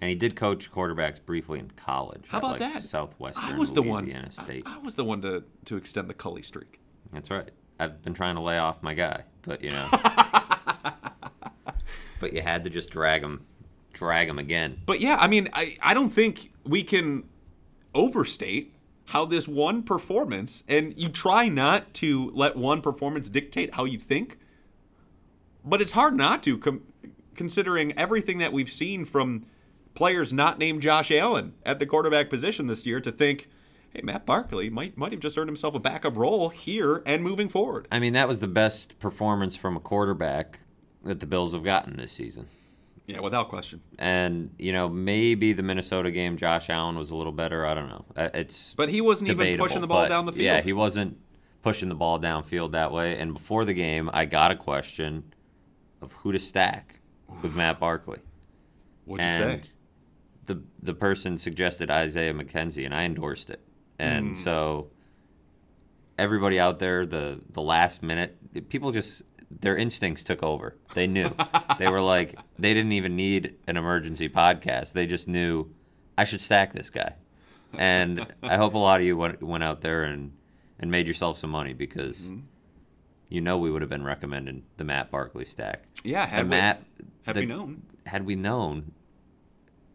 And 0.04 0.10
he 0.10 0.18
did 0.18 0.36
coach 0.36 0.70
quarterbacks 0.70 1.26
briefly 1.26 1.60
in 1.60 1.72
college. 1.78 2.26
How 2.28 2.40
at, 2.40 2.44
about 2.44 2.52
like 2.52 2.74
that? 2.74 2.82
Southwestern 2.82 3.56
I 3.56 3.58
was 3.58 3.72
the 3.72 3.82
one. 3.82 4.04
Louisiana 4.04 4.28
I, 4.28 4.44
State. 4.44 4.64
I 4.66 4.78
was 4.80 4.96
the 4.96 5.06
one 5.06 5.22
to 5.22 5.46
to 5.64 5.78
extend 5.78 6.10
the 6.10 6.14
Culley 6.14 6.42
streak. 6.42 6.82
That's 7.14 7.32
right. 7.32 7.50
I've 7.80 8.02
been 8.02 8.14
trying 8.14 8.36
to 8.36 8.42
lay 8.42 8.58
off 8.58 8.84
my 8.84 8.94
guy, 8.96 9.24
but 9.44 9.64
you 9.64 9.70
know. 9.70 9.88
but 12.20 12.34
you 12.34 12.42
had 12.42 12.66
to 12.66 12.70
just 12.70 12.90
drag 12.90 13.24
him, 13.24 13.46
drag 13.94 14.28
him 14.28 14.40
again. 14.40 14.82
But 14.86 15.00
yeah, 15.00 15.16
I 15.18 15.28
mean, 15.28 15.48
I, 15.54 15.78
I 15.82 15.94
don't 15.94 16.10
think 16.10 16.52
we 16.66 16.84
can 16.84 17.24
overstate 17.96 18.76
how 19.06 19.24
this 19.24 19.48
one 19.48 19.84
performance, 19.84 20.66
and 20.68 21.00
you 21.00 21.08
try 21.08 21.48
not 21.48 21.94
to 21.94 22.30
let 22.34 22.58
one 22.58 22.82
performance 22.82 23.30
dictate 23.30 23.76
how 23.76 23.86
you 23.86 24.00
think, 24.00 24.38
but 25.64 25.80
it's 25.80 25.94
hard 25.94 26.18
not 26.18 26.44
to, 26.44 26.58
com- 26.58 26.84
considering 27.36 27.98
everything 27.98 28.40
that 28.40 28.52
we've 28.52 28.70
seen 28.70 29.06
from 29.06 29.46
players 29.96 30.34
not 30.34 30.58
named 30.58 30.82
Josh 30.82 31.12
Allen 31.12 31.54
at 31.66 31.80
the 31.80 31.86
quarterback 31.86 32.30
position 32.30 32.68
this 32.68 32.86
year, 32.86 33.00
to 33.02 33.12
think, 33.12 33.50
hey, 33.92 34.02
Matt 34.04 34.26
Barkley 34.26 34.70
might 34.70 34.98
might 34.98 35.12
have 35.12 35.22
just 35.22 35.38
earned 35.38 35.50
himself 35.50 35.76
a 35.76 35.80
backup 35.80 36.16
role 36.18 36.50
here 36.50 37.02
and 37.06 37.24
moving 37.24 37.50
forward. 37.50 37.88
I 37.92 38.00
mean, 38.00 38.14
that 38.14 38.28
was 38.28 38.40
the 38.40 38.48
best 38.48 39.00
performance 39.00 39.56
from 39.56 39.76
a 39.76 39.80
quarterback 39.80 40.60
that 41.04 41.20
the 41.20 41.26
Bills 41.26 41.54
have 41.54 41.64
gotten 41.64 41.98
this 41.98 42.12
season. 42.12 42.48
Yeah, 43.06 43.20
without 43.20 43.50
question. 43.50 43.82
And 44.00 44.52
you 44.58 44.72
know, 44.72 44.88
maybe 44.88 45.54
the 45.54 45.64
Minnesota 45.64 46.10
game, 46.10 46.38
Josh 46.38 46.70
Allen 46.70 46.98
was 46.98 47.12
a 47.12 47.16
little 47.16 47.34
better. 47.34 47.66
I 47.66 47.74
don't 47.74 47.90
know. 47.90 48.06
Uh, 48.16 48.30
It's 48.34 48.74
But 48.74 48.90
he 48.90 49.02
wasn't 49.02 49.30
even 49.30 49.58
pushing 49.58 49.82
the 49.82 49.88
ball 49.88 50.08
down 50.08 50.26
the 50.26 50.32
field. 50.32 50.46
Yeah, 50.46 50.62
he 50.62 50.74
wasn't 50.74 51.18
pushing 51.62 51.90
the 51.90 51.96
ball 51.96 52.20
downfield 52.20 52.72
that 52.72 52.92
way. 52.92 53.18
And 53.18 53.34
before 53.34 53.66
the 53.66 53.74
game, 53.74 54.10
I 54.14 54.26
got 54.26 54.52
a 54.52 54.56
question 54.56 55.34
of 56.02 56.14
who 56.14 56.32
to 56.32 56.40
stack 56.40 57.00
with 57.42 57.56
Matt 57.56 57.80
Barkley. 57.80 58.20
What'd 59.06 59.26
you 59.26 59.32
and 59.32 59.64
say? 59.64 59.70
The 60.46 60.62
the 60.82 60.94
person 60.94 61.38
suggested 61.38 61.90
Isaiah 61.90 62.34
McKenzie, 62.34 62.86
and 62.86 62.94
I 62.94 63.04
endorsed 63.04 63.50
it. 63.50 63.62
And 64.00 64.30
Hmm. 64.30 64.34
so 64.34 64.90
everybody 66.18 66.60
out 66.60 66.80
there, 66.80 67.06
the 67.06 67.42
the 67.52 67.62
last 67.62 68.04
minute, 68.04 68.70
people 68.70 68.92
just 68.92 69.22
their 69.52 69.78
instincts 69.78 70.24
took 70.24 70.42
over. 70.44 70.76
They 70.96 71.08
knew. 71.08 71.30
they 71.80 71.88
were 71.88 72.02
like 72.02 72.38
they 72.58 72.74
didn't 72.74 72.92
even 72.94 73.16
need 73.16 73.56
an 73.68 73.78
emergency 73.78 74.30
podcast. 74.30 74.94
They 74.94 75.06
just 75.08 75.28
knew 75.28 75.74
I 76.18 76.24
should 76.24 76.42
stack 76.42 76.74
this 76.74 76.90
guy. 76.90 77.16
And 77.76 78.28
I 78.44 78.58
hope 78.58 78.76
a 78.76 78.78
lot 78.78 79.00
of 79.00 79.06
you 79.06 79.18
went, 79.18 79.42
went 79.42 79.64
out 79.64 79.82
there 79.82 80.04
and 80.04 80.34
and 80.80 80.92
made 80.92 81.08
yourself 81.08 81.38
some 81.38 81.50
money 81.50 81.74
because 81.74 82.28
Hmm. 82.28 82.40
you 83.30 83.42
know 83.42 83.58
we 83.58 83.72
would 83.72 83.82
have 83.82 83.90
been 83.90 84.04
recommending 84.04 84.64
the 84.78 84.84
Matt 84.84 85.10
Barkley 85.12 85.46
stack. 85.46 85.84
Yeah, 86.04 86.26
had 86.26 86.42
And 86.42 86.50
we, 86.50 86.56
Matt 86.58 86.84
had 87.24 87.36
the- 87.36 87.42
we 87.42 87.46
known. 87.48 87.82
had 88.08 88.26
we 88.26 88.36
known, 88.36 88.92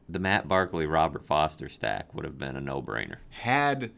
the 0.08 0.18
Matt 0.18 0.48
Barkley 0.48 0.86
Robert 0.86 1.24
Foster 1.24 1.68
stack 1.68 2.14
would 2.14 2.24
have 2.24 2.38
been 2.38 2.56
a 2.56 2.60
no 2.60 2.80
brainer. 2.82 3.16
Had 3.30 3.90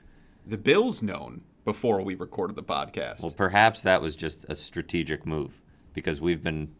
the 0.46 0.58
Bills 0.58 1.02
known 1.02 1.42
before 1.64 2.00
we 2.02 2.14
recorded 2.14 2.56
the 2.56 2.62
podcast. 2.62 3.22
Well, 3.22 3.32
perhaps 3.32 3.82
that 3.82 4.02
was 4.02 4.16
just 4.16 4.44
a 4.48 4.54
strategic 4.54 5.24
move 5.26 5.60
because 5.94 6.20
we've 6.20 6.42
been 6.42 6.72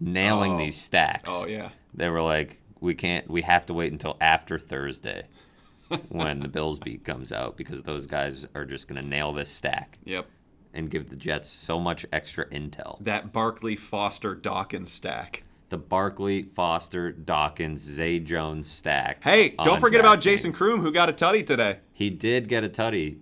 nailing 0.00 0.54
Oh. 0.54 0.58
these 0.58 0.80
stacks. 0.80 1.28
oh 1.32 1.46
yeah. 1.46 1.70
They 1.94 2.08
were 2.08 2.22
like, 2.22 2.60
we 2.80 2.94
can't, 2.94 3.28
we 3.28 3.42
have 3.42 3.66
to 3.66 3.74
wait 3.74 3.90
until 3.92 4.16
after 4.20 4.58
Thursday 4.58 5.24
when 6.08 6.40
the 6.40 6.48
Bills 6.48 6.78
beat 6.78 7.04
comes 7.04 7.32
out 7.32 7.56
because 7.56 7.82
those 7.82 8.06
guys 8.06 8.46
are 8.54 8.64
just 8.64 8.86
going 8.88 9.02
to 9.02 9.06
nail 9.08 9.32
this 9.32 9.50
stack 9.50 9.98
Yep. 10.04 10.26
and 10.72 10.90
give 10.90 11.10
the 11.10 11.16
Jets 11.16 11.48
so 11.48 11.80
much 11.80 12.06
extra 12.12 12.46
intel. 12.50 13.02
That 13.02 13.32
Barkley 13.32 13.74
Foster 13.74 14.34
Dawkins 14.34 14.92
stack. 14.92 15.42
The 15.70 15.76
Barkley, 15.78 16.44
Foster, 16.44 17.12
Dawkins, 17.12 17.82
Zay 17.82 18.18
Jones 18.20 18.70
stack. 18.70 19.22
Hey, 19.22 19.50
don't 19.62 19.80
forget 19.80 20.00
about. 20.00 20.20
Jason 20.20 20.52
Croom 20.52 20.80
who 20.80 20.90
got 20.90 21.08
a 21.10 21.12
tutty 21.12 21.44
today. 21.44 21.80
He 21.92 22.08
did 22.10 22.48
get 22.48 22.64
a 22.64 22.68
tutty. 22.68 23.18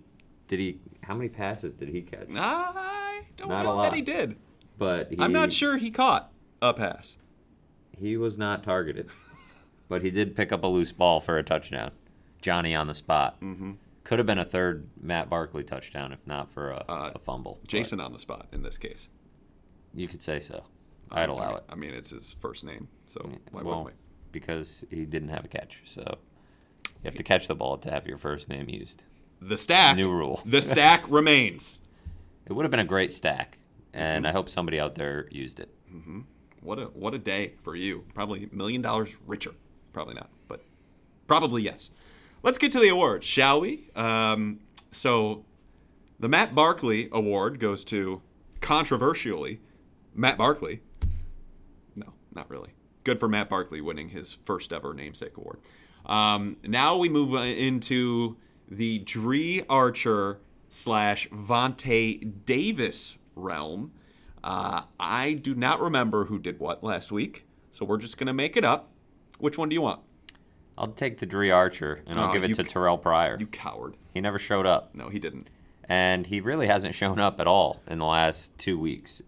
Did 0.47 0.59
he? 0.59 0.79
How 1.03 1.13
many 1.13 1.29
passes 1.29 1.73
did 1.73 1.89
he 1.89 2.01
catch? 2.01 2.27
I 2.35 3.21
don't 3.35 3.49
Not 3.49 3.63
know 3.65 3.81
that 3.81 3.93
he 3.93 4.01
did. 4.01 4.37
But 4.77 5.09
he, 5.11 5.17
I'm 5.19 5.33
not 5.33 5.51
sure 5.51 5.77
he 5.77 5.89
caught 5.91 6.31
a 6.61 6.73
pass. 6.73 7.17
he 7.97 8.15
was 8.17 8.37
not 8.37 8.63
targeted. 8.63 9.09
but 9.89 10.03
he 10.03 10.11
did 10.11 10.35
pick 10.35 10.51
up 10.51 10.63
a 10.63 10.67
loose 10.67 10.91
ball 10.91 11.19
for 11.19 11.37
a 11.37 11.43
touchdown. 11.43 11.91
Johnny 12.41 12.75
on 12.75 12.87
the 12.87 12.95
spot. 12.95 13.39
Mm-hmm. 13.41 13.71
Could 14.03 14.19
have 14.19 14.25
been 14.25 14.37
a 14.39 14.45
third 14.45 14.87
Matt 15.01 15.29
Barkley 15.29 15.63
touchdown 15.63 16.13
if 16.13 16.25
not 16.27 16.51
for 16.51 16.69
a, 16.71 16.85
Uh, 16.87 17.11
a 17.15 17.19
fumble. 17.19 17.57
But 17.61 17.69
Jason 17.69 17.99
on 17.99 18.13
the 18.13 18.19
spot 18.19 18.47
in 18.53 18.61
this 18.63 18.77
case. 18.77 19.09
you 19.93 20.07
could 20.07 20.21
say 20.23 20.39
so. 20.39 20.63
I'd 21.11 21.29
I 21.29 21.33
allow 21.33 21.47
mean, 21.49 21.57
it. 21.57 21.63
I 21.69 21.75
mean, 21.75 21.93
it's 21.93 22.09
his 22.11 22.35
first 22.39 22.63
name, 22.63 22.87
so 23.05 23.21
why 23.51 23.61
well, 23.61 23.83
wouldn't 23.83 23.85
we? 23.87 23.91
because 24.31 24.83
he 24.89 25.05
didn't 25.05 25.29
have 25.29 25.45
a 25.45 25.47
catch. 25.47 25.79
So 25.85 26.01
you 26.85 27.01
have 27.05 27.15
to 27.15 27.23
catch 27.23 27.47
the 27.47 27.55
ball 27.55 27.77
to 27.77 27.89
have 27.91 28.05
your 28.07 28.17
first 28.17 28.49
name 28.49 28.69
used. 28.69 29.03
The 29.41 29.57
stack. 29.57 29.95
New 29.95 30.11
rule. 30.11 30.41
The 30.45 30.61
stack 30.61 31.05
remains. 31.09 31.81
It 32.45 32.53
would 32.53 32.63
have 32.63 32.71
been 32.71 32.79
a 32.79 32.85
great 32.85 33.11
stack, 33.13 33.57
and 33.93 34.25
Mm-hmm. 34.25 34.29
I 34.29 34.31
hope 34.33 34.49
somebody 34.49 34.79
out 34.79 34.95
there 34.95 35.27
used 35.31 35.59
it. 35.59 35.69
What 36.61 36.79
a 36.79 36.85
what 36.85 37.13
a 37.13 37.19
day 37.19 37.53
for 37.63 37.75
you. 37.75 38.03
Probably 38.13 38.49
a 38.51 38.55
million 38.55 38.81
dollars 38.81 39.15
richer. 39.25 39.51
Probably 39.93 40.15
not, 40.15 40.29
but 40.47 40.61
probably 41.27 41.61
yes. 41.63 41.89
Let's 42.43 42.57
get 42.57 42.71
to 42.73 42.79
the 42.79 42.89
awards, 42.89 43.25
shall 43.25 43.61
we? 43.61 43.89
Um, 43.95 44.59
so, 44.91 45.45
the 46.19 46.29
Matt 46.29 46.53
Barkley 46.53 47.09
Award 47.11 47.59
goes 47.59 47.83
to 47.85 48.21
controversially 48.61 49.59
Matt 50.13 50.37
Barkley. 50.37 50.81
No, 52.37 52.41
not 52.41 52.49
really. 52.49 52.69
Good 53.03 53.19
for 53.19 53.27
Matt 53.27 53.49
Barkley 53.49 53.81
winning 53.81 54.09
his 54.09 54.37
first 54.45 54.71
ever 54.71 54.93
namesake 54.93 55.37
award. 55.37 55.59
Um, 56.05 56.57
now 56.63 56.97
we 56.97 57.09
move 57.09 57.33
into 57.35 58.37
the 58.69 58.99
Dri 58.99 59.63
Archer 59.69 60.39
slash 60.69 61.27
Vontae 61.29 62.45
Davis 62.45 63.17
realm. 63.35 63.91
Uh, 64.43 64.83
I 64.99 65.33
do 65.33 65.55
not 65.55 65.79
remember 65.81 66.25
who 66.25 66.37
did 66.39 66.59
what 66.59 66.83
last 66.83 67.11
week, 67.11 67.45
so 67.71 67.85
we're 67.85 67.97
just 67.97 68.17
gonna 68.17 68.33
make 68.33 68.55
it 68.55 68.63
up. 68.63 68.91
Which 69.39 69.57
one 69.57 69.69
do 69.69 69.73
you 69.73 69.81
want? 69.81 70.01
I'll 70.77 70.87
take 70.89 71.17
the 71.17 71.25
Dri 71.25 71.49
Archer, 71.49 72.03
and 72.05 72.19
I'll 72.19 72.29
Oh, 72.29 72.33
give 72.33 72.43
it 72.43 72.49
to 72.55 72.63
c- 72.63 72.69
Terrelle 72.69 73.01
Pryor. 73.01 73.37
You 73.39 73.47
coward. 73.47 73.95
He 74.13 74.21
never 74.21 74.37
showed 74.37 74.65
up. 74.67 74.93
No, 74.93 75.09
he 75.09 75.19
didn't. 75.19 75.49
and 75.89 76.27
he 76.27 76.41
really 76.41 76.67
hasn't 76.67 76.93
shown 76.93 77.17
up 77.17 77.39
at 77.39 77.47
all 77.47 77.81
in 77.87 77.97
the 77.97 78.05
last 78.05 78.57
two 78.57 78.77
weeks 78.77 79.21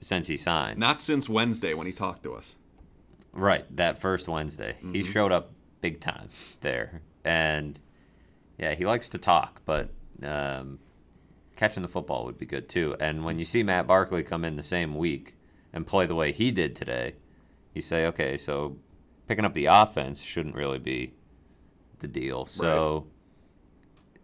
since 0.00 0.26
he 0.28 0.36
signed. 0.36 0.78
Not 0.78 1.00
since 1.02 1.28
Wednesday 1.28 1.74
when 1.74 1.86
he 1.86 1.92
talked 1.92 2.22
to 2.24 2.34
us. 2.34 2.56
Right, 3.32 3.64
that 3.76 3.98
first 3.98 4.26
Wednesday, 4.28 4.76
he 4.80 4.86
Mm-hmm. 5.02 5.12
showed 5.12 5.32
up 5.32 5.52
big 5.80 6.00
time 6.00 6.28
there, 6.60 7.02
and 7.24 7.78
yeah, 8.58 8.74
he 8.74 8.84
likes 8.84 9.08
to 9.10 9.18
talk, 9.18 9.60
but 9.64 9.90
um, 10.22 10.78
catching 11.56 11.82
the 11.82 11.88
football 11.88 12.24
would 12.24 12.38
be 12.38 12.46
good 12.46 12.68
too. 12.68 12.96
And 12.98 13.24
when 13.24 13.38
you 13.38 13.44
see 13.44 13.62
Matt 13.62 13.86
Barkley 13.86 14.22
come 14.24 14.44
in 14.44 14.56
the 14.56 14.62
same 14.62 14.96
week 14.96 15.36
and 15.72 15.86
play 15.86 16.06
the 16.06 16.14
way 16.16 16.32
he 16.32 16.50
did 16.50 16.74
today, 16.74 17.14
you 17.74 17.82
say, 17.82 18.06
okay, 18.06 18.36
so 18.36 18.78
picking 19.28 19.44
up 19.44 19.54
the 19.54 19.66
offense 19.66 20.20
shouldn't 20.22 20.56
really 20.56 20.78
be 20.80 21.12
the 22.00 22.08
deal. 22.08 22.46
So 22.46 23.06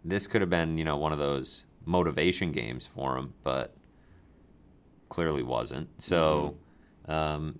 this 0.03 0.27
could 0.27 0.41
have 0.41 0.49
been, 0.49 0.77
you 0.77 0.83
know, 0.83 0.97
one 0.97 1.13
of 1.13 1.19
those 1.19 1.65
motivation 1.85 2.51
games 2.51 2.85
for 2.87 3.17
him, 3.17 3.33
but 3.43 3.75
clearly 5.15 5.43
wasn't. 5.43 5.87
So, 5.97 6.57
um, 7.07 7.59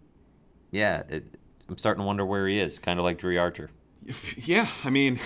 yeah, 0.71 1.03
it, 1.07 1.37
I'm 1.69 1.77
starting 1.77 2.01
to 2.01 2.05
wonder 2.05 2.25
where 2.25 2.49
he 2.49 2.59
is, 2.59 2.79
kind 2.79 2.99
of 2.99 3.05
like 3.05 3.17
Dri 3.17 3.37
Archer. 3.37 3.69
Yeah, 4.37 4.67
I 4.83 4.89
mean, 4.91 5.19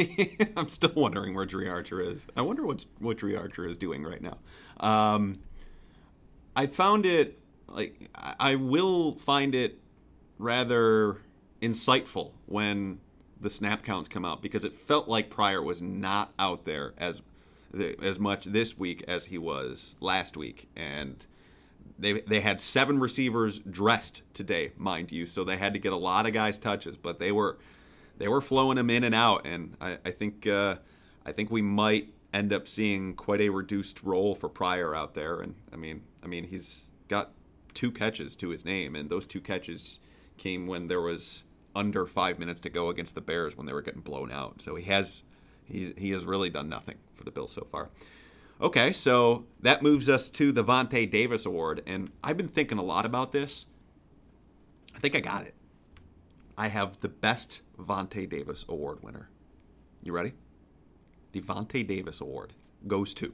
I'm 0.56 0.68
still 0.68 0.92
wondering 0.94 1.34
where 1.34 1.46
Dri 1.46 1.68
Archer 1.68 2.02
is. 2.02 2.26
I 2.36 2.42
wonder 2.42 2.66
what 2.66 2.84
what 2.98 3.16
Dri 3.16 3.34
Archer 3.36 3.66
is 3.66 3.78
doing 3.78 4.02
right 4.02 4.20
now. 4.20 4.36
Um, 4.80 5.36
I 6.54 6.66
found 6.66 7.06
it 7.06 7.38
like 7.68 8.10
I 8.14 8.34
I 8.38 8.54
will 8.56 9.16
find 9.16 9.54
it 9.54 9.78
rather 10.36 11.22
insightful 11.62 12.32
when 12.44 13.00
the 13.40 13.48
snap 13.48 13.82
counts 13.82 14.08
come 14.08 14.26
out 14.26 14.42
because 14.42 14.64
it 14.64 14.74
felt 14.74 15.08
like 15.08 15.30
Pryor 15.30 15.62
was 15.62 15.80
not 15.80 16.34
out 16.38 16.66
there 16.66 16.92
as 16.98 17.22
as 18.02 18.18
much 18.18 18.44
this 18.44 18.76
week 18.76 19.04
as 19.08 19.26
he 19.26 19.38
was 19.38 19.94
last 20.00 20.36
week, 20.36 20.68
and 20.76 21.26
they 21.98 22.20
they 22.20 22.40
had 22.40 22.60
seven 22.60 23.00
receivers 23.00 23.58
dressed 23.58 24.22
today, 24.32 24.72
mind 24.76 25.10
you, 25.12 25.26
so 25.26 25.44
they 25.44 25.56
had 25.56 25.72
to 25.72 25.78
get 25.78 25.92
a 25.92 25.96
lot 25.96 26.26
of 26.26 26.32
guys 26.32 26.58
touches, 26.58 26.96
but 26.96 27.18
they 27.18 27.32
were 27.32 27.58
they 28.18 28.28
were 28.28 28.40
flowing 28.40 28.76
them 28.76 28.90
in 28.90 29.04
and 29.04 29.14
out, 29.14 29.46
and 29.46 29.76
I, 29.80 29.98
I 30.04 30.10
think 30.10 30.46
uh, 30.46 30.76
I 31.24 31.32
think 31.32 31.50
we 31.50 31.62
might 31.62 32.12
end 32.32 32.52
up 32.52 32.68
seeing 32.68 33.14
quite 33.14 33.40
a 33.40 33.48
reduced 33.48 34.02
role 34.02 34.34
for 34.34 34.48
Pryor 34.48 34.94
out 34.94 35.14
there. 35.14 35.40
And 35.40 35.54
I 35.72 35.76
mean, 35.76 36.02
I 36.22 36.26
mean 36.26 36.44
he's 36.44 36.88
got 37.08 37.32
two 37.74 37.90
catches 37.90 38.36
to 38.36 38.50
his 38.50 38.64
name, 38.64 38.94
and 38.94 39.08
those 39.08 39.26
two 39.26 39.40
catches 39.40 39.98
came 40.36 40.66
when 40.66 40.88
there 40.88 41.00
was 41.00 41.44
under 41.74 42.06
five 42.06 42.38
minutes 42.38 42.60
to 42.60 42.70
go 42.70 42.90
against 42.90 43.14
the 43.14 43.20
Bears 43.20 43.56
when 43.56 43.66
they 43.66 43.72
were 43.72 43.82
getting 43.82 44.00
blown 44.00 44.30
out. 44.30 44.62
So 44.62 44.74
he 44.74 44.84
has 44.84 45.22
he's 45.64 45.92
he 45.96 46.10
has 46.10 46.24
really 46.24 46.50
done 46.50 46.68
nothing 46.68 46.96
for 47.14 47.24
the 47.24 47.30
Bills 47.30 47.52
so 47.52 47.66
far. 47.70 47.90
Okay, 48.60 48.92
so 48.92 49.46
that 49.60 49.82
moves 49.82 50.08
us 50.08 50.30
to 50.30 50.50
the 50.50 50.64
Vontae 50.64 51.08
Davis 51.08 51.46
Award, 51.46 51.82
and 51.86 52.10
I've 52.24 52.36
been 52.36 52.48
thinking 52.48 52.78
a 52.78 52.82
lot 52.82 53.06
about 53.06 53.30
this. 53.30 53.66
I 54.96 54.98
think 54.98 55.14
I 55.14 55.20
got 55.20 55.44
it. 55.44 55.54
I 56.56 56.66
have 56.68 56.98
the 56.98 57.08
best 57.08 57.62
Vontae 57.78 58.28
Davis 58.28 58.64
Award 58.68 59.00
winner. 59.00 59.30
You 60.02 60.12
ready? 60.12 60.32
The 61.30 61.40
Vontae 61.40 61.86
Davis 61.86 62.20
Award 62.20 62.54
goes 62.88 63.14
to 63.14 63.32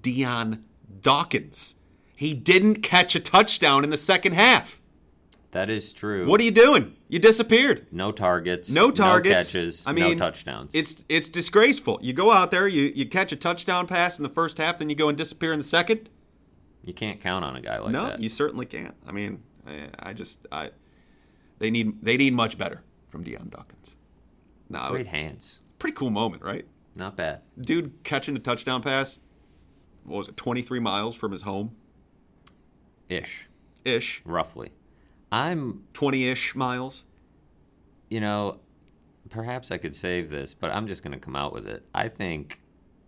Dion 0.00 0.62
Dawkins. 1.00 1.76
He 2.16 2.34
didn't 2.34 2.82
catch 2.82 3.14
a 3.14 3.20
touchdown 3.20 3.84
in 3.84 3.90
the 3.90 3.96
second 3.96 4.32
half. 4.32 4.81
That 5.52 5.68
is 5.68 5.92
true. 5.92 6.26
What 6.26 6.40
are 6.40 6.44
you 6.44 6.50
doing? 6.50 6.96
You 7.08 7.18
disappeared. 7.18 7.86
No 7.92 8.10
targets. 8.10 8.70
No 8.70 8.90
targets. 8.90 9.54
No 9.54 9.60
catches. 9.60 9.86
I 9.86 9.92
mean, 9.92 10.12
no 10.12 10.18
touchdowns. 10.18 10.70
It's 10.74 11.04
it's 11.10 11.28
disgraceful. 11.28 11.98
You 12.02 12.12
go 12.14 12.32
out 12.32 12.50
there, 12.50 12.66
you, 12.66 12.90
you 12.94 13.06
catch 13.06 13.32
a 13.32 13.36
touchdown 13.36 13.86
pass 13.86 14.18
in 14.18 14.22
the 14.22 14.30
first 14.30 14.56
half, 14.58 14.78
then 14.78 14.88
you 14.88 14.96
go 14.96 15.08
and 15.08 15.16
disappear 15.18 15.52
in 15.52 15.58
the 15.58 15.64
second. 15.64 16.08
you 16.82 16.94
can't 16.94 17.20
count 17.20 17.44
on 17.44 17.54
a 17.54 17.60
guy 17.60 17.78
like 17.78 17.92
no, 17.92 18.06
that. 18.06 18.18
No, 18.18 18.22
you 18.22 18.28
certainly 18.30 18.64
can't. 18.66 18.94
I 19.06 19.12
mean, 19.12 19.42
I, 19.66 19.88
I 19.98 20.12
just 20.14 20.46
I 20.50 20.70
they 21.58 21.70
need 21.70 22.02
they 22.02 22.16
need 22.16 22.32
much 22.32 22.56
better 22.56 22.82
from 23.10 23.22
Dion 23.22 23.50
Dawkins. 23.50 23.96
No, 24.70 24.88
Great 24.88 25.08
hands. 25.08 25.60
pretty 25.78 25.94
cool 25.94 26.08
moment, 26.08 26.42
right? 26.42 26.64
Not 26.96 27.14
bad. 27.14 27.42
Dude 27.60 28.02
catching 28.04 28.34
a 28.36 28.38
touchdown 28.38 28.80
pass. 28.82 29.18
What 30.04 30.16
was 30.16 30.28
it? 30.28 30.36
Twenty 30.38 30.62
three 30.62 30.80
miles 30.80 31.14
from 31.14 31.30
his 31.32 31.42
home, 31.42 31.76
Ish. 33.10 33.48
ish. 33.84 34.22
Roughly. 34.24 34.72
I'm, 35.32 35.84
Twenty 35.94 36.28
ish 36.28 36.54
miles. 36.54 37.04
you 38.10 38.20
know, 38.20 38.60
perhaps 39.30 39.70
I 39.70 39.78
could 39.78 39.94
save 39.96 40.30
this, 40.30 40.52
but 40.54 40.70
I'm 40.70 40.86
just 40.86 41.02
going 41.02 41.12
to 41.14 41.18
come 41.18 41.34
out 41.34 41.52
with 41.52 41.66
it. 41.66 41.84
I 41.94 42.08
think, 42.08 42.60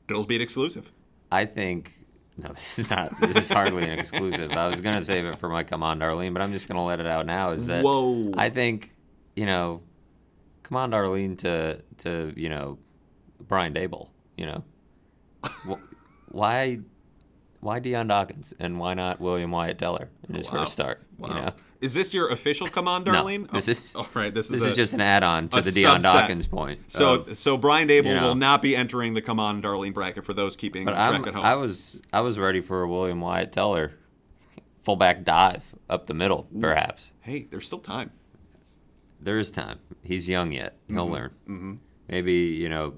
Bills 0.07 0.27
beat 0.27 0.41
exclusive. 0.41 0.91
I 1.31 1.45
think, 1.45 1.93
no, 2.39 2.49
this 2.55 2.79
is 2.79 2.91
not, 2.91 3.21
this 3.21 3.37
is 3.37 3.51
hardly 3.51 3.85
an 3.85 3.99
exclusive. 3.99 4.53
I 4.53 4.69
was 4.69 4.81
going 4.81 4.97
to 4.97 5.05
save 5.05 5.27
it 5.27 5.39
for 5.39 5.49
my 5.51 5.63
Come 5.65 5.83
On 5.83 5.99
Darlene, 6.01 6.33
but 6.33 6.41
I'm 6.43 6.53
just 6.53 6.67
going 6.67 6.77
to 6.77 6.83
let 6.83 6.99
it 7.01 7.07
out 7.07 7.27
now. 7.27 7.51
Is 7.51 7.67
that, 7.67 7.85
Whoa. 7.85 8.33
I 8.37 8.49
think, 8.49 8.95
you 9.37 9.45
know, 9.47 9.83
Come 10.63 10.79
On 10.79 10.91
Darlene 10.91 11.37
to, 11.39 11.81
to, 11.99 12.33
you 12.37 12.49
know, 12.49 12.79
Brian 13.41 13.75
Daboll, 13.75 14.09
you 14.39 14.47
know. 14.47 14.65
Why, 16.29 16.81
why 17.61 17.79
Dion 17.79 18.09
Dawkins 18.09 18.53
and 18.59 18.79
why 18.81 18.95
not 18.95 19.21
William 19.21 19.51
Wyatt 19.53 19.79
Teller 19.79 20.09
in 20.29 20.35
his 20.35 20.47
Wow. 20.51 20.61
first 20.63 20.73
start? 20.73 21.03
Wow. 21.17 21.29
You 21.29 21.35
know, 21.35 21.53
Is 21.85 21.95
this 21.95 22.15
your 22.15 22.29
official 22.31 22.67
come 22.67 22.89
on, 22.89 23.05
darling? 23.05 23.43
No, 23.53 23.61
this 23.61 23.69
Oh, 23.69 23.71
is- 23.71 23.95
all 23.97 24.09
right. 24.15 24.33
This 24.35 24.47
is 24.47 24.53
this 24.61 24.65
a- 24.69 24.71
is 24.71 24.77
just 24.77 24.93
an 24.95 25.01
add-on 25.01 25.49
to 25.51 25.61
the 25.61 25.71
Dion 25.71 26.01
subset. 26.01 26.03
Dawkins 26.03 26.47
point. 26.47 26.81
So, 26.91 27.15
of- 27.15 27.37
so 27.37 27.57
Brian 27.57 27.87
Daboll 27.89 28.05
you 28.07 28.15
know. 28.15 28.29
will 28.29 28.35
not 28.35 28.63
be 28.63 28.75
entering 28.75 29.15
the 29.15 29.21
come 29.23 29.39
on, 29.39 29.61
Darlene 29.61 29.93
bracket 29.95 30.25
for 30.25 30.33
those 30.35 30.57
keeping 30.57 30.87
track 30.87 30.97
I'm, 31.15 31.25
at 31.27 31.35
home. 31.35 31.45
I 31.45 31.55
was 31.57 32.01
I 32.13 32.21
was 32.21 32.39
ready 32.39 32.61
for 32.61 32.83
a 32.83 32.89
William 32.89 33.21
Wyatt 33.21 33.53
Teller 33.53 33.93
fullback 34.83 35.25
dive 35.25 35.75
up 35.89 36.07
the 36.07 36.15
middle, 36.15 36.49
perhaps. 36.61 37.13
hey, 37.21 37.47
there's 37.51 37.67
still 37.67 37.79
time. 37.79 38.11
There 39.21 39.39
is 39.39 39.51
time. 39.51 39.79
He's 40.03 40.29
young 40.29 40.53
yet. 40.53 40.77
He'll 40.89 41.09
learn. 41.09 41.31
Mm-hmm. 41.49 41.75
Maybe 42.09 42.33
you 42.35 42.69
know 42.69 42.95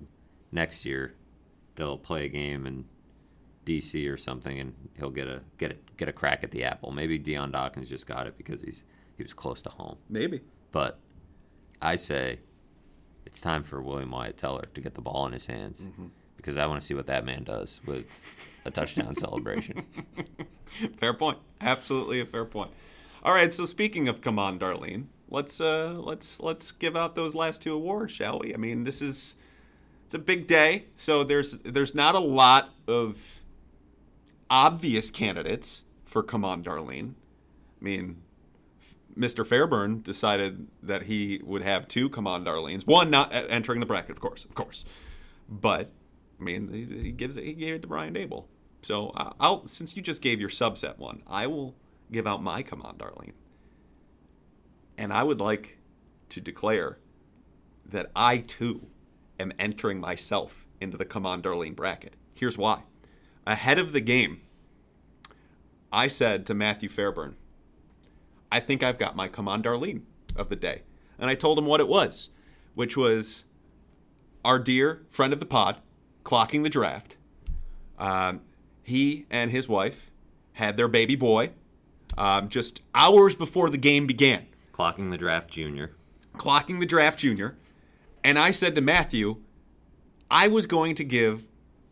next 0.51 0.85
year 0.85 1.15
they'll 1.77 1.99
play 1.99 2.25
a 2.25 2.29
game 2.29 2.67
in 2.67 2.85
DC 3.67 4.11
or 4.11 4.17
something, 4.17 4.59
and 4.59 4.73
he'll 4.97 5.11
get 5.11 5.27
a 5.27 5.43
get 5.59 5.73
a 5.73 5.77
get 5.99 6.09
a 6.09 6.13
crack 6.13 6.43
at 6.45 6.51
the 6.53 6.65
apple. 6.65 6.93
Maybe 6.93 7.19
Dion 7.19 7.51
Dawkins 7.51 7.89
just 7.89 8.07
got 8.07 8.27
it 8.27 8.37
because 8.39 8.63
he's 8.63 8.85
he 9.17 9.23
was 9.23 9.35
close 9.35 9.61
to 9.63 9.71
home. 9.71 9.97
Maybe. 10.09 10.41
But 10.73 10.99
I 11.83 11.97
say 11.97 12.39
it's 13.27 13.41
time 13.41 13.63
for 13.65 13.83
William 13.83 14.11
Wyatt 14.11 14.37
Teller 14.39 14.65
to 14.75 14.81
get 14.81 14.95
the 14.95 15.01
ball 15.03 15.27
in 15.27 15.33
his 15.33 15.47
hands 15.47 15.81
Mm-hmm. 15.81 16.07
because 16.37 16.57
I 16.57 16.67
want 16.67 16.81
to 16.81 16.87
see 16.87 16.95
what 16.95 17.07
that 17.09 17.25
man 17.25 17.43
does 17.45 17.81
with 17.85 18.23
a 18.65 18.71
touchdown 18.71 19.15
celebration. 19.27 19.85
Fair 20.99 21.13
point. 21.15 21.39
Absolutely 21.61 22.21
a 22.21 22.27
fair 22.27 22.45
point. 22.45 22.71
All 23.23 23.33
right. 23.33 23.53
So 23.53 23.65
speaking 23.65 24.07
of 24.09 24.21
come 24.21 24.39
on, 24.39 24.59
Darlene, 24.59 25.07
let's 25.29 25.61
uh 25.61 25.95
let's 25.99 26.39
let's 26.41 26.71
give 26.73 26.97
out 26.97 27.15
those 27.17 27.35
last 27.35 27.63
two 27.63 27.75
awards, 27.75 28.13
shall 28.13 28.39
we? 28.39 28.55
I 28.55 28.57
mean, 28.59 28.85
this 28.85 29.03
is 29.03 29.35
it's 30.05 30.15
a 30.15 30.19
big 30.21 30.47
day, 30.47 30.85
so 30.95 31.25
there's 31.25 31.53
there's 31.65 31.95
not 31.95 32.15
a 32.15 32.21
lot 32.21 32.71
of 32.87 33.41
obvious 34.51 35.11
candidates 35.11 35.85
for 36.05 36.23
come 36.23 36.45
on, 36.45 36.63
Darlene. 36.63 37.15
I 37.81 37.85
mean, 37.85 38.23
Mr. 39.17 39.47
Fairburn 39.47 40.03
decided 40.03 40.67
that 40.83 41.05
he 41.05 41.41
would 41.45 41.63
have 41.63 41.89
two 41.89 42.09
come 42.09 42.27
on, 42.27 42.45
Darlene's. 42.45 42.87
One 42.87 43.11
not 43.11 43.33
e- 43.33 43.49
entering 43.49 43.81
the 43.81 43.87
bracket, 43.87 44.11
of 44.11 44.21
course, 44.21 44.45
of 44.45 44.55
course. 44.55 44.85
But 45.49 45.91
I 46.39 46.45
mean, 46.45 46.73
he, 46.73 47.03
he 47.03 47.13
gives 47.13 47.37
it. 47.37 47.45
He 47.45 47.55
gave 47.55 47.75
it 47.75 47.83
to 47.83 47.89
Brian 47.89 48.15
Daboll. 48.15 48.45
So 48.83 49.09
uh, 49.11 49.33
I'll 49.41 49.67
since 49.67 49.97
you 49.97 50.03
just 50.03 50.23
gave 50.23 50.41
your 50.41 50.51
subset 50.51 50.99
one, 50.99 51.23
I 51.27 51.47
will 51.47 51.75
give 52.13 52.27
out 52.27 52.43
my 52.43 52.63
come 52.63 52.83
on, 52.83 52.97
Darlene. 52.97 53.33
And 54.99 55.13
I 55.13 55.23
would 55.23 55.41
like 55.41 55.79
to 56.31 56.41
declare 56.41 56.99
that 57.85 58.11
I 58.15 58.39
too 58.39 58.87
am 59.39 59.53
entering 59.59 60.01
myself 60.01 60.67
into 60.81 60.97
the 60.97 61.05
come 61.05 61.27
on, 61.27 61.43
Darlene 61.43 61.77
bracket. 61.77 62.15
Here's 62.35 62.59
why. 62.59 62.83
Ahead 63.47 63.79
of 63.79 63.93
the 63.93 64.01
game, 64.01 64.41
I 65.93 66.09
said 66.09 66.47
to 66.47 66.55
Matthew 66.55 66.89
Fairburn, 66.89 67.37
I 68.51 68.61
think 68.61 68.83
I've 68.83 68.99
got 68.99 69.17
my 69.17 69.29
come 69.29 69.49
on, 69.49 69.63
Darlene 69.63 70.03
of 70.35 70.49
the 70.49 70.57
day. 70.57 70.83
And 71.19 71.31
I 71.31 71.35
told 71.35 71.59
him 71.59 71.67
what 71.67 71.81
it 71.81 71.89
was, 71.89 72.29
which 72.75 72.97
was 72.97 73.45
our 74.45 74.59
dear 74.59 75.03
friend 75.09 75.33
of 75.33 75.41
the 75.41 75.47
pod, 75.47 75.79
clocking 76.25 76.63
the 76.63 76.69
draft. 76.71 77.17
Um, 77.99 78.41
he 78.83 79.27
and 79.31 79.51
his 79.51 79.69
wife 79.69 80.11
had 80.55 80.77
their 80.77 80.89
baby 80.89 81.17
boy 81.17 81.51
um, 82.19 82.49
just 82.49 82.83
hours 82.95 83.35
before 83.35 83.71
the 83.71 83.79
game 83.79 84.07
began, 84.07 84.47
Clocking 84.73 85.11
the 85.11 85.17
draft 85.19 85.51
junior. 85.51 85.93
clocking 86.35 86.81
the 86.81 86.87
draft 86.87 87.19
junior. 87.19 87.57
And 88.23 88.39
I 88.39 88.51
said 88.51 88.75
to 88.75 88.81
Matthew, 88.81 89.37
I 90.31 90.49
was 90.49 90.67
going 90.67 90.95
to 90.97 91.05
give 91.05 91.47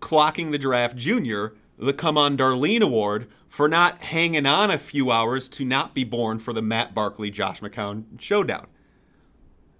clocking 0.04 0.52
the 0.52 0.58
draft 0.58 0.96
junior 0.96 1.54
the 1.78 1.92
Come 1.94 2.16
On 2.18 2.36
Darlene 2.36 2.82
Award 2.82 3.26
for 3.48 3.68
not 3.68 4.02
hanging 4.02 4.46
on 4.46 4.70
a 4.70 4.78
few 4.78 5.10
hours 5.10 5.48
to 5.48 5.64
not 5.64 5.94
be 5.94 6.04
born 6.04 6.38
for 6.38 6.52
the 6.52 6.62
Matt 6.62 6.94
Barkley 6.94 7.30
Josh 7.30 7.60
McCown 7.60 8.04
showdown. 8.20 8.66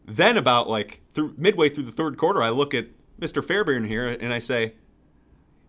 Then 0.07 0.37
about 0.37 0.69
like 0.69 1.01
through 1.13 1.35
midway 1.37 1.69
through 1.69 1.85
the 1.85 1.93
third 1.93 2.17
quarter, 2.17 2.43
I 2.43 2.49
look 2.51 2.75
at 2.75 2.87
Mr. 3.21 3.45
Fairburn 3.45 3.85
here 3.85 4.09
and 4.09 4.33
I 4.33 4.39
say, 4.39 4.75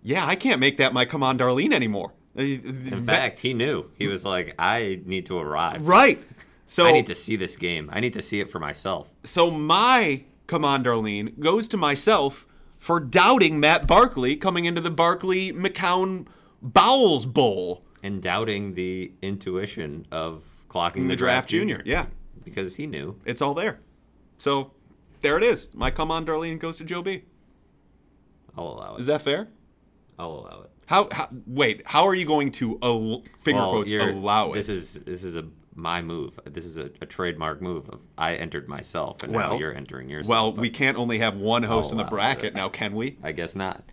"Yeah, 0.01 0.25
I 0.25 0.35
can't 0.35 0.59
make 0.59 0.77
that 0.77 0.93
my 0.93 1.05
Come 1.05 1.21
On 1.23 1.37
Darlene 1.37 1.73
anymore." 1.73 2.13
Uh, 2.37 2.41
In 2.41 3.05
fact, 3.05 3.39
he 3.39 3.53
knew. 3.53 3.89
He 3.97 4.07
was 4.07 4.25
like, 4.25 4.55
I 4.59 5.01
need 5.05 5.25
to 5.27 5.37
arrive. 5.37 5.87
right. 5.87 6.21
So 6.65 6.85
I 6.85 6.91
need 6.91 7.05
to 7.05 7.15
see 7.15 7.35
this 7.35 7.55
game. 7.55 7.89
I 7.93 7.99
need 7.99 8.13
to 8.13 8.21
see 8.21 8.39
it 8.39 8.49
for 8.49 8.59
myself. 8.59 9.11
So 9.23 9.51
my 9.51 10.23
come 10.47 10.65
on, 10.65 10.83
Darlene 10.83 11.39
goes 11.39 11.67
to 11.69 11.77
myself 11.77 12.47
for 12.77 12.99
doubting 12.99 13.59
Matt 13.59 13.87
Barkley 13.87 14.35
coming 14.35 14.65
into 14.65 14.81
the 14.81 14.91
Barkley 14.91 15.51
McCown 15.51 16.27
Bowles 16.61 17.25
Bowl 17.25 17.83
And 18.03 18.21
doubting 18.21 18.73
the 18.75 19.11
intuition 19.21 20.05
of 20.11 20.43
clocking 20.69 21.03
the, 21.03 21.09
the 21.09 21.15
draft 21.15 21.49
junior. 21.49 21.81
Yeah, 21.85 22.07
Because 22.43 22.75
he 22.75 22.87
knew. 22.87 23.19
it's 23.25 23.41
all 23.41 23.53
there. 23.53 23.79
So 24.37 24.71
there 25.21 25.37
it 25.37 25.43
is. 25.43 25.69
My 25.73 25.91
come 25.91 26.11
on, 26.11 26.25
Darlene 26.25 26.59
goes 26.59 26.77
to 26.79 26.83
Joe 26.83 27.01
B. 27.01 27.23
I'll 28.57 28.67
allow 28.67 28.95
it. 28.95 29.01
Is 29.01 29.07
that 29.07 29.21
fair? 29.21 29.47
I'll 30.17 30.31
allow 30.31 30.61
it. 30.63 30.71
How, 30.85 31.07
how 31.11 31.29
wait? 31.47 31.81
How 31.85 32.05
are 32.07 32.13
you 32.15 32.25
going 32.25 32.51
to 32.53 32.77
al- 32.83 33.23
finger 33.39 33.61
Well, 33.61 33.71
quotes 33.71 33.91
allow 33.91 34.51
it? 34.51 34.55
This 34.55 34.69
is 34.69 34.93
this 34.93 35.23
is 35.23 35.35
a 35.35 35.45
my 35.75 36.01
move. 36.01 36.39
This 36.45 36.65
is 36.65 36.77
a, 36.77 36.89
a 37.01 37.05
trademark 37.05 37.61
move. 37.61 37.89
Of 37.89 38.01
I 38.17 38.35
entered 38.35 38.67
myself, 38.67 39.21
and 39.23 39.33
now 39.33 39.57
you're 39.57 39.75
entering 39.75 40.09
yourself. 40.09 40.29
well, 40.29 40.51
but 40.53 40.61
we 40.61 40.69
can't 40.69 40.97
only 40.97 41.19
have 41.19 41.35
one 41.35 41.63
host 41.63 41.91
in 41.91 41.97
the 41.97 42.03
bracket 42.05 42.53
now, 42.55 42.69
can 42.69 42.95
we? 42.95 43.17
I 43.21 43.31
guess 43.33 43.55
not. 43.55 43.83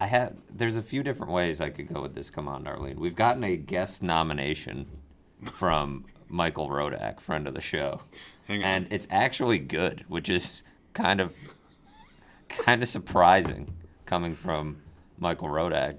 I 0.00 0.06
have. 0.06 0.34
There's 0.50 0.76
a 0.76 0.82
few 0.82 1.02
different 1.02 1.32
ways 1.32 1.60
I 1.60 1.70
could 1.70 1.88
go 1.92 2.00
with 2.02 2.14
this. 2.14 2.30
Come 2.30 2.48
on, 2.48 2.64
Darlene. 2.64 2.96
We've 2.96 3.16
gotten 3.16 3.44
a 3.44 3.56
guest 3.56 4.02
nomination 4.02 4.86
from 5.52 6.04
Michael 6.28 6.68
Rodak, 6.68 7.20
friend 7.20 7.46
of 7.46 7.54
the 7.54 7.60
show, 7.60 8.00
Hang 8.46 8.60
on. 8.60 8.64
and 8.64 8.86
it's 8.90 9.08
actually 9.10 9.58
good, 9.58 10.04
which 10.08 10.28
is 10.28 10.62
kind 10.92 11.20
of 11.20 11.34
kind 12.48 12.82
of 12.82 12.88
surprising 12.88 13.74
coming 14.06 14.34
from 14.34 14.78
Michael 15.18 15.48
Rodak, 15.48 15.96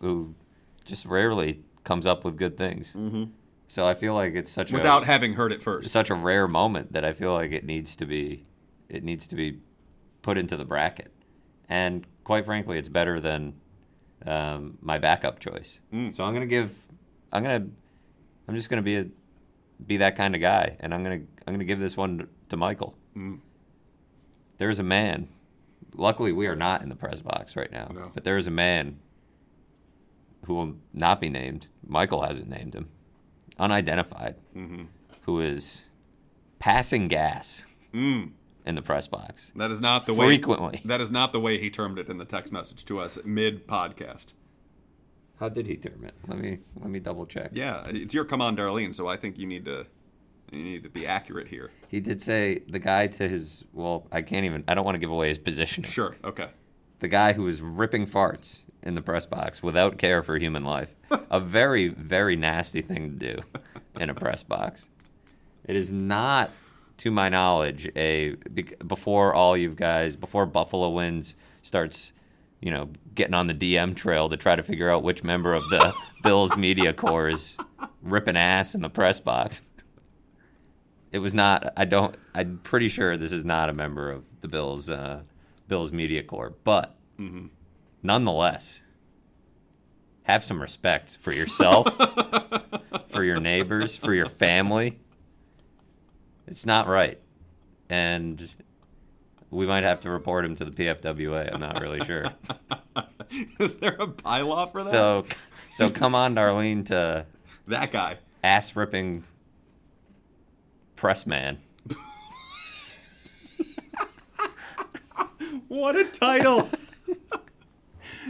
who 0.00 0.34
just 0.84 1.04
rarely 1.04 1.60
comes 1.84 2.06
up 2.06 2.24
with 2.24 2.36
good 2.36 2.56
things. 2.56 2.94
Mm-hmm. 2.94 3.24
So 3.68 3.86
I 3.86 3.94
feel 3.94 4.14
like 4.14 4.34
it's 4.34 4.50
such 4.50 4.72
Without 4.72 5.02
a 5.02 5.06
having 5.06 5.34
heard 5.34 5.52
it 5.52 5.62
first. 5.62 5.90
such 5.92 6.08
a 6.10 6.14
rare 6.14 6.48
moment 6.48 6.92
that 6.94 7.04
I 7.04 7.12
feel 7.12 7.34
like 7.34 7.52
it 7.52 7.64
needs 7.64 7.94
to 7.96 8.06
be 8.06 8.44
it 8.88 9.04
needs 9.04 9.26
to 9.26 9.34
be 9.34 9.58
put 10.22 10.38
into 10.38 10.56
the 10.56 10.64
bracket. 10.64 11.12
And 11.68 12.06
quite 12.24 12.46
frankly, 12.46 12.78
it's 12.78 12.88
better 12.88 13.20
than 13.20 13.54
um, 14.24 14.78
my 14.80 14.96
backup 14.98 15.38
choice. 15.38 15.80
So 16.10 16.24
I'm 16.24 16.32
gonna 16.32 16.46
give 16.46 16.72
I'm 17.30 17.42
gonna 17.42 17.66
I'm 18.48 18.54
just 18.54 18.70
gonna 18.70 18.80
be 18.82 18.96
a 18.96 19.06
be 19.86 19.98
that 19.98 20.16
kind 20.16 20.34
of 20.34 20.40
guy, 20.40 20.76
and 20.80 20.92
I'm 20.94 21.02
gonna 21.04 21.20
I'm 21.46 21.52
gonna 21.54 21.64
give 21.64 21.78
this 21.78 21.96
one 21.96 22.26
to 22.48 22.56
Michael. 22.56 22.96
There's 24.56 24.78
a 24.78 24.82
man. 24.82 25.28
Luckily, 25.94 26.32
we 26.32 26.46
are 26.46 26.56
not 26.56 26.82
in 26.82 26.88
the 26.88 26.96
press 26.96 27.20
box 27.20 27.54
right 27.56 27.70
now, 27.70 27.90
No. 27.94 28.10
but 28.14 28.24
there 28.24 28.36
is 28.38 28.46
a 28.46 28.50
man 28.52 28.98
who 30.46 30.54
will 30.54 30.74
not 30.92 31.20
be 31.20 31.28
named. 31.28 31.68
Michael 31.86 32.22
hasn't 32.22 32.48
named 32.48 32.74
him, 32.74 32.88
unidentified, 33.58 34.36
who 35.22 35.40
is 35.40 35.86
passing 36.58 37.08
gas 37.08 37.64
Mm. 37.94 38.32
in 38.66 38.74
the 38.74 38.82
press 38.82 39.06
box. 39.06 39.52
That 39.56 39.70
is 39.70 39.80
not 39.80 40.06
the 40.06 40.14
way. 40.14 40.26
Frequently. 40.26 40.80
That 40.84 41.00
is 41.00 41.10
not 41.10 41.32
the 41.32 41.40
way 41.40 41.58
he 41.58 41.70
termed 41.70 41.98
it 41.98 42.08
in 42.08 42.18
the 42.18 42.24
text 42.24 42.52
message 42.52 42.84
to 42.86 42.98
us 42.98 43.18
mid 43.24 43.66
podcast. 43.66 44.34
How 45.40 45.48
did 45.48 45.66
he 45.66 45.76
term 45.76 46.04
it? 46.04 46.14
Let 46.26 46.38
me 46.38 46.58
let 46.80 46.90
me 46.90 46.98
double 47.00 47.24
check. 47.26 47.50
Yeah, 47.52 47.84
it's 47.86 48.12
your 48.12 48.24
come 48.24 48.40
on, 48.42 48.56
Darlene. 48.56 48.94
So 48.94 49.06
I 49.08 49.16
think 49.16 49.38
you 49.38 49.46
need 49.46 49.64
to 49.66 49.86
you 50.52 50.62
need 50.64 50.82
to 50.82 50.88
be 50.90 51.06
accurate 51.06 51.48
here. 51.48 51.70
He 51.88 52.00
did 52.00 52.20
say 52.20 52.60
the 52.68 52.78
guy 52.80 53.06
to 53.06 53.28
his 53.28 53.64
well, 53.72 54.06
I 54.12 54.20
can't 54.22 54.44
even 54.44 54.64
I 54.68 54.74
don't 54.74 54.84
want 54.84 54.96
to 54.96 55.00
give 55.00 55.10
away 55.10 55.28
his 55.28 55.38
position. 55.38 55.84
Sure. 55.84 56.14
Okay. 56.24 56.48
The 57.00 57.08
guy 57.08 57.32
who 57.34 57.44
was 57.44 57.60
ripping 57.62 58.06
farts 58.06 58.64
in 58.82 58.94
the 58.94 59.02
press 59.02 59.26
box 59.26 59.62
without 59.62 59.98
care 59.98 60.22
for 60.22 60.38
human 60.38 60.64
life. 60.64 60.94
a 61.30 61.40
very 61.40 61.88
very 61.88 62.36
nasty 62.36 62.82
thing 62.82 63.18
to 63.18 63.34
do 63.34 63.42
in 63.98 64.10
a 64.10 64.14
press 64.14 64.42
box. 64.42 64.88
It 65.64 65.76
is 65.76 65.92
not 65.92 66.50
to 66.98 67.10
my 67.10 67.28
knowledge 67.28 67.90
a 67.96 68.36
before 68.86 69.34
all 69.34 69.56
you 69.56 69.70
guys 69.70 70.16
before 70.16 70.46
Buffalo 70.46 70.90
wins 70.90 71.36
starts 71.62 72.12
you 72.60 72.70
know, 72.70 72.88
getting 73.14 73.34
on 73.34 73.46
the 73.46 73.54
DM 73.54 73.94
trail 73.94 74.28
to 74.28 74.36
try 74.36 74.56
to 74.56 74.62
figure 74.62 74.90
out 74.90 75.02
which 75.02 75.22
member 75.22 75.54
of 75.54 75.62
the 75.70 75.94
Bills 76.22 76.56
media 76.56 76.92
corps 76.92 77.28
is 77.28 77.56
ripping 78.02 78.36
ass 78.36 78.74
in 78.74 78.82
the 78.82 78.90
press 78.90 79.20
box. 79.20 79.62
It 81.12 81.20
was 81.20 81.32
not. 81.34 81.72
I 81.76 81.84
don't. 81.84 82.16
I'm 82.34 82.60
pretty 82.62 82.88
sure 82.88 83.16
this 83.16 83.32
is 83.32 83.44
not 83.44 83.70
a 83.70 83.72
member 83.72 84.10
of 84.10 84.24
the 84.40 84.48
Bills 84.48 84.90
uh, 84.90 85.22
Bills 85.68 85.92
media 85.92 86.22
corps, 86.22 86.52
but 86.64 86.96
nonetheless, 88.02 88.82
have 90.24 90.44
some 90.44 90.60
respect 90.60 91.16
for 91.20 91.32
yourself, 91.32 91.88
for 93.08 93.24
your 93.24 93.40
neighbors, 93.40 93.96
for 93.96 94.14
your 94.14 94.26
family. 94.26 94.98
It's 96.46 96.66
not 96.66 96.86
right, 96.88 97.18
and 97.88 98.50
we 99.50 99.66
might 99.66 99.84
have 99.84 100.00
to 100.00 100.10
report 100.10 100.44
him 100.44 100.54
to 100.56 100.64
the 100.64 100.70
PFWA. 100.70 101.52
I'm 101.52 101.60
not 101.60 101.80
really 101.80 102.00
sure. 102.04 102.26
is 103.58 103.78
there 103.78 103.96
a 103.98 104.06
bylaw 104.06 104.70
for 104.70 104.82
that? 104.82 104.90
So, 104.90 105.26
so 105.70 105.88
come 105.88 106.14
on, 106.14 106.34
Darlene, 106.34 106.86
to 106.86 107.26
that 107.66 107.92
guy. 107.92 108.18
ass 108.42 108.76
ripping 108.76 109.24
press 110.96 111.26
man. 111.26 111.58
What 115.68 115.96
a 115.96 116.04
title. 116.04 116.68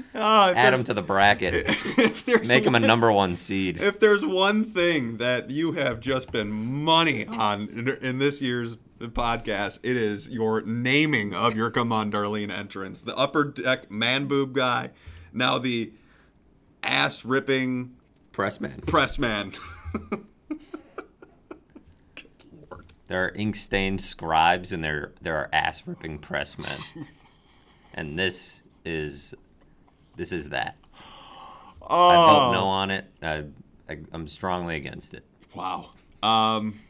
Ah, 0.15 0.53
Add 0.55 0.75
him 0.75 0.85
to 0.85 0.95
the 0.95 1.03
bracket. 1.03 1.55
if 1.99 2.25
there's 2.25 2.49
Make 2.49 2.65
him 2.65 2.75
a 2.75 2.81
number 2.81 3.11
one 3.13 3.37
seed. 3.37 3.81
If 3.81 4.01
there's 4.01 4.25
one 4.25 4.65
thing 4.65 5.19
that 5.19 5.51
you 5.51 5.73
have 5.73 6.01
just 6.01 6.33
been 6.33 6.51
money 6.51 7.27
on 7.27 7.69
in, 7.69 7.89
in 7.89 8.19
this 8.19 8.43
year's 8.43 8.77
podcast, 9.01 9.81
it 9.83 9.97
is 9.97 10.29
your 10.29 10.63
naming 10.63 11.35
of 11.35 11.57
your 11.57 11.71
Come 11.71 11.93
On 11.93 12.11
Darlene 12.11 12.51
entrance. 12.51 13.03
The 13.03 13.17
upper 13.17 13.45
deck 13.45 13.91
man 13.91 14.27
boob 14.27 14.55
guy, 14.55 14.91
now 15.33 15.59
the 15.59 15.93
ass 16.83 17.25
ripping 17.25 17.95
Press 18.33 18.61
man. 18.61 18.81
press 18.87 19.19
man. 19.19 19.53
There 23.09 23.25
are 23.25 23.33
ink 23.35 23.57
stained 23.57 24.03
scribes 24.03 24.71
and 24.71 24.85
there 24.85 25.13
there 25.23 25.35
are 25.37 25.49
ass 25.51 25.87
ripping 25.87 26.19
press 26.19 26.59
men. 26.59 27.07
and 27.95 28.19
this 28.19 28.61
is 28.85 29.35
this 30.19 30.31
is 30.33 30.51
that. 30.51 30.77
I 31.83 31.87
Oh, 31.91 32.27
vote 32.49 32.53
no 32.53 32.67
on 32.67 32.91
it. 32.91 33.07
I, 33.23 33.45
I 33.89 33.99
I'm 34.13 34.29
strongly 34.29 34.77
against 34.77 35.15
it. 35.15 35.25
wow. 35.55 35.91
Um, 36.23 36.81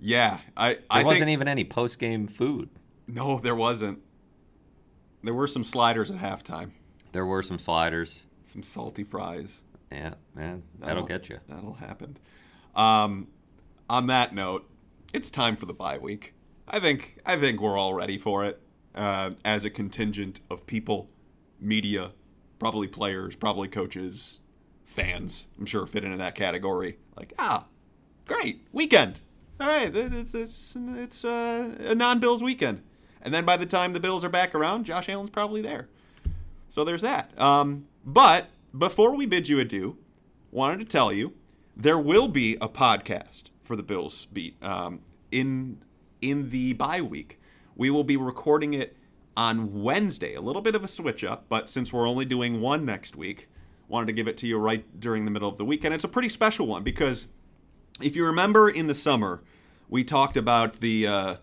yeah, 0.00 0.38
I 0.56 0.74
There 0.74 0.82
I 0.90 1.02
wasn't 1.02 1.20
think, 1.26 1.30
even 1.32 1.48
any 1.48 1.64
post 1.64 1.98
game 1.98 2.26
food. 2.28 2.68
no, 3.06 3.38
there 3.40 3.54
wasn't. 3.56 4.00
There 5.24 5.34
were 5.34 5.48
some 5.48 5.64
sliders 5.64 6.10
at 6.12 6.18
halftime, 6.18 6.70
There 7.12 7.26
were 7.26 7.42
some 7.42 7.58
sliders. 7.58 8.26
some 8.46 8.62
salty 8.62 9.02
fries. 9.02 9.62
Yeah, 9.90 10.14
man, 10.34 10.62
that'll 10.78 11.02
get 11.04 11.28
you. 11.28 11.38
That'll 11.48 11.74
happen. 11.74 12.16
Um, 12.76 13.26
on 13.90 14.06
that 14.06 14.32
note, 14.34 14.68
it's 15.12 15.30
time 15.30 15.56
for 15.56 15.66
the 15.66 15.74
bye 15.74 15.98
week. 15.98 16.34
I 16.68 16.78
think 16.78 17.18
I 17.26 17.36
think 17.36 17.60
we're 17.60 17.76
all 17.78 17.94
ready 17.94 18.18
for 18.18 18.44
it. 18.44 18.60
Uh, 18.94 19.30
as 19.44 19.64
a 19.64 19.70
contingent 19.70 20.40
of 20.50 20.66
people, 20.66 21.08
media, 21.60 22.12
probably 22.58 22.88
players, 22.88 23.36
probably 23.36 23.68
coaches, 23.68 24.38
fans. 24.84 25.48
I'm 25.58 25.66
sure 25.66 25.86
fit 25.86 26.04
into 26.04 26.16
that 26.18 26.34
category. 26.34 26.98
Like 27.16 27.32
ah, 27.38 27.66
great 28.26 28.66
weekend. 28.72 29.20
All 29.60 29.66
right, 29.66 29.94
it's 29.94 30.34
it's 30.34 30.76
it's 30.76 31.24
uh, 31.24 31.76
a 31.80 31.94
non-Bills 31.94 32.42
weekend. 32.42 32.82
And 33.20 33.34
then 33.34 33.44
by 33.44 33.56
the 33.56 33.66
time 33.66 33.92
the 33.92 34.00
Bills 34.00 34.24
are 34.24 34.28
back 34.28 34.54
around, 34.54 34.84
Josh 34.84 35.08
Allen's 35.08 35.30
probably 35.30 35.60
there. 35.60 35.88
So 36.68 36.84
there's 36.84 37.02
that. 37.02 37.38
Um, 37.40 37.86
but 38.04 38.50
before 38.76 39.16
we 39.16 39.26
bid 39.26 39.48
you 39.48 39.58
adieu, 39.58 39.96
wanted 40.50 40.78
to 40.78 40.84
tell 40.84 41.12
you 41.12 41.34
there 41.76 41.98
will 41.98 42.28
be 42.28 42.56
a 42.60 42.68
podcast 42.68 43.44
for 43.64 43.76
the 43.76 43.82
Bills 43.82 44.26
beat 44.32 44.62
um, 44.62 45.00
in 45.30 45.82
in 46.20 46.50
the 46.50 46.72
bye 46.74 47.00
week. 47.00 47.40
We 47.76 47.90
will 47.90 48.04
be 48.04 48.16
recording 48.16 48.74
it 48.74 48.96
on 49.38 49.84
Wednesday. 49.84 50.34
A 50.34 50.40
little 50.40 50.60
bit 50.60 50.74
of 50.74 50.82
a 50.82 50.88
switch 50.88 51.22
up, 51.22 51.44
but 51.48 51.68
since 51.70 51.92
we're 51.92 52.08
only 52.08 52.24
doing 52.24 52.60
one 52.60 52.84
next 52.84 53.14
week, 53.14 53.48
wanted 53.86 54.06
to 54.06 54.12
give 54.12 54.26
it 54.26 54.36
to 54.38 54.48
you 54.48 54.58
right 54.58 54.84
during 54.98 55.24
the 55.24 55.30
middle 55.30 55.48
of 55.48 55.56
the 55.58 55.64
week, 55.64 55.84
and 55.84 55.94
it's 55.94 56.02
a 56.02 56.08
pretty 56.08 56.28
special 56.28 56.66
one 56.66 56.82
because 56.82 57.28
if 58.02 58.16
you 58.16 58.26
remember 58.26 58.68
in 58.68 58.88
the 58.88 58.96
summer, 58.96 59.40
we 59.88 60.02
talked 60.02 60.36
about 60.36 60.80
the 60.80 61.06
uh, 61.06 61.36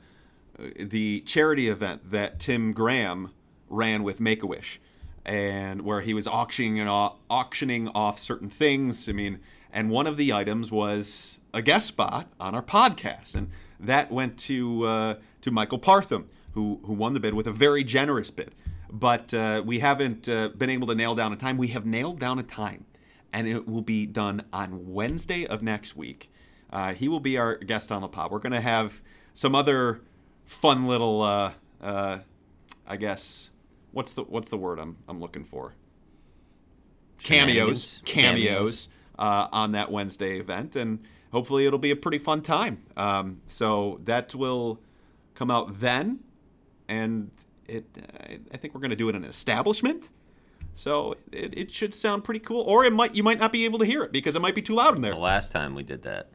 the 0.78 1.22
charity 1.22 1.70
event 1.70 2.12
that 2.12 2.38
Tim 2.38 2.74
Graham 2.74 3.32
ran 3.70 4.04
with 4.04 4.20
Make 4.20 4.44
a 4.44 4.48
Wish, 4.48 4.82
and 5.26 5.82
where 5.84 6.02
he 6.02 6.14
was 6.14 6.28
auctioning 6.28 6.86
au- 6.86 7.16
auctioning 7.30 7.88
off 7.96 8.20
certain 8.20 8.50
things. 8.50 9.08
I 9.08 9.14
mean, 9.14 9.40
and 9.72 9.90
one 9.90 10.06
of 10.06 10.18
the 10.18 10.34
items 10.34 10.70
was 10.70 11.40
a 11.54 11.62
guest 11.62 11.88
spot 11.88 12.28
on 12.42 12.56
our 12.56 12.62
podcast, 12.62 13.36
and 13.36 13.52
that 13.80 14.12
went 14.12 14.38
to 14.40 14.86
uh, 14.86 15.16
to 15.40 15.50
Michael 15.50 15.80
Partham, 15.80 16.30
who 16.56 16.80
who 16.86 16.94
won 16.94 17.14
the 17.14 17.20
bid 17.20 17.36
with 17.36 17.46
a 17.48 17.52
very 17.52 17.84
generous 17.84 18.32
bid. 18.32 18.56
But 18.92 19.34
uh, 19.34 19.62
we 19.66 19.80
haven't 19.80 20.28
uh, 20.28 20.50
been 20.50 20.70
able 20.70 20.88
to 20.88 20.96
nail 20.96 21.16
down 21.16 21.34
a 21.34 21.36
time. 21.36 21.58
We 21.58 21.68
have 21.68 21.86
nailed 21.86 22.18
down 22.18 22.40
a 22.40 22.44
time, 22.44 22.86
and 23.32 23.48
it 23.48 23.68
will 23.68 23.82
be 23.82 24.06
done 24.06 24.44
on 24.52 24.92
Wednesday 24.94 25.46
of 25.46 25.62
next 25.62 25.96
week. 25.96 26.32
Uh, 26.72 26.94
he 26.94 27.08
will 27.08 27.20
be 27.20 27.38
our 27.38 27.58
guest 27.58 27.92
on 27.92 28.02
the 28.02 28.08
pod. 28.08 28.32
We're 28.32 28.40
going 28.40 28.54
to 28.54 28.62
have 28.62 29.02
some 29.34 29.54
other 29.54 30.02
fun 30.46 30.88
little, 30.88 31.22
uh, 31.22 31.54
uh, 31.82 32.20
I 32.88 32.96
guess, 32.98 33.50
what's 33.92 34.14
the 34.14 34.24
what's 34.24 34.50
the 34.50 34.58
word 34.58 34.80
I'm 34.80 34.98
I'm 35.08 35.20
looking 35.20 35.44
for? 35.44 35.74
Cameos, 37.22 38.02
Shenanigans? 38.04 38.04
cameos 38.06 38.90
uh, 39.20 39.48
on 39.52 39.74
that 39.74 39.92
Wednesday 39.92 40.40
event, 40.40 40.76
and 40.76 41.00
hopefully 41.32 41.66
it'll 41.66 41.80
be 41.80 41.92
a 41.92 41.96
pretty 41.96 42.18
fun 42.18 42.42
time. 42.42 42.84
Um, 42.96 43.42
so 43.46 44.00
that 44.06 44.34
will 44.36 44.80
come 45.34 45.52
out 45.52 45.80
then, 45.80 46.20
and 46.88 47.32
it 47.68 47.86
I- 48.20 48.40
I 48.54 48.58
think 48.58 48.74
we're 48.74 48.82
going 48.82 48.90
to 48.92 48.96
do 48.96 49.10
it 49.10 49.16
in 49.16 49.24
an 49.24 49.30
establishment. 49.30 50.10
So 50.78 51.16
it, 51.32 51.58
it 51.58 51.72
should 51.72 51.94
sound 51.94 52.24
pretty 52.26 52.42
cool, 52.42 52.62
or 52.62 52.84
it 52.84 52.92
might 52.92 53.16
you 53.16 53.24
might 53.24 53.40
not 53.40 53.52
be 53.52 53.64
able 53.66 53.80
to 53.80 53.86
hear 53.86 54.04
it 54.04 54.12
because 54.12 54.36
it 54.36 54.42
might 54.42 54.56
be 54.56 54.62
too 54.62 54.74
loud 54.76 54.96
in 54.96 55.02
there. 55.02 55.12
The 55.12 55.18
last 55.18 55.52
time 55.52 55.74
we 55.74 55.84
did 55.84 56.02
that, 56.04 56.32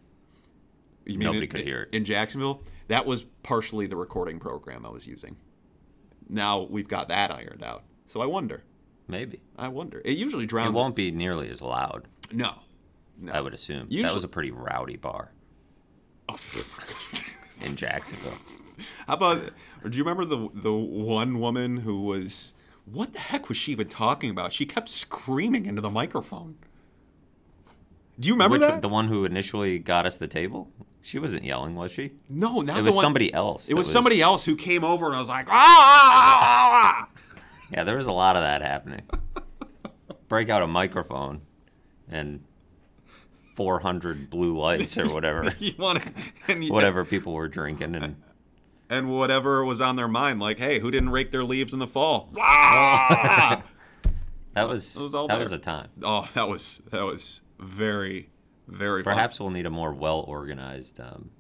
You 1.04 1.18
Nobody 1.18 1.44
in- 1.44 1.50
could 1.50 1.60
hear 1.60 1.82
it. 1.82 1.94
in 1.94 2.04
Jacksonville. 2.04 2.62
That 2.88 3.04
was 3.06 3.24
partially 3.42 3.86
the 3.86 3.96
recording 3.96 4.38
program 4.40 4.84
I 4.86 4.88
was 4.90 5.06
using. 5.06 5.36
Now 6.28 6.62
we've 6.62 6.88
got 6.88 7.08
that 7.08 7.30
ironed 7.30 7.62
out. 7.62 7.84
So 8.06 8.20
I 8.22 8.26
wonder. 8.26 8.64
maybe 9.08 9.40
I 9.58 9.68
wonder. 9.68 10.00
It 10.04 10.16
usually 10.16 10.46
drowns. 10.46 10.68
it 10.70 10.78
won't 10.80 10.96
be 10.96 11.10
nearly 11.10 11.50
as 11.50 11.60
loud. 11.60 12.08
No. 12.32 12.54
No. 13.18 13.32
I 13.32 13.40
would 13.42 13.52
assume 13.52 13.88
that 13.90 14.14
was 14.14 14.24
a 14.24 14.28
pretty 14.28 14.50
rowdy 14.50 14.96
bar 14.96 15.32
oh, 16.30 16.36
in 17.62 17.76
Jacksonville. 17.76 18.38
How 19.10 19.16
about? 19.16 19.50
Do 19.88 19.98
you 19.98 20.04
remember 20.04 20.24
the 20.24 20.48
the 20.54 20.72
one 20.72 21.40
woman 21.40 21.78
who 21.78 22.02
was? 22.02 22.54
What 22.84 23.12
the 23.12 23.18
heck 23.18 23.48
was 23.48 23.56
she 23.58 23.72
even 23.72 23.88
talking 23.88 24.30
about? 24.30 24.52
She 24.52 24.64
kept 24.66 24.88
screaming 24.88 25.66
into 25.66 25.82
the 25.82 25.90
microphone. 25.90 26.54
Do 28.20 28.28
you 28.28 28.34
remember 28.34 28.54
Which 28.58 28.68
that? 28.68 28.82
the 28.82 28.88
one 28.88 29.08
who 29.08 29.24
initially 29.24 29.80
got 29.80 30.06
us 30.06 30.16
the 30.16 30.28
table? 30.28 30.70
She 31.02 31.18
wasn't 31.18 31.42
yelling, 31.42 31.74
was 31.74 31.90
she? 31.90 32.12
no, 32.28 32.60
not 32.60 32.78
It 32.78 32.82
was 32.82 32.94
one- 32.94 33.02
somebody 33.02 33.34
else. 33.34 33.66
It 33.66 33.70
that 33.70 33.76
was, 33.78 33.90
somebody 33.90 34.22
else 34.22 34.44
who 34.44 34.54
came 34.54 34.84
over 34.84 35.06
and 35.06 35.16
I 35.16 35.18
was 35.18 35.28
like, 35.28 35.48
ah, 35.48 35.52
ah, 35.52 36.40
ah, 36.42 37.08
ah. 37.08 37.40
Yeah, 37.72 37.82
there 37.82 37.96
was 37.96 38.06
a 38.06 38.12
lot 38.12 38.36
of 38.36 38.42
that 38.42 38.62
happening. 38.62 39.02
Break 40.28 40.50
out 40.50 40.62
a 40.62 40.66
microphone 40.68 41.40
and 42.08 42.44
400 43.54 44.30
blue 44.30 44.56
lights 44.56 44.96
or 44.98 45.08
whatever, 45.12 45.52
you 45.58 45.72
want 45.78 46.02
to, 46.02 46.12
and 46.48 46.62
you- 46.64 46.72
whatever 46.72 47.04
people 47.04 47.32
were 47.32 47.48
drinking, 47.48 47.96
and 47.96 48.16
and 48.90 49.08
whatever 49.08 49.64
was 49.64 49.80
on 49.80 49.96
their 49.96 50.08
mind, 50.08 50.40
like, 50.40 50.58
hey, 50.58 50.80
who 50.80 50.90
didn't 50.90 51.10
rake 51.10 51.30
their 51.30 51.44
leaves 51.44 51.72
in 51.72 51.78
the 51.78 51.86
fall? 51.86 52.28
That 54.52 54.68
was, 54.68 54.96
was 54.96 55.14
all 55.14 55.28
that 55.28 55.34
there. 55.34 55.44
was 55.44 55.52
a 55.52 55.58
time. 55.58 55.88
oh, 56.02 56.28
that 56.34 56.48
was 56.48 56.82
that 56.90 57.04
was 57.04 57.40
very, 57.60 58.30
very 58.66 59.04
fun. 59.04 59.14
Perhaps 59.14 59.38
we'll 59.38 59.50
need 59.50 59.66
a 59.66 59.70
more 59.70 59.92
well 59.92 60.20
organized 60.26 60.98
um, 60.98 61.30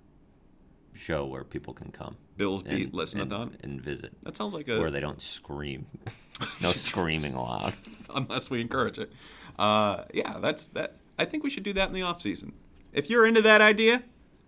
show 0.94 1.26
where 1.26 1.42
people 1.44 1.74
can 1.74 1.90
come. 1.90 2.16
Bills 2.36 2.62
beat 2.62 2.84
and, 2.84 2.94
listen-a-thon? 2.94 3.56
and, 3.62 3.72
and 3.72 3.82
visit, 3.82 4.12
That 4.22 4.36
sounds 4.36 4.54
like 4.54 4.68
a 4.68 4.78
where 4.78 4.90
they 4.92 5.00
don't 5.00 5.20
scream. 5.20 5.86
no 6.62 6.72
screaming 6.72 7.34
loud. 7.34 7.72
unless 8.14 8.48
we 8.48 8.60
encourage 8.60 8.98
it. 8.98 9.12
Uh, 9.58 10.04
yeah, 10.14 10.38
that's 10.38 10.66
that. 10.68 10.96
I 11.18 11.24
think 11.24 11.42
we 11.42 11.50
should 11.50 11.64
do 11.64 11.72
that 11.72 11.88
in 11.88 11.94
the 11.94 12.02
off 12.02 12.22
season. 12.22 12.52
If 12.92 13.10
you're 13.10 13.26
into 13.26 13.42
that 13.42 13.60
idea, 13.60 14.04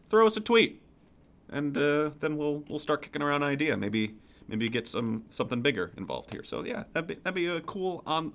throw 0.09 0.27
us 0.27 0.37
a 0.37 0.41
tweet, 0.41 0.82
and 1.53 1.77
uh, 1.77 2.11
then 2.21 2.37
we'll 2.37 2.65
we'll 2.69 2.79
start 2.79 3.03
kicking 3.03 3.23
around 3.23 3.43
an 3.43 3.49
idea. 3.49 3.77
Maybe 3.77 4.15
maybe 4.49 4.69
get 4.69 4.89
some 4.89 5.25
something 5.29 5.63
bigger 5.63 5.93
involved 5.97 6.33
here. 6.33 6.45
So 6.45 6.65
yeah, 6.65 6.85
that'd 6.93 7.07
be 7.07 7.15
that'd 7.15 7.35
be 7.35 7.47
a 7.47 7.61
cool 7.61 8.03
on. 8.07 8.33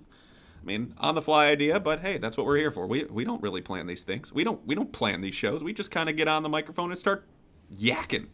I 0.60 0.66
mean, 0.66 0.96
on 0.98 1.16
the 1.16 1.22
fly 1.22 1.48
idea, 1.48 1.80
but 1.80 2.02
hey, 2.02 2.18
that's 2.18 2.36
what 2.36 2.46
we're 2.46 2.58
here 2.58 2.72
for. 2.72 2.88
We, 2.88 3.06
we 3.06 3.24
don't 3.24 3.42
really 3.42 3.62
plan 3.62 3.86
these 3.86 4.04
things. 4.04 4.34
We 4.34 4.44
don't 4.44 4.66
we 4.66 4.76
don't 4.76 4.92
plan 4.92 5.22
these 5.22 5.36
shows. 5.36 5.64
We 5.64 5.72
just 5.72 5.92
kind 5.92 6.10
of 6.10 6.18
get 6.18 6.28
on 6.28 6.44
the 6.44 6.50
microphone 6.50 6.90
and 6.90 7.00
start 7.00 7.26
yakking. 7.74 8.28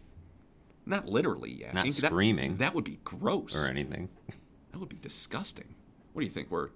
Not 0.85 1.05
literally 1.07 1.49
yakking. 1.51 1.73
Not 1.73 1.85
That- 1.85 1.93
screaming. 2.07 2.57
That, 2.57 2.73
would 2.73 2.85
be 2.85 2.99
gross. 3.03 3.55
or 3.55 3.69
anything. 3.69 4.09
That 4.71 4.79
would 4.79 4.89
be 4.89 4.97
disgusting. 4.97 5.75
What 6.13 6.21
do 6.21 6.25
you 6.25 6.31
think? 6.31 6.49
We're 6.49 6.69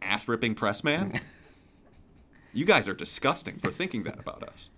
ass 0.00 0.28
ripping 0.28 0.54
press 0.54 0.84
man? 0.84 1.20
you 2.52 2.64
guys 2.64 2.86
are 2.86 2.94
disgusting 2.94 3.58
for 3.58 3.70
thinking 3.70 4.04
that 4.04 4.20
about 4.20 4.42
us. 4.42 4.70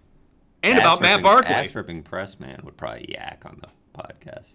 And 0.71 0.79
about 0.79 1.01
Matt 1.01 1.11
Ass-ripping- 1.21 1.23
Barkley. 1.23 1.55
Ass-ripping 1.55 2.03
press 2.03 2.39
man 2.41 2.61
would 2.65 2.77
probably 2.77 3.07
yak 3.11 3.43
on 3.47 3.61
the 3.63 4.01
podcast. 4.01 4.53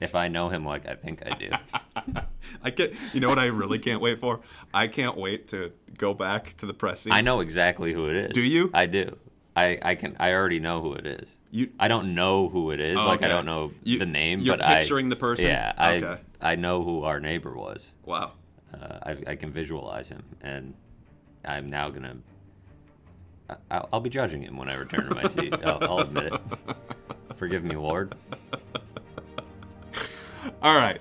if 0.00 0.14
I 0.14 0.28
know 0.28 0.48
him 0.48 0.64
like 0.64 0.86
I 0.88 0.94
think 0.94 1.22
I 1.26 1.34
do. 1.36 1.50
I 2.62 2.70
get 2.70 2.94
you 3.12 3.20
know 3.20 3.28
what 3.28 3.38
I 3.38 3.46
really 3.46 3.78
can't 3.78 4.00
wait 4.00 4.18
for? 4.20 4.40
I 4.74 4.88
can't 4.88 5.16
wait 5.16 5.48
to 5.48 5.72
go 5.96 6.12
back 6.14 6.56
to 6.58 6.66
the 6.66 6.74
press 6.74 7.02
scene. 7.02 7.12
I 7.12 7.20
know 7.20 7.40
exactly 7.40 7.92
who 7.92 8.06
it 8.08 8.16
is. 8.16 8.32
Do 8.32 8.40
you? 8.40 8.70
I 8.74 8.86
do. 8.86 9.16
I, 9.54 9.78
I 9.82 9.94
can 9.96 10.16
I 10.18 10.32
already 10.32 10.60
know 10.60 10.80
who 10.80 10.94
it 10.94 11.06
is. 11.06 11.36
You 11.50 11.70
I 11.78 11.86
don't 11.88 12.14
know 12.14 12.48
who 12.48 12.70
it 12.70 12.80
is. 12.80 12.98
Oh, 12.98 13.06
like 13.06 13.22
I 13.22 13.28
don't 13.28 13.44
know 13.46 13.72
You- 13.84 13.98
the 13.98 14.06
name, 14.06 14.38
you're 14.40 14.56
but 14.56 14.66
picturing 14.66 15.06
I, 15.06 15.10
the 15.10 15.16
person? 15.16 15.46
Yeah, 15.46 15.72
I 15.76 15.94
Okay. 15.96 16.20
I 16.40 16.56
know 16.56 16.82
who 16.82 17.04
our 17.04 17.20
neighbor 17.20 17.54
was. 17.54 17.92
Wow. 18.04 18.32
Uh, 18.74 18.98
I, 19.02 19.16
I 19.32 19.36
can 19.36 19.52
visualize 19.52 20.08
him, 20.08 20.24
and 20.40 20.74
I'm 21.44 21.68
now 21.68 21.90
gonna. 21.90 22.16
I'll, 23.70 23.88
I'll 23.92 24.00
be 24.00 24.10
judging 24.10 24.42
him 24.42 24.56
when 24.56 24.68
I 24.68 24.74
return 24.74 25.08
to 25.08 25.14
my 25.14 25.24
seat. 25.24 25.54
I'll, 25.64 25.78
I'll 25.82 25.98
admit 25.98 26.34
it. 26.34 26.40
Forgive 27.36 27.64
me, 27.64 27.76
Lord. 27.76 28.14
All 30.62 30.76
right. 30.76 31.00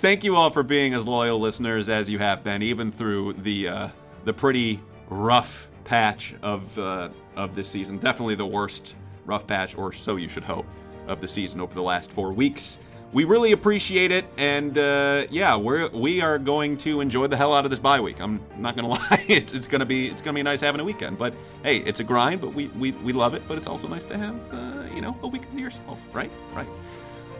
Thank 0.00 0.24
you 0.24 0.36
all 0.36 0.50
for 0.50 0.62
being 0.62 0.94
as 0.94 1.08
loyal 1.08 1.40
listeners 1.40 1.88
as 1.88 2.08
you 2.08 2.20
have 2.20 2.44
been, 2.44 2.62
even 2.62 2.92
through 2.92 3.32
the 3.32 3.68
uh, 3.68 3.88
the 4.24 4.32
pretty 4.32 4.80
rough 5.08 5.68
patch 5.82 6.36
of 6.40 6.78
uh, 6.78 7.08
of 7.34 7.56
this 7.56 7.68
season. 7.68 7.98
Definitely 7.98 8.36
the 8.36 8.46
worst 8.46 8.94
rough 9.26 9.44
patch, 9.46 9.76
or 9.76 9.92
so 9.92 10.14
you 10.14 10.28
should 10.28 10.44
hope, 10.44 10.66
of 11.08 11.20
the 11.20 11.26
season 11.26 11.60
over 11.60 11.74
the 11.74 11.82
last 11.82 12.12
four 12.12 12.32
weeks. 12.32 12.78
We 13.10 13.24
really 13.24 13.52
appreciate 13.52 14.12
it, 14.12 14.26
and 14.36 14.76
uh, 14.76 15.26
yeah, 15.30 15.56
we're 15.56 15.88
we 15.88 16.20
are 16.20 16.38
going 16.38 16.76
to 16.78 17.00
enjoy 17.00 17.26
the 17.26 17.38
hell 17.38 17.54
out 17.54 17.64
of 17.64 17.70
this 17.70 17.80
bye 17.80 18.00
week. 18.00 18.20
I'm 18.20 18.38
not 18.58 18.76
gonna 18.76 18.88
lie, 18.88 19.24
it's, 19.28 19.54
it's 19.54 19.66
gonna 19.66 19.86
be 19.86 20.08
it's 20.08 20.20
gonna 20.20 20.34
be 20.34 20.42
nice 20.42 20.60
having 20.60 20.80
a 20.80 20.84
weekend. 20.84 21.16
But 21.16 21.32
hey, 21.62 21.78
it's 21.78 22.00
a 22.00 22.04
grind, 22.04 22.42
but 22.42 22.52
we 22.52 22.66
we, 22.68 22.92
we 22.92 23.14
love 23.14 23.32
it. 23.32 23.42
But 23.48 23.56
it's 23.56 23.66
also 23.66 23.88
nice 23.88 24.04
to 24.06 24.18
have 24.18 24.34
uh, 24.52 24.94
you 24.94 25.00
know 25.00 25.16
a 25.22 25.28
weekend 25.28 25.52
to 25.52 25.60
yourself, 25.60 26.06
right? 26.12 26.30
Right. 26.52 26.68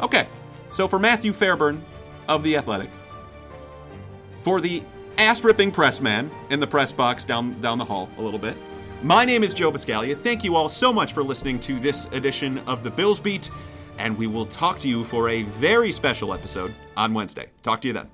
Okay, 0.01 0.27
so 0.71 0.89
for 0.89 0.99
Matthew 0.99 1.35
Fairburn 1.35 1.85
of 2.29 2.43
The 2.43 2.57
Athletic, 2.57 2.89
for 4.41 4.63
the 4.63 4.83
ass 5.19 5.45
ripping 5.45 5.71
press 5.71 6.01
man 6.01 6.31
in 6.49 6.61
the 6.61 6.67
press 6.67 6.93
box 6.93 7.25
down, 7.25 7.61
down 7.61 7.77
the 7.77 7.85
hall 7.85 8.09
a 8.17 8.23
little 8.23 8.39
bit, 8.39 8.57
my 9.03 9.25
name 9.25 9.45
is 9.45 9.53
Joe 9.53 9.71
Buscaglia. 9.71 10.17
Thank 10.17 10.45
you 10.45 10.57
all 10.57 10.69
so 10.69 10.93
much 10.93 11.13
for 11.13 11.23
listening 11.23 11.61
to 11.61 11.79
this 11.79 12.07
edition 12.13 12.59
of 12.61 12.83
the 12.85 12.91
Bills 12.91 13.21
Beat, 13.21 13.51
and 13.99 14.17
we 14.17 14.27
will 14.27 14.47
talk 14.47 14.79
to 14.81 14.89
you 14.89 15.05
for 15.05 15.29
a 15.29 15.43
very 15.43 15.93
special 15.93 16.33
episode 16.33 16.75
on 16.97 17.13
Wednesday. 17.15 17.49
Talk 17.63 17.81
to 17.83 17.89
you 17.89 17.95
then. 17.95 18.09